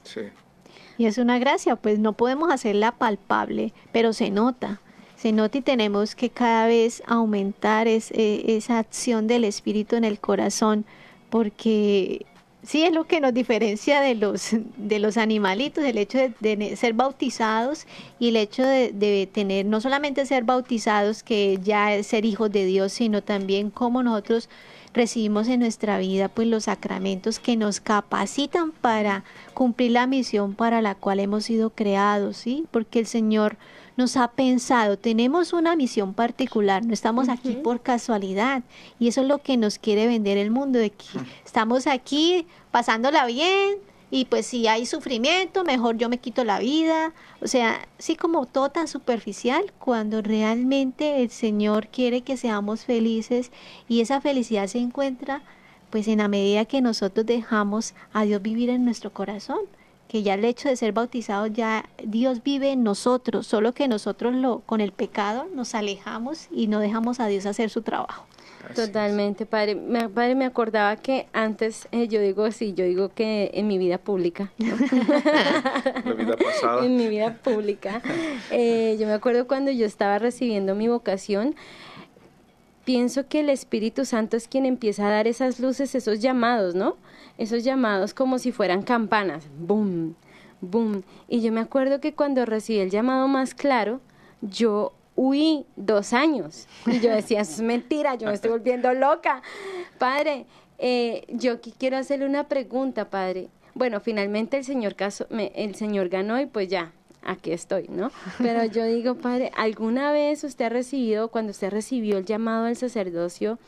Sí. 0.04 0.22
Y 0.96 1.06
es 1.06 1.18
una 1.18 1.38
gracia, 1.38 1.76
pues 1.76 1.98
no 1.98 2.12
podemos 2.14 2.50
hacerla 2.50 2.92
palpable, 2.92 3.72
pero 3.92 4.12
se 4.12 4.30
nota. 4.30 4.80
Se 5.16 5.32
nota 5.32 5.58
y 5.58 5.62
tenemos 5.62 6.14
que 6.14 6.30
cada 6.30 6.68
vez 6.68 7.02
aumentar 7.06 7.88
es, 7.88 8.12
eh, 8.12 8.56
esa 8.56 8.78
acción 8.78 9.26
del 9.26 9.44
Espíritu 9.44 9.96
en 9.96 10.04
el 10.04 10.20
corazón, 10.20 10.84
porque 11.30 12.26
sí 12.62 12.84
es 12.84 12.92
lo 12.92 13.04
que 13.04 13.20
nos 13.20 13.32
diferencia 13.32 14.00
de 14.00 14.14
los, 14.14 14.50
de 14.76 14.98
los 14.98 15.16
animalitos, 15.16 15.84
el 15.84 15.98
hecho 15.98 16.18
de, 16.18 16.76
ser 16.76 16.92
bautizados 16.92 17.86
y 18.18 18.28
el 18.28 18.36
hecho 18.36 18.62
de, 18.62 19.28
tener, 19.32 19.66
no 19.66 19.80
solamente 19.80 20.26
ser 20.26 20.44
bautizados, 20.44 21.22
que 21.22 21.58
ya 21.62 21.94
es 21.94 22.08
ser 22.08 22.24
hijos 22.24 22.50
de 22.50 22.66
Dios, 22.66 22.92
sino 22.92 23.22
también 23.22 23.70
cómo 23.70 24.02
nosotros 24.02 24.48
recibimos 24.92 25.48
en 25.48 25.60
nuestra 25.60 25.98
vida 25.98 26.28
pues 26.28 26.48
los 26.48 26.64
sacramentos 26.64 27.38
que 27.38 27.56
nos 27.56 27.80
capacitan 27.80 28.72
para 28.72 29.22
cumplir 29.54 29.92
la 29.92 30.06
misión 30.06 30.54
para 30.54 30.82
la 30.82 30.94
cual 30.94 31.20
hemos 31.20 31.44
sido 31.44 31.70
creados, 31.70 32.38
¿sí? 32.38 32.66
Porque 32.70 32.98
el 32.98 33.06
Señor 33.06 33.56
nos 33.98 34.16
ha 34.16 34.28
pensado, 34.28 34.96
tenemos 34.96 35.52
una 35.52 35.74
misión 35.74 36.14
particular, 36.14 36.86
no 36.86 36.94
estamos 36.94 37.28
aquí 37.28 37.54
por 37.64 37.82
casualidad 37.82 38.62
y 39.00 39.08
eso 39.08 39.22
es 39.22 39.26
lo 39.26 39.38
que 39.38 39.56
nos 39.56 39.80
quiere 39.80 40.06
vender 40.06 40.38
el 40.38 40.52
mundo, 40.52 40.78
de 40.78 40.90
que 40.90 41.04
estamos 41.44 41.88
aquí 41.88 42.46
pasándola 42.70 43.26
bien 43.26 43.78
y 44.12 44.26
pues 44.26 44.46
si 44.46 44.68
hay 44.68 44.86
sufrimiento, 44.86 45.64
mejor 45.64 45.96
yo 45.96 46.08
me 46.08 46.18
quito 46.18 46.44
la 46.44 46.60
vida, 46.60 47.12
o 47.42 47.48
sea, 47.48 47.88
sí 47.98 48.14
como 48.14 48.46
todo 48.46 48.68
tan 48.68 48.86
superficial 48.86 49.72
cuando 49.80 50.22
realmente 50.22 51.20
el 51.20 51.30
Señor 51.30 51.88
quiere 51.88 52.20
que 52.20 52.36
seamos 52.36 52.84
felices 52.84 53.50
y 53.88 54.00
esa 54.00 54.20
felicidad 54.20 54.68
se 54.68 54.78
encuentra 54.78 55.42
pues 55.90 56.06
en 56.06 56.18
la 56.18 56.28
medida 56.28 56.66
que 56.66 56.80
nosotros 56.80 57.26
dejamos 57.26 57.94
a 58.12 58.22
Dios 58.22 58.42
vivir 58.42 58.70
en 58.70 58.84
nuestro 58.84 59.12
corazón 59.12 59.58
que 60.08 60.22
ya 60.22 60.34
el 60.34 60.44
hecho 60.44 60.68
de 60.68 60.76
ser 60.76 60.92
bautizados 60.92 61.52
ya 61.52 61.88
Dios 62.02 62.42
vive 62.42 62.72
en 62.72 62.82
nosotros, 62.82 63.46
solo 63.46 63.74
que 63.74 63.88
nosotros 63.88 64.34
lo 64.34 64.60
con 64.60 64.80
el 64.80 64.92
pecado 64.92 65.46
nos 65.54 65.74
alejamos 65.74 66.48
y 66.50 66.66
no 66.66 66.80
dejamos 66.80 67.20
a 67.20 67.26
Dios 67.26 67.46
hacer 67.46 67.70
su 67.70 67.82
trabajo. 67.82 68.26
Totalmente, 68.74 69.46
padre. 69.46 69.74
Me, 69.74 70.08
padre, 70.08 70.34
me 70.34 70.44
acordaba 70.44 70.96
que 70.96 71.26
antes, 71.32 71.88
eh, 71.92 72.08
yo 72.08 72.20
digo, 72.20 72.50
sí, 72.50 72.74
yo 72.74 72.84
digo 72.84 73.10
que 73.14 73.50
en 73.54 73.66
mi 73.66 73.78
vida 73.78 73.98
pública. 73.98 74.52
La 74.58 76.12
vida 76.12 76.36
pasada. 76.36 76.84
en 76.84 76.96
mi 76.96 77.08
vida 77.08 77.34
pública. 77.34 78.02
Eh, 78.50 78.96
yo 78.98 79.06
me 79.06 79.12
acuerdo 79.12 79.46
cuando 79.46 79.70
yo 79.70 79.86
estaba 79.86 80.18
recibiendo 80.18 80.74
mi 80.74 80.88
vocación, 80.88 81.54
pienso 82.84 83.26
que 83.28 83.40
el 83.40 83.50
Espíritu 83.50 84.04
Santo 84.04 84.36
es 84.36 84.48
quien 84.48 84.66
empieza 84.66 85.06
a 85.06 85.10
dar 85.10 85.26
esas 85.26 85.60
luces, 85.60 85.94
esos 85.94 86.20
llamados, 86.20 86.74
¿no? 86.74 86.96
Esos 87.38 87.64
llamados 87.64 88.12
como 88.12 88.38
si 88.38 88.52
fueran 88.52 88.82
campanas. 88.82 89.46
¡Boom! 89.58 90.14
¡Boom! 90.60 91.02
Y 91.28 91.40
yo 91.40 91.52
me 91.52 91.60
acuerdo 91.60 92.00
que 92.00 92.12
cuando 92.12 92.44
recibí 92.44 92.80
el 92.80 92.90
llamado 92.90 93.28
más 93.28 93.54
claro, 93.54 94.00
yo 94.42 94.92
huí 95.14 95.66
dos 95.76 96.12
años. 96.12 96.66
Y 96.86 97.00
yo 97.00 97.10
decía, 97.10 97.40
es 97.40 97.60
mentira, 97.60 98.14
yo 98.16 98.28
me 98.28 98.34
estoy 98.34 98.50
volviendo 98.50 98.92
loca. 98.92 99.42
Padre, 99.98 100.46
eh, 100.78 101.24
yo 101.28 101.60
quiero 101.60 101.96
hacerle 101.96 102.26
una 102.26 102.48
pregunta, 102.48 103.10
padre. 103.10 103.48
Bueno, 103.74 104.00
finalmente 104.00 104.56
el 104.56 104.64
señor, 104.64 104.94
caso, 104.94 105.26
me, 105.30 105.52
el 105.54 105.74
señor 105.74 106.08
ganó 106.08 106.40
y 106.40 106.46
pues 106.46 106.68
ya, 106.68 106.92
aquí 107.22 107.52
estoy, 107.52 107.86
¿no? 107.88 108.10
Pero 108.38 108.64
yo 108.64 108.84
digo, 108.84 109.16
padre, 109.16 109.50
¿alguna 109.56 110.12
vez 110.12 110.44
usted 110.44 110.66
ha 110.66 110.68
recibido, 110.70 111.28
cuando 111.28 111.50
usted 111.50 111.70
recibió 111.70 112.18
el 112.18 112.24
llamado 112.24 112.66
al 112.66 112.76
sacerdocio, 112.76 113.58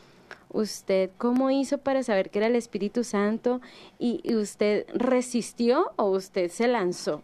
usted 0.53 1.09
cómo 1.17 1.51
hizo 1.51 1.77
para 1.77 2.03
saber 2.03 2.29
que 2.29 2.39
era 2.39 2.47
el 2.47 2.55
Espíritu 2.55 3.03
Santo 3.03 3.61
y, 3.99 4.21
y 4.23 4.35
usted 4.35 4.85
resistió 4.93 5.91
o 5.95 6.05
usted 6.11 6.49
se 6.49 6.67
lanzó? 6.67 7.21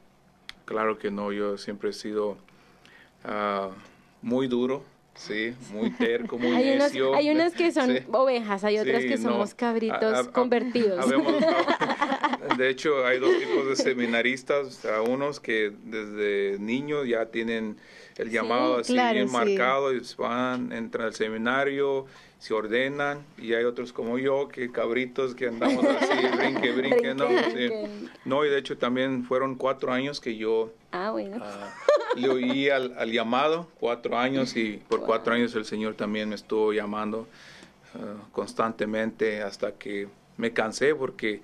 Claro 0.65 0.97
que 0.97 1.11
no, 1.11 1.31
yo 1.31 1.57
siempre 1.57 1.89
he 1.91 1.93
sido... 1.93 2.37
Uh, 3.25 3.71
muy 4.21 4.47
duro, 4.47 4.83
sí, 5.15 5.53
muy 5.71 5.91
terco, 5.91 6.37
muy 6.37 6.51
hay 6.55 6.77
necio. 6.77 7.15
Hay 7.15 7.29
unos 7.29 7.53
que 7.53 7.71
son 7.71 7.97
ovejas, 8.11 8.63
hay 8.63 8.79
otras 8.79 9.03
que 9.03 9.17
somos 9.17 9.53
cabritos 9.53 10.27
convertidos. 10.29 11.05
de 12.57 12.69
hecho, 12.69 13.05
hay 13.05 13.19
dos 13.19 13.37
tipos 13.37 13.67
de 13.67 13.75
seminaristas, 13.75 14.85
a 14.85 15.01
unos 15.01 15.39
que 15.39 15.71
desde 15.83 16.57
niños 16.59 17.07
ya 17.07 17.27
tienen 17.27 17.77
el 18.17 18.31
llamado 18.31 18.77
así 18.77 18.93
bien 18.93 19.31
marcado 19.31 19.93
y 19.93 20.01
van, 20.17 20.71
entran 20.71 21.07
al 21.07 21.13
seminario, 21.13 22.05
se 22.39 22.53
ordenan 22.53 23.25
y 23.37 23.53
hay 23.53 23.63
otros 23.63 23.91
como 23.91 24.19
yo 24.19 24.47
que 24.47 24.71
cabritos 24.71 25.33
que 25.33 25.47
andamos 25.47 25.83
así, 25.85 26.27
brinque, 26.37 26.71
brinque, 26.71 27.15
no, 27.15 27.27
no, 28.25 28.45
y 28.45 28.49
de 28.49 28.57
hecho 28.59 28.77
también 28.77 29.23
fueron 29.23 29.55
cuatro 29.55 29.91
años 29.91 30.21
que 30.21 30.37
yo 30.37 30.71
ah, 30.91 31.11
bueno. 31.11 31.39
Ah, 31.41 31.73
le 32.15 32.29
oí 32.29 32.69
al, 32.69 33.11
llamado, 33.11 33.67
cuatro 33.79 34.17
años 34.17 34.55
y 34.55 34.81
por 34.87 35.01
cuatro 35.01 35.33
años 35.33 35.55
el 35.55 35.65
Señor 35.65 35.95
también 35.95 36.29
me 36.29 36.35
estuvo 36.35 36.73
llamando 36.73 37.27
ah, 37.95 38.23
constantemente 38.31 39.41
hasta 39.41 39.73
que 39.73 40.07
me 40.37 40.53
cansé 40.53 40.93
porque 40.93 41.41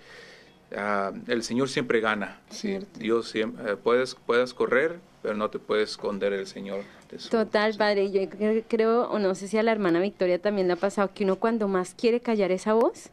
el 1.28 1.44
Señor 1.44 1.70
siempre 1.70 2.00
gana. 2.00 2.40
Sí, 2.50 2.80
Dios 2.96 3.30
siempre, 3.30 3.74
eh, 3.74 3.76
puedes, 3.76 4.16
puedes 4.16 4.54
correr, 4.54 5.00
pero 5.22 5.36
no 5.36 5.50
te 5.50 5.60
puedes 5.60 5.92
esconder 5.92 6.34
el 6.34 6.48
Señor. 6.48 6.84
Total, 7.30 7.74
padre. 7.76 8.12
Yo 8.12 8.22
creo, 8.68 9.10
o 9.10 9.20
no 9.20 9.36
sé 9.36 9.48
si 9.48 9.58
a 9.58 9.64
la 9.64 9.72
hermana 9.72 10.00
Victoria 10.00 10.40
también 10.40 10.68
le 10.68 10.74
ha 10.74 10.78
pasado, 10.78 11.12
que 11.14 11.24
uno 11.24 11.38
cuando 11.38 11.68
más 11.68 11.94
quiere 11.94 12.20
callar 12.20 12.52
esa 12.52 12.74
voz, 12.74 13.10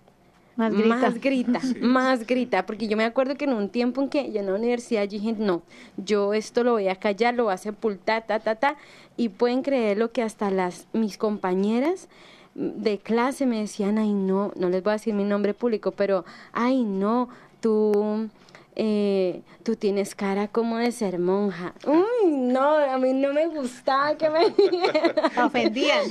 más 0.56 0.74
grita, 0.74 0.96
más 0.96 1.20
grita, 1.20 1.60
más 1.80 2.26
grita, 2.26 2.66
porque 2.66 2.86
yo 2.86 2.96
me 2.96 3.04
acuerdo 3.04 3.34
que 3.36 3.44
en 3.44 3.54
un 3.54 3.68
tiempo 3.68 4.02
en 4.02 4.08
que 4.08 4.30
yo 4.30 4.40
en 4.40 4.46
la 4.46 4.54
universidad 4.54 5.08
dije, 5.08 5.34
no, 5.38 5.62
yo 5.96 6.34
esto 6.34 6.64
lo 6.64 6.72
voy 6.72 6.88
a 6.88 6.96
callar, 6.96 7.34
lo 7.34 7.44
voy 7.44 7.54
a 7.54 7.56
sepultar, 7.56 8.26
ta, 8.26 8.40
ta, 8.40 8.56
ta, 8.56 8.76
y 9.16 9.30
pueden 9.30 9.62
creer 9.62 9.96
lo 9.96 10.12
que 10.12 10.22
hasta 10.22 10.50
las, 10.50 10.86
mis 10.92 11.16
compañeras 11.16 12.08
de 12.54 12.98
clase 12.98 13.46
me 13.46 13.60
decían, 13.60 13.96
ay 13.96 14.12
no, 14.12 14.52
no 14.56 14.68
les 14.68 14.82
voy 14.82 14.90
a 14.90 14.94
decir 14.94 15.14
mi 15.14 15.24
nombre 15.24 15.54
público, 15.54 15.92
pero, 15.92 16.24
ay 16.52 16.84
no, 16.84 17.28
tú 17.60 18.28
eh, 18.82 19.42
tú 19.62 19.76
tienes 19.76 20.14
cara 20.14 20.48
como 20.48 20.78
de 20.78 20.90
ser 20.90 21.18
monja. 21.18 21.74
Uy, 21.86 22.30
no, 22.30 22.76
a 22.76 22.96
mí 22.96 23.12
no 23.12 23.34
me 23.34 23.46
gustaba 23.46 24.16
que 24.16 24.30
me 24.30 24.46
ofendían. 25.44 26.08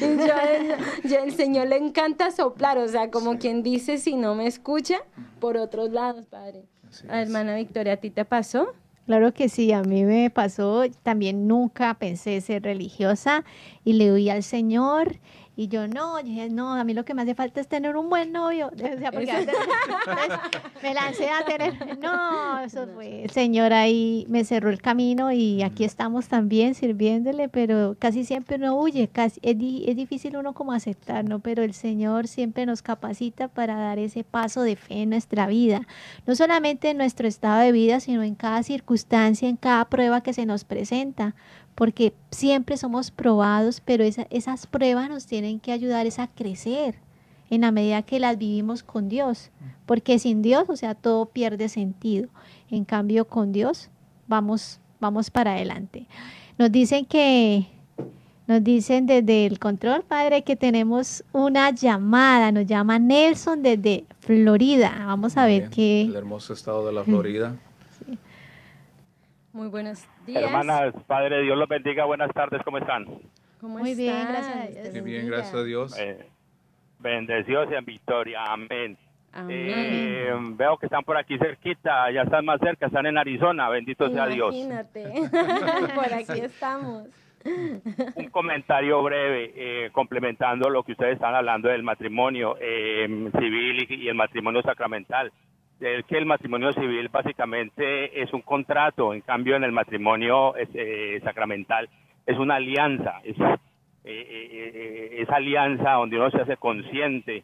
Yo, 1.03 1.17
el 1.17 1.33
Señor 1.33 1.67
le 1.67 1.77
encanta 1.77 2.29
soplar, 2.29 2.77
o 2.77 2.87
sea, 2.87 3.09
como 3.09 3.39
quien 3.39 3.63
dice, 3.63 3.97
si 3.97 4.15
no 4.15 4.35
me 4.35 4.45
escucha, 4.45 4.99
por 5.39 5.57
otros 5.57 5.89
lados, 5.89 6.27
Padre. 6.27 6.65
hermana 7.09 7.55
Victoria, 7.55 7.93
¿a 7.93 7.97
ti 7.97 8.11
te 8.11 8.23
pasó? 8.23 8.75
Claro 9.07 9.33
que 9.33 9.49
sí, 9.49 9.71
a 9.71 9.81
mí 9.81 10.03
me 10.03 10.29
pasó, 10.29 10.83
también 11.01 11.47
nunca 11.47 11.95
pensé 11.95 12.39
ser 12.41 12.61
religiosa 12.61 13.43
y 13.83 13.93
le 13.93 14.11
oí 14.11 14.29
al 14.29 14.43
Señor 14.43 15.17
y 15.59 15.67
yo 15.67 15.89
no, 15.89 16.23
dije, 16.23 16.49
no, 16.49 16.75
a 16.75 16.85
mí 16.85 16.93
lo 16.93 17.03
que 17.03 17.13
me 17.13 17.23
hace 17.23 17.35
falta 17.35 17.59
es 17.59 17.67
tener 17.67 17.97
un 17.97 18.09
buen 18.09 18.31
novio. 18.31 18.71
O 18.79 18.97
sea, 18.97 19.11
porque 19.11 19.29
antes, 19.29 19.55
me 20.83 20.93
lancé 20.93 21.29
a 21.29 21.43
tener, 21.43 21.99
no, 21.99 22.59
eso 22.63 22.87
fue, 22.95 23.23
el 23.23 23.29
Señor 23.29 23.73
ahí 23.73 24.25
me 24.29 24.45
cerró 24.45 24.69
el 24.69 24.81
camino 24.81 25.33
y 25.33 25.61
aquí 25.61 25.83
estamos 25.83 26.29
también 26.29 26.75
sirviéndole, 26.75 27.49
pero 27.49 27.97
casi 27.99 28.23
siempre 28.23 28.55
uno 28.55 28.79
huye, 28.79 29.09
casi, 29.09 29.39
es, 29.43 29.57
es 29.85 29.95
difícil 29.97 30.37
uno 30.37 30.53
como 30.53 30.71
aceptar, 30.71 31.25
¿no? 31.25 31.39
Pero 31.39 31.61
el 31.63 31.73
Señor 31.73 32.29
siempre 32.29 32.65
nos 32.65 32.81
capacita 32.81 33.49
para 33.49 33.75
dar 33.75 33.99
ese 33.99 34.23
paso 34.23 34.61
de 34.61 34.77
fe 34.77 35.01
en 35.01 35.09
nuestra 35.09 35.45
vida, 35.47 35.81
no 36.25 36.35
solamente 36.35 36.91
en 36.91 36.97
nuestro 36.97 37.27
estado 37.27 37.59
de 37.59 37.73
vida, 37.73 37.99
sino 37.99 38.23
en 38.23 38.35
cada 38.35 38.63
circunstancia, 38.63 39.49
en 39.49 39.57
cada 39.57 39.85
prueba 39.85 40.21
que 40.21 40.31
se 40.31 40.45
nos 40.45 40.63
presenta 40.63 41.35
porque 41.75 42.13
siempre 42.31 42.77
somos 42.77 43.11
probados, 43.11 43.81
pero 43.83 44.03
esas 44.03 44.67
pruebas 44.67 45.09
nos 45.09 45.25
tienen 45.25 45.59
que 45.59 45.71
ayudar 45.71 46.07
a 46.17 46.27
crecer 46.27 46.95
en 47.49 47.61
la 47.61 47.71
medida 47.71 48.01
que 48.03 48.19
las 48.19 48.37
vivimos 48.37 48.83
con 48.83 49.09
Dios, 49.09 49.49
porque 49.85 50.19
sin 50.19 50.41
Dios, 50.41 50.65
o 50.67 50.75
sea, 50.75 50.93
todo 50.93 51.25
pierde 51.25 51.69
sentido. 51.69 52.29
En 52.69 52.85
cambio, 52.85 53.25
con 53.25 53.51
Dios 53.51 53.89
vamos, 54.27 54.79
vamos 54.99 55.29
para 55.29 55.53
adelante. 55.53 56.05
Nos 56.57 56.71
dicen 56.71 57.05
que, 57.05 57.67
nos 58.47 58.63
dicen 58.63 59.05
desde 59.05 59.45
el 59.45 59.57
control, 59.59 60.03
padre, 60.03 60.43
que 60.43 60.55
tenemos 60.55 61.23
una 61.31 61.71
llamada, 61.71 62.51
nos 62.51 62.65
llama 62.65 62.99
Nelson 62.99 63.63
desde 63.63 64.05
Florida. 64.19 65.03
Vamos 65.05 65.37
a 65.37 65.45
ver 65.45 65.69
qué. 65.69 66.01
El 66.01 66.15
hermoso 66.15 66.53
estado 66.53 66.85
de 66.85 66.93
la 66.93 67.03
Florida. 67.03 67.55
Muy 69.53 69.67
buenos 69.67 70.01
días. 70.29 70.43
Hermanas, 70.43 70.93
Padre, 71.07 71.41
Dios 71.41 71.57
los 71.57 71.67
bendiga. 71.67 72.05
Buenas 72.05 72.31
tardes, 72.33 72.61
¿cómo 72.63 72.77
están? 72.77 73.05
Muy 73.61 73.95
bien, 73.95 74.27
gracias 74.27 74.55
a 74.55 74.67
Dios. 74.67 74.91
Muy 74.91 75.01
bien, 75.01 75.27
gracias 75.27 75.53
a 75.53 75.63
Dios. 75.63 75.99
Eh, 75.99 76.25
bendecidos 76.99 77.69
y 77.71 77.75
en 77.75 77.85
victoria. 77.85 78.43
Amén. 78.45 78.97
Eh, 79.47 80.33
veo 80.53 80.77
que 80.77 80.87
están 80.87 81.03
por 81.03 81.17
aquí 81.17 81.37
cerquita, 81.37 82.09
ya 82.11 82.23
están 82.23 82.45
más 82.45 82.59
cerca, 82.61 82.87
están 82.87 83.05
en 83.05 83.17
Arizona. 83.17 83.69
Bendito 83.69 84.09
sea 84.09 84.27
Dios. 84.27 84.55
Imagínate, 84.55 85.03
por 85.95 86.13
aquí 86.13 86.39
estamos. 86.39 87.07
Un 88.15 88.29
comentario 88.31 89.01
breve, 89.03 89.53
eh, 89.55 89.89
complementando 89.91 90.69
lo 90.69 90.83
que 90.83 90.93
ustedes 90.93 91.13
están 91.13 91.35
hablando 91.35 91.69
del 91.69 91.83
matrimonio 91.83 92.55
civil 92.57 93.87
y 93.89 94.07
el 94.07 94.15
matrimonio 94.15 94.61
sacramental 94.61 95.31
es 95.79 96.05
que 96.05 96.17
el 96.17 96.25
matrimonio 96.25 96.73
civil 96.73 97.07
básicamente 97.09 98.21
es 98.21 98.33
un 98.33 98.41
contrato, 98.41 99.13
en 99.13 99.21
cambio 99.21 99.55
en 99.55 99.63
el 99.63 99.71
matrimonio 99.71 100.53
eh, 100.57 101.19
sacramental 101.23 101.89
es 102.25 102.37
una 102.37 102.55
alianza, 102.55 103.21
es 103.23 103.39
eh, 103.39 103.49
eh, 104.03 105.15
esa 105.19 105.37
alianza 105.37 105.93
donde 105.93 106.17
uno 106.17 106.29
se 106.31 106.41
hace 106.41 106.57
consciente, 106.57 107.43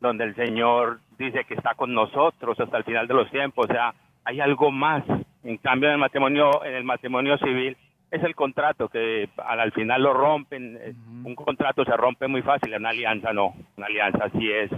donde 0.00 0.24
el 0.24 0.34
Señor 0.34 1.00
dice 1.18 1.44
que 1.44 1.54
está 1.54 1.74
con 1.74 1.94
nosotros 1.94 2.58
hasta 2.58 2.78
el 2.78 2.84
final 2.84 3.06
de 3.06 3.14
los 3.14 3.30
tiempos, 3.30 3.66
o 3.68 3.72
sea, 3.72 3.94
hay 4.24 4.40
algo 4.40 4.70
más. 4.70 5.04
En 5.44 5.58
cambio 5.58 5.88
en 5.88 5.94
el 5.94 6.00
matrimonio, 6.00 6.64
en 6.64 6.74
el 6.74 6.84
matrimonio 6.84 7.38
civil 7.38 7.76
es 8.10 8.22
el 8.24 8.34
contrato 8.34 8.88
que 8.88 9.28
al, 9.36 9.70
final 9.72 10.02
lo 10.02 10.12
rompen, 10.12 10.96
un 11.24 11.34
contrato 11.36 11.84
se 11.84 11.96
rompe 11.96 12.26
muy 12.26 12.42
fácil, 12.42 12.74
una 12.74 12.88
alianza 12.88 13.32
no, 13.32 13.54
una 13.76 13.86
alianza 13.86 14.28
sí 14.30 14.50
es 14.50 14.70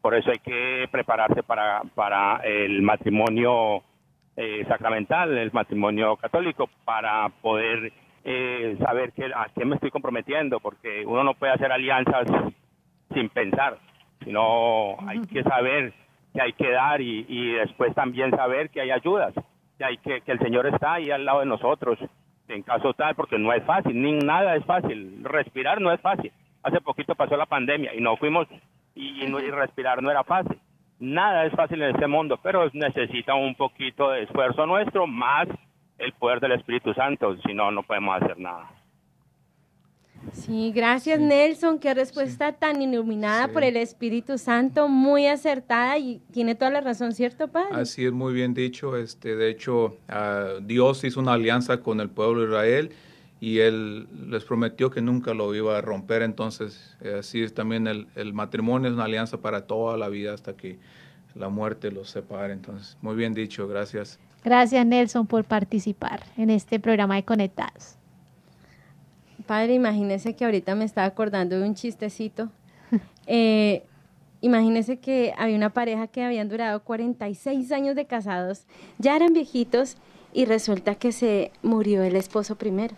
por 0.00 0.14
eso 0.14 0.30
hay 0.30 0.38
que 0.38 0.88
prepararse 0.90 1.42
para, 1.42 1.82
para 1.94 2.38
el 2.44 2.82
matrimonio 2.82 3.82
eh, 4.36 4.64
sacramental, 4.68 5.36
el 5.36 5.52
matrimonio 5.52 6.16
católico, 6.16 6.68
para 6.84 7.28
poder 7.42 7.92
eh, 8.24 8.76
saber 8.84 9.12
que, 9.12 9.26
a 9.26 9.48
qué 9.54 9.64
me 9.64 9.74
estoy 9.74 9.90
comprometiendo, 9.90 10.60
porque 10.60 11.04
uno 11.06 11.24
no 11.24 11.34
puede 11.34 11.52
hacer 11.52 11.70
alianzas 11.72 12.26
sin 13.12 13.28
pensar, 13.28 13.78
sino 14.24 14.96
hay 15.06 15.20
que 15.22 15.42
saber 15.42 15.92
que 16.32 16.40
hay 16.40 16.52
que 16.52 16.70
dar 16.70 17.00
y, 17.00 17.26
y 17.28 17.52
después 17.54 17.94
también 17.94 18.30
saber 18.30 18.70
que 18.70 18.80
hay 18.80 18.90
ayudas, 18.90 19.34
que, 19.76 19.84
hay 19.84 19.98
que, 19.98 20.20
que 20.20 20.32
el 20.32 20.38
Señor 20.38 20.66
está 20.66 20.94
ahí 20.94 21.10
al 21.10 21.24
lado 21.24 21.40
de 21.40 21.46
nosotros 21.46 21.98
en 22.54 22.62
caso 22.62 22.92
tal, 22.94 23.14
porque 23.14 23.38
no 23.38 23.52
es 23.52 23.62
fácil, 23.64 24.00
ni 24.00 24.12
nada 24.12 24.56
es 24.56 24.64
fácil, 24.64 25.22
respirar 25.22 25.80
no 25.80 25.92
es 25.92 26.00
fácil. 26.00 26.32
Hace 26.62 26.80
poquito 26.80 27.14
pasó 27.14 27.36
la 27.36 27.46
pandemia 27.46 27.94
y 27.94 28.00
no 28.00 28.16
fuimos 28.16 28.46
y, 29.00 29.50
respirar 29.50 30.02
no 30.02 30.10
era 30.10 30.24
fácil. 30.24 30.58
Nada 30.98 31.46
es 31.46 31.52
fácil 31.54 31.80
en 31.82 31.94
este 31.94 32.06
mundo, 32.06 32.38
pero 32.42 32.70
necesita 32.72 33.34
un 33.34 33.54
poquito 33.54 34.10
de 34.10 34.24
esfuerzo 34.24 34.66
nuestro 34.66 35.06
más 35.06 35.48
el 35.98 36.12
poder 36.14 36.40
del 36.40 36.52
Espíritu 36.52 36.92
Santo, 36.94 37.36
si 37.46 37.54
no, 37.54 37.70
no 37.70 37.82
podemos 37.82 38.22
hacer 38.22 38.38
nada. 38.38 38.70
Sí, 40.32 40.70
gracias 40.74 41.18
Nelson, 41.18 41.78
qué 41.78 41.94
respuesta 41.94 42.52
tan 42.52 42.82
iluminada 42.82 43.48
por 43.48 43.64
el 43.64 43.76
Espíritu 43.76 44.36
Santo, 44.36 44.86
muy 44.86 45.26
acertada 45.26 45.96
y 45.96 46.20
tiene 46.30 46.54
toda 46.54 46.70
la 46.70 46.82
razón, 46.82 47.12
¿cierto, 47.12 47.48
Padre? 47.48 47.68
Así 47.72 48.04
es, 48.04 48.12
muy 48.12 48.34
bien 48.34 48.52
dicho. 48.52 48.96
Este, 48.96 49.34
de 49.34 49.48
hecho, 49.48 49.96
ah, 50.08 50.56
Dios 50.60 51.04
hizo 51.04 51.20
una 51.20 51.32
alianza 51.32 51.80
con 51.80 52.00
el 52.00 52.10
pueblo 52.10 52.40
de 52.42 52.46
Israel 52.48 52.90
y 53.40 53.60
Él 53.60 54.06
les 54.28 54.44
prometió 54.44 54.90
que 54.90 55.00
nunca 55.00 55.32
lo 55.32 55.54
iba 55.54 55.78
a 55.78 55.80
romper. 55.80 56.22
Entonces, 56.22 56.96
eh, 57.00 57.16
así 57.18 57.42
es 57.42 57.54
también 57.54 57.86
el, 57.86 58.06
el 58.14 58.34
matrimonio, 58.34 58.88
es 58.88 58.94
una 58.94 59.04
alianza 59.04 59.38
para 59.38 59.66
toda 59.66 59.96
la 59.96 60.08
vida 60.08 60.34
hasta 60.34 60.54
que 60.54 60.78
la 61.34 61.48
muerte 61.48 61.90
los 61.90 62.10
separe. 62.10 62.52
Entonces, 62.52 62.98
muy 63.00 63.16
bien 63.16 63.32
dicho, 63.32 63.66
gracias. 63.66 64.18
Gracias 64.44 64.86
Nelson 64.86 65.26
por 65.26 65.44
participar 65.44 66.22
en 66.36 66.50
este 66.50 66.80
programa 66.80 67.16
de 67.16 67.24
Conectados. 67.24 67.96
Padre, 69.46 69.74
imagínese 69.74 70.34
que 70.34 70.44
ahorita 70.44 70.74
me 70.74 70.84
estaba 70.84 71.06
acordando 71.06 71.58
de 71.58 71.66
un 71.66 71.74
chistecito. 71.74 72.50
Eh, 73.32 73.84
imagínese 74.40 74.98
que 74.98 75.32
había 75.38 75.54
una 75.54 75.70
pareja 75.70 76.08
que 76.08 76.24
habían 76.24 76.48
durado 76.48 76.82
46 76.82 77.70
años 77.70 77.94
de 77.94 78.06
casados, 78.06 78.66
ya 78.98 79.14
eran 79.14 79.32
viejitos 79.32 79.98
y 80.32 80.46
resulta 80.46 80.96
que 80.96 81.12
se 81.12 81.52
murió 81.62 82.02
el 82.02 82.16
esposo 82.16 82.56
primero. 82.56 82.96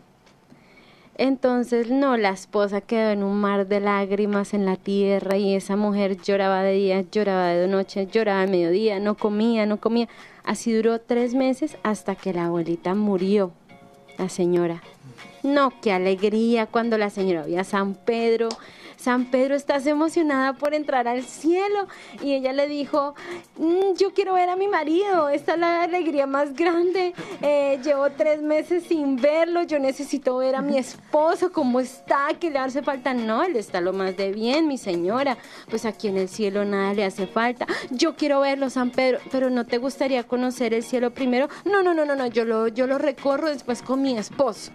Entonces, 1.24 1.88
no, 1.88 2.16
la 2.16 2.30
esposa 2.30 2.80
quedó 2.80 3.10
en 3.10 3.22
un 3.22 3.36
mar 3.40 3.68
de 3.68 3.78
lágrimas 3.78 4.54
en 4.54 4.64
la 4.64 4.74
tierra 4.74 5.36
y 5.36 5.54
esa 5.54 5.76
mujer 5.76 6.20
lloraba 6.20 6.64
de 6.64 6.72
día, 6.72 7.04
lloraba 7.12 7.50
de 7.50 7.68
noche, 7.68 8.08
lloraba 8.08 8.40
de 8.40 8.48
mediodía, 8.48 8.98
no 8.98 9.16
comía, 9.16 9.64
no 9.64 9.76
comía. 9.76 10.08
Así 10.42 10.72
duró 10.72 11.00
tres 11.00 11.34
meses 11.34 11.76
hasta 11.84 12.16
que 12.16 12.32
la 12.32 12.46
abuelita 12.46 12.96
murió, 12.96 13.52
la 14.18 14.28
señora. 14.28 14.82
No, 15.44 15.72
qué 15.80 15.92
alegría 15.92 16.66
cuando 16.66 16.98
la 16.98 17.08
señora 17.08 17.46
vio 17.46 17.60
a 17.60 17.64
San 17.64 17.94
Pedro. 17.94 18.48
San 19.02 19.24
Pedro, 19.24 19.56
estás 19.56 19.84
emocionada 19.88 20.52
por 20.52 20.74
entrar 20.74 21.08
al 21.08 21.24
cielo. 21.24 21.88
Y 22.22 22.34
ella 22.34 22.52
le 22.52 22.68
dijo, 22.68 23.16
"Mm, 23.58 23.94
yo 23.98 24.14
quiero 24.14 24.34
ver 24.34 24.48
a 24.48 24.54
mi 24.54 24.68
marido, 24.68 25.28
esta 25.28 25.54
es 25.54 25.58
la 25.58 25.82
alegría 25.82 26.26
más 26.28 26.54
grande. 26.54 27.12
Eh, 27.40 27.80
llevo 27.82 28.10
tres 28.10 28.42
meses 28.42 28.84
sin 28.84 29.16
verlo, 29.16 29.64
yo 29.64 29.80
necesito 29.80 30.36
ver 30.36 30.54
a 30.54 30.62
mi 30.62 30.78
esposo, 30.78 31.50
cómo 31.50 31.80
está, 31.80 32.28
que 32.38 32.48
le 32.50 32.60
hace 32.60 32.82
falta. 32.82 33.12
No, 33.12 33.42
él 33.42 33.56
está 33.56 33.80
lo 33.80 33.92
más 33.92 34.16
de 34.16 34.30
bien, 34.30 34.68
mi 34.68 34.78
señora. 34.78 35.36
Pues 35.68 35.84
aquí 35.84 36.06
en 36.06 36.18
el 36.18 36.28
cielo 36.28 36.64
nada 36.64 36.94
le 36.94 37.04
hace 37.04 37.26
falta. 37.26 37.66
Yo 37.90 38.14
quiero 38.14 38.40
verlo, 38.40 38.70
San 38.70 38.90
Pedro, 38.90 39.18
pero 39.32 39.50
¿no 39.50 39.66
te 39.66 39.78
gustaría 39.78 40.22
conocer 40.22 40.74
el 40.74 40.84
cielo 40.84 41.10
primero? 41.10 41.48
No, 41.64 41.82
no, 41.82 41.92
no, 41.92 42.04
no, 42.04 42.14
no, 42.14 42.28
yo 42.28 42.44
lo, 42.44 42.68
yo 42.68 42.86
lo 42.86 42.98
recorro 42.98 43.48
después 43.48 43.82
con 43.82 44.00
mi 44.00 44.16
esposo 44.16 44.70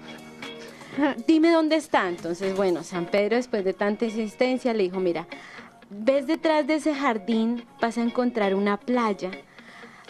dime 1.27 1.51
dónde 1.51 1.75
está. 1.75 2.07
Entonces, 2.07 2.55
bueno, 2.55 2.83
San 2.83 3.05
Pedro, 3.05 3.35
después 3.35 3.63
de 3.63 3.73
tanta 3.73 4.05
insistencia, 4.05 4.73
le 4.73 4.83
dijo, 4.83 4.99
mira, 4.99 5.27
ves 5.89 6.27
detrás 6.27 6.65
de 6.67 6.75
ese 6.75 6.93
jardín, 6.93 7.65
vas 7.81 7.97
a 7.97 8.01
encontrar 8.03 8.55
una 8.55 8.77
playa. 8.77 9.31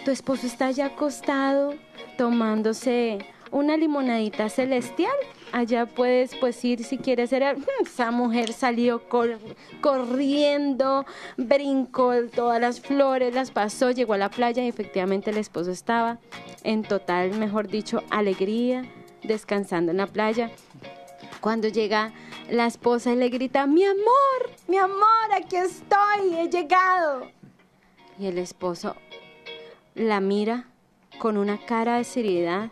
Tu 0.05 0.11
esposo 0.11 0.47
está 0.47 0.67
allá 0.67 0.87
acostado, 0.87 1.73
tomándose 2.17 3.19
una 3.51 3.77
limonadita 3.77 4.49
celestial. 4.49 5.13
Allá 5.53 5.85
puedes 5.85 6.35
pues 6.35 6.63
ir 6.65 6.83
si 6.83 6.97
quieres 6.97 7.29
ser... 7.29 7.43
Esa 7.81 8.11
mujer 8.11 8.51
salió 8.51 9.07
cor- 9.07 9.39
corriendo, 9.81 11.05
brincó 11.37 12.13
todas 12.33 12.59
las 12.59 12.81
flores, 12.81 13.33
las 13.33 13.51
pasó, 13.51 13.91
llegó 13.91 14.13
a 14.13 14.17
la 14.17 14.29
playa 14.29 14.63
y 14.63 14.67
efectivamente 14.67 15.31
el 15.31 15.37
esposo 15.37 15.71
estaba 15.71 16.19
en 16.63 16.83
total, 16.83 17.37
mejor 17.37 17.67
dicho, 17.69 18.03
alegría, 18.09 18.83
descansando 19.23 19.91
en 19.91 19.97
la 19.97 20.07
playa. 20.07 20.51
Cuando 21.41 21.67
llega 21.67 22.13
la 22.49 22.65
esposa 22.65 23.11
y 23.11 23.15
le 23.15 23.29
grita, 23.29 23.67
mi 23.67 23.83
amor, 23.83 24.51
mi 24.67 24.77
amor, 24.77 25.31
aquí 25.35 25.55
estoy, 25.55 26.35
he 26.35 26.49
llegado. 26.49 27.27
Y 28.19 28.25
el 28.27 28.37
esposo 28.37 28.95
la 29.93 30.19
mira 30.19 30.67
con 31.19 31.37
una 31.37 31.57
cara 31.65 31.97
de 31.97 32.03
seriedad. 32.03 32.69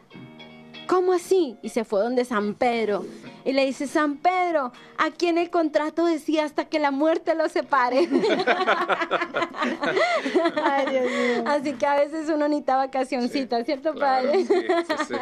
¿Cómo 0.88 1.14
así? 1.14 1.58
Y 1.62 1.70
se 1.70 1.84
fue 1.84 2.02
donde 2.02 2.26
San 2.26 2.54
Pedro. 2.54 3.06
Y 3.46 3.54
le 3.54 3.64
dice, 3.66 3.86
San 3.88 4.18
Pedro, 4.18 4.72
aquí 4.98 5.28
en 5.28 5.38
el 5.38 5.52
contrato 5.52 6.04
decía 6.06 6.44
hasta 6.46 6.66
que 6.66 6.80
la 6.80 6.90
muerte 6.90 7.36
los 7.36 7.52
separe. 7.52 8.00
Ay, 10.64 10.86
Dios 10.90 11.04
mío. 11.06 11.44
Así 11.46 11.74
que 11.74 11.86
a 11.86 11.96
veces 11.96 12.28
uno 12.30 12.48
necesita 12.48 12.76
vacacioncita, 12.78 13.64
¿cierto, 13.64 13.94
Claro, 13.94 14.30
padre? 14.30 14.46
sí, 14.46 14.54
sí, 14.88 14.96
sí. 15.08 15.14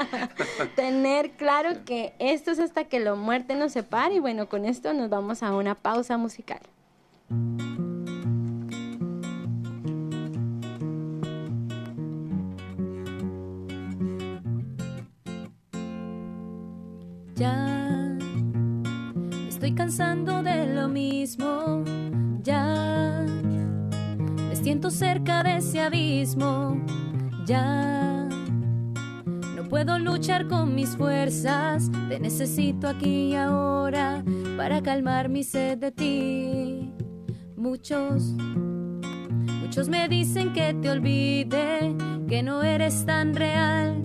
Tener 0.76 1.32
claro 1.32 1.84
que 1.86 2.14
esto 2.18 2.52
es 2.52 2.60
hasta 2.60 2.86
que 2.86 3.02
la 3.02 3.16
muerte 3.16 3.56
nos 3.56 3.74
separe. 3.74 4.16
Y 4.16 4.20
bueno, 4.20 4.48
con 4.48 4.64
esto 4.64 4.94
nos 4.94 5.10
vamos 5.10 5.44
a 5.44 5.54
una 5.54 5.76
pausa 5.76 6.16
musical. 6.18 6.62
Ya 17.36 18.03
estoy 19.64 19.76
cansando 19.78 20.44
de 20.44 20.76
lo 20.76 20.90
mismo. 20.90 21.86
Ya 22.42 23.26
me 24.50 24.56
siento 24.58 24.92
cerca 24.92 25.42
de 25.42 25.56
ese 25.56 25.80
abismo. 25.80 26.84
Ya 27.46 28.28
no 29.56 29.64
puedo 29.70 29.98
luchar 30.00 30.50
con 30.50 30.76
mis 30.76 30.98
fuerzas. 30.98 31.90
Te 32.10 32.20
necesito 32.20 32.90
aquí 32.90 33.30
y 33.30 33.36
ahora 33.36 34.22
para 34.58 34.84
calmar 34.84 35.30
mi 35.30 35.46
sed 35.46 35.78
de 35.78 35.92
ti. 35.94 36.94
Muchos 37.56 38.34
Muchos 39.62 39.88
me 39.88 40.10
dicen 40.10 40.52
que 40.52 40.74
te 40.74 40.90
olvide, 40.90 41.96
que 42.28 42.44
no 42.44 42.64
eres 42.64 43.06
tan 43.06 43.34
real 43.34 44.02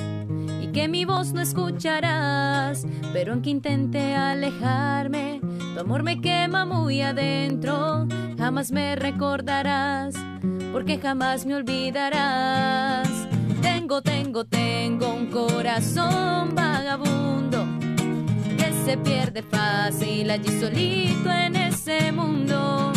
y 0.63 0.69
que 0.69 0.87
mi 0.87 1.05
voz 1.05 1.33
no 1.33 1.41
escucharás. 1.41 2.87
Pero 3.13 3.33
aunque 3.33 3.51
intente 3.51 4.15
alejarme, 4.15 5.38
tu 5.79 5.83
amor 5.83 6.03
me 6.03 6.21
quema 6.21 6.67
muy 6.67 7.03
adentro. 7.03 8.09
Jamás 8.37 8.73
me 8.73 8.97
recordarás, 8.97 10.13
porque 10.73 10.99
jamás 10.99 11.47
me 11.47 11.55
olvidarás. 11.55 13.09
Tengo, 13.63 14.03
tengo, 14.03 14.45
tengo 14.45 15.15
un 15.15 15.27
corazón 15.27 16.57
vagabundo 16.57 17.65
que 18.57 18.73
se 18.85 18.99
pierde 18.99 19.43
fácil 19.43 20.29
allí 20.33 20.61
solito 20.61 21.31
en 21.31 21.55
ese 21.55 22.11
mundo. 22.11 22.93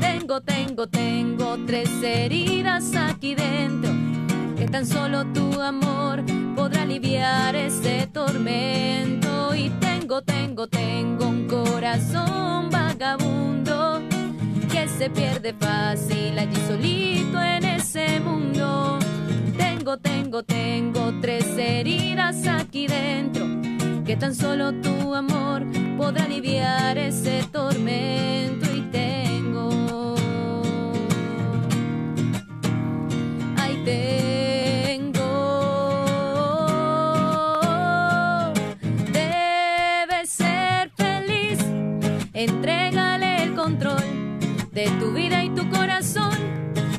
Tengo, 0.00 0.40
tengo, 0.40 0.88
tengo 0.88 1.56
tres 1.64 1.90
heridas 2.02 2.96
aquí 2.96 3.36
dentro 3.36 3.90
que 4.56 4.66
tan 4.66 4.84
solo 4.84 5.24
tu 5.26 5.60
amor 5.60 6.24
podrá 6.56 6.75
aliviar 6.96 7.54
ese 7.54 8.08
tormento. 8.10 9.54
Y 9.54 9.68
tengo, 9.80 10.22
tengo, 10.22 10.66
tengo 10.66 11.26
un 11.28 11.46
corazón 11.46 12.70
vagabundo 12.70 14.00
que 14.70 14.88
se 14.88 15.10
pierde 15.10 15.52
fácil 15.52 16.38
allí 16.38 16.56
solito 16.66 17.42
en 17.42 17.64
ese 17.64 18.18
mundo. 18.20 18.98
Tengo, 19.58 19.98
tengo, 19.98 20.42
tengo 20.42 21.12
tres 21.20 21.46
heridas 21.58 22.46
aquí 22.46 22.86
dentro 22.86 23.46
que 24.06 24.16
tan 24.16 24.34
solo 24.34 24.72
tu 24.80 25.14
amor 25.14 25.64
podrá 25.98 26.24
aliviar 26.24 26.96
ese 26.96 27.42
tormento 27.52 28.66
y 28.74 28.80
tengo 28.92 30.14
ahí 33.58 33.82
tengo 33.84 34.35
de 44.76 44.90
tu 45.00 45.10
vida 45.10 45.42
y 45.42 45.48
tu 45.48 45.66
corazón. 45.70 46.36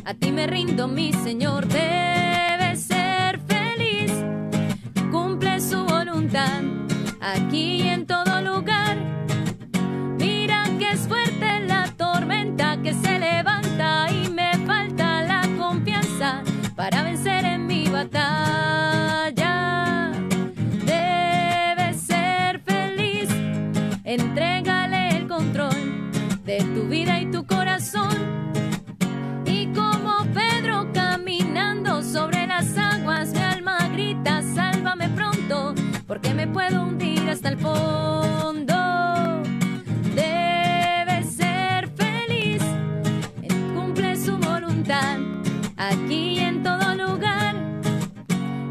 A 0.04 0.16
ti 0.16 0.32
me 0.32 0.48
rindo 0.48 0.88
mi 0.88 1.14
señor 1.14 1.68
debes 1.68 2.82
ser 2.82 3.40
feliz. 3.42 4.12
Cumple 5.12 5.62
su 5.62 5.86
voluntad 5.86 6.64
aquí 7.22 7.87
porque 36.18 36.34
me 36.34 36.48
puedo 36.48 36.82
hundir 36.82 37.30
hasta 37.30 37.50
el 37.50 37.60
fondo. 37.60 38.74
Debes 40.16 41.36
ser 41.36 41.90
feliz, 41.90 42.64
cumple 43.76 44.16
su 44.16 44.36
voluntad, 44.38 45.20
aquí 45.78 46.30
y 46.30 46.40
en 46.40 46.64
todo 46.64 46.96
lugar. 46.96 47.56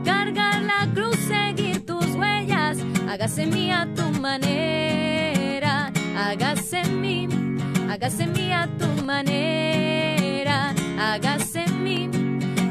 Cargar 0.04 0.60
la 0.62 0.88
cruz, 0.92 1.16
seguir 1.18 1.86
tus 1.86 2.16
huellas, 2.16 2.78
hágase 3.08 3.46
mía 3.46 3.88
tu 3.94 4.10
manera, 4.20 5.92
hágase 6.18 6.80
en 6.80 7.00
mí, 7.00 7.28
hágase 7.88 8.26
mía 8.26 8.68
tu 8.76 9.04
manera, 9.04 10.74
hágase 10.98 11.62
en 11.62 11.84
mí, 11.84 12.10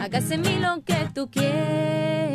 hágase 0.01 0.33
en 0.33 0.61
lo 0.61 0.83
que 0.83 1.07
tú 1.13 1.29
quieres. 1.31 2.34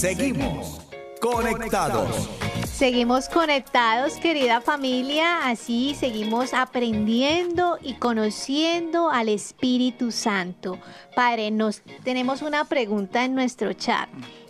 Seguimos 0.00 0.80
conectados. 1.20 2.30
Seguimos 2.66 3.28
conectados, 3.28 4.14
querida 4.14 4.62
familia, 4.62 5.46
así 5.46 5.94
seguimos 5.94 6.54
aprendiendo 6.54 7.76
y 7.82 7.96
conociendo 7.96 9.10
al 9.10 9.28
Espíritu 9.28 10.10
Santo. 10.10 10.78
Padre, 11.14 11.50
nos 11.50 11.82
tenemos 12.02 12.40
una 12.40 12.64
pregunta 12.64 13.26
en 13.26 13.34
nuestro 13.34 13.74
chat. 13.74 14.08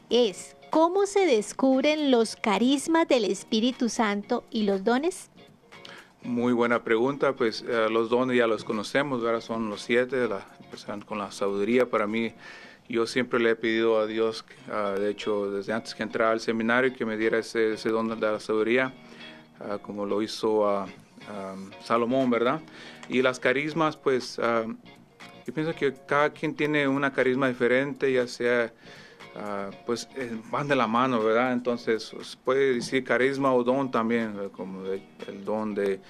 Es, 0.09 0.55
¿cómo 0.71 1.07
se 1.07 1.27
descubren 1.27 2.13
los 2.13 2.37
carismas 2.37 3.09
del 3.09 3.25
Espíritu 3.25 3.89
Santo 3.89 4.45
y 4.53 4.63
los 4.63 4.85
dones? 4.85 5.31
Muy 6.23 6.53
buena 6.53 6.85
pregunta, 6.85 7.33
pues 7.33 7.65
eh, 7.67 7.89
los 7.91 8.09
dones 8.09 8.37
ya 8.37 8.47
los 8.47 8.63
conocemos, 8.63 9.25
ahora 9.25 9.41
son 9.41 9.69
los 9.69 9.83
siete, 9.83 10.29
la, 10.29 10.47
con 11.07 11.19
la 11.19 11.33
sabiduría 11.33 11.91
para 11.91 12.07
mí 12.07 12.35
yo 12.91 13.07
siempre 13.07 13.39
le 13.39 13.51
he 13.51 13.57
pedido 13.57 14.01
a 14.01 14.07
Dios, 14.07 14.45
uh, 14.69 14.99
de 14.99 15.11
hecho, 15.11 15.51
desde 15.51 15.73
antes 15.73 15.95
que 15.95 16.03
entrara 16.03 16.33
al 16.33 16.41
seminario, 16.41 16.93
que 16.93 17.07
me 17.07 17.17
diera 17.17 17.39
ese, 17.39 17.77
don 17.89 18.09
de 18.09 18.17
la 18.17 18.41
sabiduría, 18.41 18.93
uh, 19.61 19.79
como 19.79 20.05
lo 20.05 20.21
hizo 20.23 20.69
a 20.69 20.87
Salomón, 21.85 22.31
¿verdad? 22.31 22.61
Y 23.09 23.23
las 23.23 23.39
carismas, 23.39 23.97
pues, 23.97 24.41
yo 25.47 25.55
pienso 25.55 25.73
que 25.77 25.95
cada 26.07 26.31
quien 26.31 26.57
tiene 26.57 26.89
una 26.89 27.13
carisma 27.13 27.47
diferente, 27.47 28.13
ya 28.13 28.27
sea, 28.27 28.73
pues, 29.87 30.09
eh, 30.17 30.37
van 30.51 30.67
de 30.67 30.75
la 30.75 30.89
mano, 30.89 31.23
¿verdad? 31.23 31.53
Entonces, 31.53 32.11
pues, 32.13 32.37
puede 32.43 32.75
decir 32.75 33.05
carisma 33.05 33.55
o 33.55 33.63
don 33.63 33.93
también, 33.93 34.49
como 34.51 34.83
el 34.87 35.45
don 35.45 35.73
de, 35.73 36.01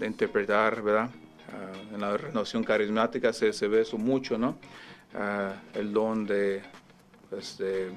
interpretar, 0.00 0.80
¿verdad? 0.80 1.10
en 1.92 2.00
la 2.00 2.16
renovación 2.16 2.64
carismática 2.64 3.32
se 3.32 3.68
ve 3.68 3.82
eso 3.82 3.98
mucho, 3.98 4.38
¿no? 4.38 4.56
El 5.74 5.92
don 5.92 6.26
de, 6.26 6.62
pues 7.30 7.58
de, 7.58 7.92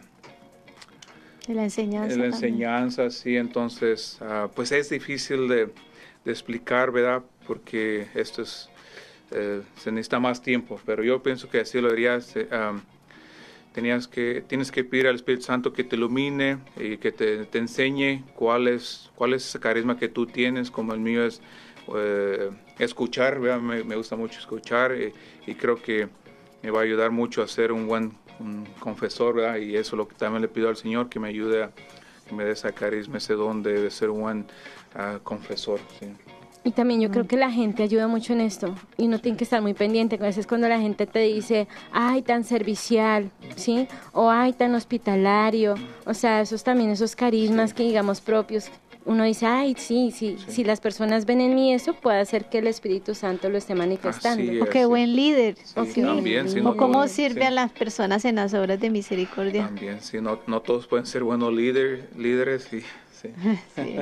la 1.47 1.63
enseñanza. 1.63 2.17
la 2.17 2.25
enseñanza, 2.25 3.09
sí, 3.09 3.37
entonces, 3.37 4.17
ah, 4.21 4.49
pues 4.53 4.71
es 4.71 4.89
difícil 4.89 5.47
de, 5.47 5.69
de, 6.25 6.31
explicar, 6.31 6.91
¿verdad? 6.91 7.23
Porque 7.47 8.07
esto 8.15 8.41
es, 8.41 8.69
eh, 9.31 9.61
se 9.77 9.91
necesita 9.91 10.19
más 10.19 10.41
tiempo, 10.41 10.79
pero 10.85 11.03
yo 11.03 11.23
pienso 11.23 11.49
que 11.49 11.61
así 11.61 11.79
lo 11.79 11.91
dirías. 11.91 12.33
tenías 13.73 14.07
que, 14.07 14.43
tienes 14.47 14.71
que 14.71 14.83
pedir 14.83 15.07
al 15.07 15.15
Espíritu 15.15 15.43
Santo 15.43 15.71
que 15.71 15.83
te 15.83 15.95
ilumine 15.95 16.57
y 16.77 16.97
que 16.97 17.11
te, 17.11 17.45
te 17.45 17.59
enseñe 17.59 18.23
cuál 18.35 18.67
es, 18.67 19.11
cuál 19.15 19.33
es 19.33 19.45
ese 19.47 19.59
carisma 19.59 19.97
que 19.97 20.09
tú 20.09 20.25
tienes, 20.25 20.71
como 20.71 20.93
el 20.93 20.99
mío 20.99 21.23
es 21.23 21.41
eh, 21.95 22.49
escuchar, 22.79 23.39
me, 23.39 23.83
me, 23.83 23.95
gusta 23.95 24.15
mucho 24.15 24.39
escuchar 24.39 24.95
y 25.45 25.55
creo 25.55 25.81
que 25.81 26.09
me 26.63 26.71
va 26.71 26.79
a 26.79 26.83
ayudar 26.83 27.11
mucho 27.11 27.41
a 27.41 27.47
ser 27.47 27.71
un 27.71 27.87
buen 27.87 28.13
confesor, 28.79 29.35
¿verdad? 29.35 29.57
Y 29.57 29.75
eso 29.75 29.95
es 29.95 29.97
lo 29.97 30.07
que 30.07 30.15
también 30.15 30.41
le 30.41 30.47
pido 30.47 30.69
al 30.69 30.77
Señor, 30.77 31.09
que 31.09 31.19
me 31.19 31.29
ayude 31.29 31.63
a 31.63 31.71
que 32.27 32.35
me 32.35 32.43
dé 32.43 32.51
esa 32.51 32.71
carisma, 32.71 33.17
ese 33.17 33.33
don 33.33 33.63
de, 33.63 33.89
ser 33.89 34.09
un 34.09 34.21
buen 34.21 34.45
uh, 34.95 35.19
confesor. 35.23 35.79
¿sí? 35.99 36.07
Y 36.63 36.71
también 36.71 36.99
yo 36.99 37.09
creo 37.09 37.25
que 37.25 37.37
la 37.37 37.49
gente 37.49 37.83
ayuda 37.83 38.07
mucho 38.07 38.33
en 38.33 38.41
esto 38.41 38.75
y 38.97 39.07
no 39.07 39.19
tiene 39.19 39.37
que 39.37 39.45
estar 39.45 39.61
muy 39.61 39.73
pendiente. 39.73 40.17
A 40.17 40.19
veces 40.19 40.45
cuando 40.45 40.67
la 40.67 40.79
gente 40.79 41.07
te 41.07 41.19
dice, 41.19 41.67
ay, 41.93 42.21
tan 42.21 42.43
servicial, 42.43 43.31
¿sí? 43.55 43.87
O 44.11 44.29
ay, 44.29 44.51
tan 44.51 44.75
hospitalario. 44.75 45.75
O 46.05 46.13
sea, 46.13 46.41
esos 46.41 46.65
también, 46.65 46.89
esos 46.89 47.15
carismas 47.15 47.73
que 47.73 47.83
digamos 47.83 48.19
propios 48.19 48.69
uno 49.07 49.23
dice, 49.23 49.45
ay, 49.45 49.73
sí, 49.77 50.11
sí, 50.11 50.37
si 50.47 50.65
las 50.65 50.81
personas 50.81 51.25
ven 51.25 51.39
en 51.39 51.55
mí 51.55 51.73
eso, 51.73 51.93
puede 51.93 52.19
hacer 52.19 52.49
que 52.49 52.57
el 52.59 52.67
Espíritu 52.67 53.15
Santo 53.15 53.49
lo 53.49 53.57
esté 53.57 53.73
manifestando. 53.73 54.63
o 54.63 54.67
qué 54.67 54.85
buen 54.85 55.15
líder. 55.15 55.55
o, 55.75 55.85
también, 55.85 56.67
o 56.67 56.75
cómo 56.75 57.07
sirve 57.07 57.45
a 57.45 57.51
las 57.51 57.71
personas 57.71 58.25
en 58.25 58.35
las 58.35 58.53
obras 58.53 58.79
de 58.79 58.89
misericordia. 58.89 59.65
También, 59.65 60.01
sí, 60.01 60.19
no, 60.19 60.39
no 60.45 60.61
todos 60.61 60.87
pueden 60.87 61.05
ser 61.05 61.23
buenos 61.23 61.53
líder, 61.53 62.09
líderes. 62.17 62.71
Y, 62.73 62.81
sí. 63.75 63.97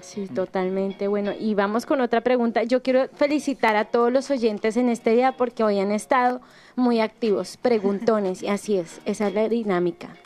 sí, 0.00 0.26
totalmente. 0.26 1.06
Bueno, 1.06 1.32
y 1.38 1.54
vamos 1.54 1.84
con 1.84 2.00
otra 2.00 2.22
pregunta. 2.22 2.62
Yo 2.62 2.82
quiero 2.82 3.08
felicitar 3.14 3.76
a 3.76 3.84
todos 3.84 4.10
los 4.10 4.30
oyentes 4.30 4.78
en 4.78 4.88
este 4.88 5.10
día 5.10 5.32
porque 5.32 5.64
hoy 5.64 5.78
han 5.78 5.92
estado 5.92 6.40
muy 6.76 7.00
activos, 7.00 7.58
preguntones, 7.58 8.42
y 8.42 8.48
así 8.48 8.78
es, 8.78 9.00
esa 9.04 9.28
es 9.28 9.34
la 9.34 9.48
dinámica. 9.48 10.16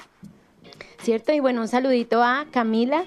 ¿Cierto? 1.03 1.33
Y 1.33 1.41
bueno, 1.41 1.63
un 1.63 1.69
saludito 1.69 2.23
a 2.23 2.47
Camila 2.51 3.07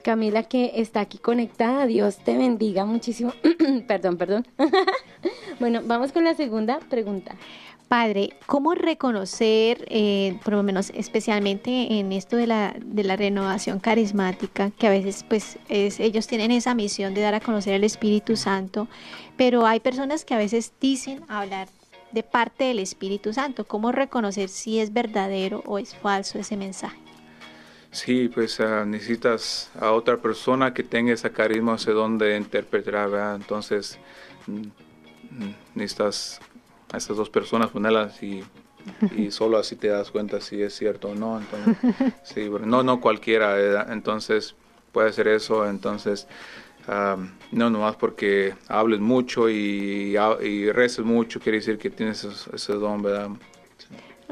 Camila 0.00 0.42
que 0.44 0.72
está 0.76 1.00
aquí 1.00 1.18
conectada. 1.18 1.86
Dios 1.86 2.18
te 2.18 2.36
bendiga 2.36 2.84
muchísimo. 2.84 3.32
perdón, 3.86 4.16
perdón. 4.16 4.46
bueno, 5.60 5.80
vamos 5.84 6.12
con 6.12 6.24
la 6.24 6.34
segunda 6.34 6.80
pregunta. 6.88 7.36
Padre, 7.88 8.30
¿cómo 8.46 8.74
reconocer, 8.74 9.84
eh, 9.88 10.38
por 10.44 10.54
lo 10.54 10.62
menos 10.62 10.92
especialmente 10.94 11.98
en 11.98 12.12
esto 12.12 12.36
de 12.36 12.46
la, 12.46 12.76
de 12.80 13.02
la 13.02 13.16
renovación 13.16 13.80
carismática, 13.80 14.70
que 14.70 14.86
a 14.86 14.90
veces 14.90 15.24
pues 15.28 15.58
ellos 15.68 16.28
tienen 16.28 16.52
esa 16.52 16.72
misión 16.76 17.14
de 17.14 17.22
dar 17.22 17.34
a 17.34 17.40
conocer 17.40 17.74
el 17.74 17.82
Espíritu 17.82 18.36
Santo, 18.36 18.86
pero 19.36 19.66
hay 19.66 19.80
personas 19.80 20.24
que 20.24 20.34
a 20.34 20.38
veces 20.38 20.72
dicen 20.80 21.24
hablar 21.26 21.66
de 22.12 22.22
parte 22.22 22.64
del 22.64 22.78
Espíritu 22.78 23.32
Santo? 23.32 23.66
¿Cómo 23.66 23.92
reconocer 23.92 24.48
si 24.48 24.78
es 24.78 24.92
verdadero 24.92 25.62
o 25.66 25.78
es 25.78 25.94
falso 25.94 26.38
ese 26.38 26.56
mensaje? 26.56 27.09
Sí, 27.92 28.28
pues 28.28 28.60
uh, 28.60 28.84
necesitas 28.86 29.70
a 29.78 29.90
otra 29.90 30.16
persona 30.16 30.72
que 30.72 30.84
tenga 30.84 31.12
ese 31.12 31.30
carisma, 31.32 31.74
ese 31.74 31.90
don 31.90 32.18
de 32.18 32.36
interpretar, 32.36 33.10
¿verdad? 33.10 33.34
Entonces 33.34 33.98
mm, 34.46 34.60
mm, 34.60 35.54
necesitas 35.74 36.40
a 36.92 36.98
esas 36.98 37.16
dos 37.16 37.28
personas 37.30 37.70
ponerlas 37.70 38.22
y, 38.22 38.44
y, 39.16 39.30
solo 39.32 39.58
así 39.58 39.74
te 39.74 39.88
das 39.88 40.10
cuenta 40.12 40.40
si 40.40 40.62
es 40.62 40.74
cierto 40.74 41.08
o 41.08 41.14
no. 41.16 41.40
Entonces, 41.40 41.76
sí, 42.22 42.48
no, 42.64 42.84
no 42.84 43.00
cualquiera, 43.00 43.54
¿verdad? 43.54 43.92
Entonces 43.92 44.54
puede 44.92 45.12
ser 45.12 45.26
eso, 45.26 45.68
entonces 45.68 46.28
um, 46.86 47.28
no 47.50 47.70
nomás 47.70 47.96
porque 47.96 48.54
hables 48.68 49.00
mucho 49.00 49.50
y, 49.50 50.16
y 50.42 50.70
reces 50.70 51.04
mucho, 51.04 51.40
quiere 51.40 51.58
decir 51.58 51.76
que 51.76 51.90
tienes 51.90 52.22
ese, 52.22 52.54
ese 52.54 52.72
don, 52.74 53.02
¿verdad? 53.02 53.30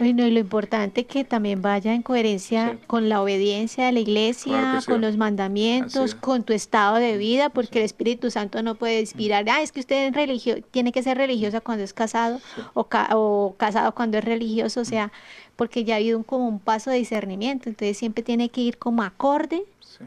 Y 0.00 0.12
lo 0.12 0.38
importante 0.38 1.02
es 1.02 1.06
que 1.06 1.24
también 1.24 1.62
vaya 1.62 1.94
en 1.94 2.02
coherencia 2.02 2.78
con 2.86 3.08
la 3.08 3.22
obediencia 3.22 3.86
de 3.86 3.92
la 3.92 4.00
iglesia, 4.00 4.80
con 4.86 5.00
los 5.00 5.16
mandamientos, 5.16 6.14
con 6.14 6.44
tu 6.44 6.52
estado 6.52 6.96
de 6.96 7.16
vida, 7.16 7.48
porque 7.50 7.80
el 7.80 7.84
Espíritu 7.84 8.30
Santo 8.30 8.62
no 8.62 8.76
puede 8.76 9.00
inspirar, 9.00 9.44
ah, 9.48 9.62
es 9.62 9.72
que 9.72 9.80
usted 9.80 10.08
es 10.08 10.14
religioso, 10.14 10.60
tiene 10.70 10.92
que 10.92 11.02
ser 11.02 11.16
religiosa 11.16 11.60
cuando 11.60 11.84
es 11.84 11.92
casado 11.92 12.40
o, 12.74 12.86
o 13.12 13.54
casado 13.56 13.94
cuando 13.94 14.18
es 14.18 14.24
religioso, 14.24 14.80
o 14.80 14.84
sea, 14.84 15.12
porque 15.56 15.84
ya 15.84 15.94
ha 15.94 15.96
habido 15.96 16.18
un, 16.18 16.24
como 16.24 16.46
un 16.46 16.60
paso 16.60 16.90
de 16.90 16.98
discernimiento, 16.98 17.68
entonces 17.68 17.98
siempre 17.98 18.22
tiene 18.22 18.48
que 18.48 18.60
ir 18.60 18.78
como 18.78 19.02
acorde 19.02 19.64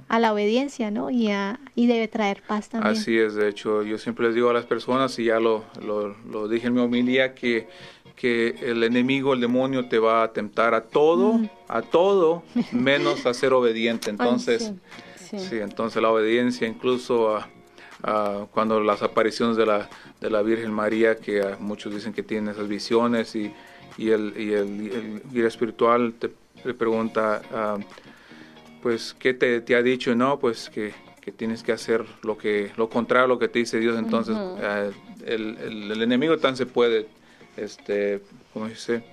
a 0.08 0.20
la 0.20 0.32
obediencia, 0.32 0.92
¿no? 0.92 1.10
Y, 1.10 1.30
a, 1.32 1.60
y 1.76 1.88
debe 1.88 2.08
traer 2.08 2.42
paz 2.48 2.70
también. 2.70 2.94
Así 2.94 3.18
es, 3.18 3.36
de 3.36 3.50
hecho, 3.50 3.84
yo 3.84 3.98
siempre 3.98 4.28
les 4.28 4.36
digo 4.36 4.50
a 4.50 4.54
las 4.54 4.66
personas, 4.66 5.18
y 5.20 5.26
ya 5.26 5.39
lo, 5.39 5.66
lo, 5.86 6.16
lo 6.30 6.48
dije 6.48 6.68
en 6.68 6.76
mi 6.76 6.80
homilía, 6.80 7.36
que 7.36 7.68
que 8.22 8.56
el 8.62 8.84
enemigo, 8.84 9.34
el 9.34 9.42
demonio, 9.42 9.88
te 9.88 9.98
va 9.98 10.22
a 10.22 10.32
tentar 10.32 10.76
a 10.76 10.84
todo, 10.84 11.42
a 11.68 11.82
todo, 11.82 12.44
menos 12.72 13.26
a 13.26 13.34
ser 13.34 13.52
obediente. 13.52 14.12
Entonces, 14.12 14.74
sí, 15.18 15.58
entonces 15.58 16.00
la 16.04 16.12
obediencia, 16.12 16.68
incluso 16.68 17.36
a, 17.36 18.46
cuando 18.52 18.80
las 18.80 19.02
apariciones 19.02 19.58
de 19.58 19.66
la, 19.66 19.90
de 20.20 20.30
la 20.30 20.44
Virgen 20.44 20.72
María, 20.72 21.16
que 21.16 21.56
muchos 21.60 21.96
dicen 21.96 22.14
que 22.14 22.22
tienen 22.22 22.54
esas 22.54 22.68
visiones, 22.68 23.36
y, 23.36 23.52
y, 23.98 24.12
el, 24.12 24.36
y 24.38 24.54
el, 24.54 25.24
guía 25.32 25.48
espiritual 25.48 26.14
te, 26.14 26.30
pregunta, 26.76 27.42
ah, 27.52 27.80
pues, 28.84 29.16
¿qué 29.18 29.34
te, 29.34 29.62
te, 29.62 29.76
ha 29.76 29.82
dicho? 29.82 30.14
No, 30.14 30.38
pues 30.38 30.70
que, 30.70 30.94
que, 31.22 31.32
tienes 31.32 31.64
que 31.64 31.72
hacer 31.72 32.06
lo 32.22 32.38
que 32.38 32.72
lo 32.78 32.88
contrario 32.88 33.26
a 33.26 33.30
lo 33.30 33.40
que 33.40 33.48
te 33.48 33.58
dice 33.58 33.80
Dios. 33.80 33.98
Entonces, 33.98 34.36
ah, 34.38 34.92
el, 35.26 35.58
el, 35.58 35.92
el 35.92 36.02
enemigo 36.04 36.38
tan 36.38 36.56
se 36.56 36.68
puede 36.68 37.08
este, 37.62 38.22
¿cómo 38.53 38.68
dice? 38.68 39.03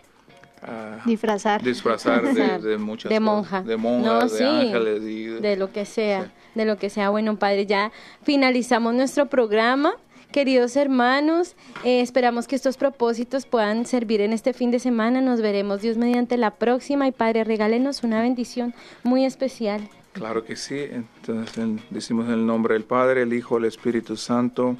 Uh, 0.62 1.08
disfrazar. 1.08 1.62
Disfrazar 1.62 2.34
de, 2.34 2.58
de 2.58 2.78
muchas 2.78 3.10
de 3.10 3.20
monja. 3.20 3.62
de 3.62 3.76
monjas, 3.76 4.36
de 4.36 4.44
ángeles. 4.44 5.40
de, 5.40 5.56
lo 5.56 5.70
que 5.70 5.84
sea, 5.84 6.32
de 6.54 6.64
lo 6.64 6.76
que 6.76 6.90
sea. 6.90 7.10
Bueno, 7.10 7.36
Padre, 7.36 7.66
ya 7.66 7.92
finalizamos 8.22 8.94
nuestro 8.94 9.26
programa. 9.26 9.94
Queridos 10.32 10.76
hermanos, 10.76 11.56
eh, 11.84 12.00
esperamos 12.00 12.46
que 12.46 12.56
estos 12.56 12.76
propósitos 12.76 13.46
puedan 13.46 13.86
servir 13.86 14.20
en 14.20 14.32
este 14.32 14.52
fin 14.52 14.70
de 14.70 14.78
semana. 14.78 15.20
Nos 15.20 15.40
veremos 15.40 15.80
Dios 15.80 15.96
mediante 15.96 16.36
la 16.36 16.56
próxima 16.56 17.06
y 17.06 17.12
Padre, 17.12 17.44
regálenos 17.44 18.02
una 18.02 18.20
bendición 18.20 18.74
muy 19.04 19.24
especial. 19.24 19.88
Claro 20.12 20.44
que 20.44 20.56
sí. 20.56 20.86
Entonces 20.90 21.80
decimos 21.88 22.26
en 22.26 22.34
el 22.34 22.46
nombre 22.46 22.74
del 22.74 22.84
Padre, 22.84 23.22
el 23.22 23.32
Hijo, 23.32 23.56
el 23.56 23.64
Espíritu 23.64 24.16
Santo. 24.16 24.76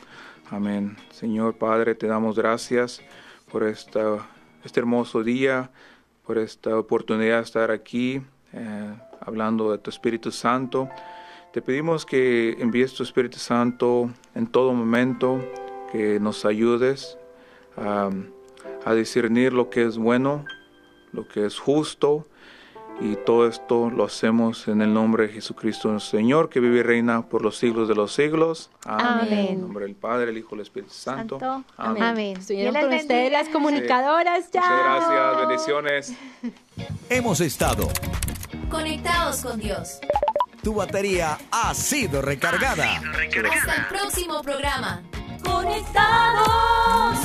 Amén. 0.51 0.97
Señor 1.13 1.55
Padre, 1.55 1.95
te 1.95 2.09
damos 2.09 2.37
gracias 2.37 3.01
por 3.51 3.65
esta, 3.65 4.29
este 4.65 4.81
hermoso 4.81 5.23
día, 5.23 5.71
por 6.27 6.39
esta 6.39 6.79
oportunidad 6.79 7.39
de 7.39 7.43
estar 7.43 7.71
aquí 7.71 8.21
eh, 8.53 8.95
hablando 9.21 9.73
de 9.73 9.79
tu 9.79 9.91
Espíritu 9.91 10.31
Santo. 10.31 10.89
Te 11.53 11.63
pedimos 11.63 12.05
que 12.05 12.57
envíes 12.59 12.95
tu 12.95 13.03
Espíritu 13.03 13.39
Santo 13.39 14.11
en 14.35 14.47
todo 14.47 14.73
momento, 14.73 15.41
que 15.91 16.21
nos 16.21 16.45
ayudes 16.45 17.19
a, 17.77 18.11
a 18.85 18.95
discernir 18.95 19.53
lo 19.53 19.71
que 19.71 19.85
es 19.85 19.97
bueno, 19.97 20.45
lo 21.13 21.27
que 21.27 21.47
es 21.47 21.59
justo, 21.59 22.27
y 23.01 23.17
todo 23.17 23.47
esto 23.47 23.91
lo 23.91 24.05
hacemos 24.05 24.67
en 24.69 24.83
el 24.83 24.93
nombre 24.93 25.29
de 25.29 25.33
Jesucristo 25.35 25.89
nuestro 25.91 26.19
Señor, 26.19 26.49
que 26.49 26.61
vive 26.61 26.79
y 26.79 26.83
reina 26.83 27.23
por 27.23 27.43
los 27.43 27.57
siglos 27.57 27.89
de 27.89 27.95
los 27.95 28.13
siglos. 28.13 28.71
Amén. 28.85 29.33
En 29.33 29.49
el 29.49 29.61
nombre 29.61 29.85
del 29.85 29.95
Padre, 29.95 30.31
el 30.31 30.39
Hijo 30.39 30.51
y 30.53 30.55
el 30.57 30.61
Espíritu 30.63 30.93
Santo. 30.93 31.39
Santo. 31.39 31.65
Amén. 31.77 32.03
Amén. 32.03 32.37
Estuvieron 32.39 32.75
con 32.75 32.93
ustedes 32.93 33.31
las 33.33 33.49
comunicadoras. 33.49 34.51
ya. 34.51 34.61
Muchas 34.61 34.85
gracias, 34.85 35.49
bendiciones. 35.49 36.13
Hemos 37.09 37.41
estado. 37.41 37.89
Conectados 38.71 39.43
con 39.43 39.59
Dios. 39.61 40.01
Tu 40.63 40.75
batería 40.75 41.39
ha 41.51 41.73
sido 41.75 42.21
recargada. 42.21 42.97
Hasta 42.97 43.75
el 43.77 43.87
próximo 43.87 44.43
programa. 44.43 45.03
Conectados. 45.45 47.19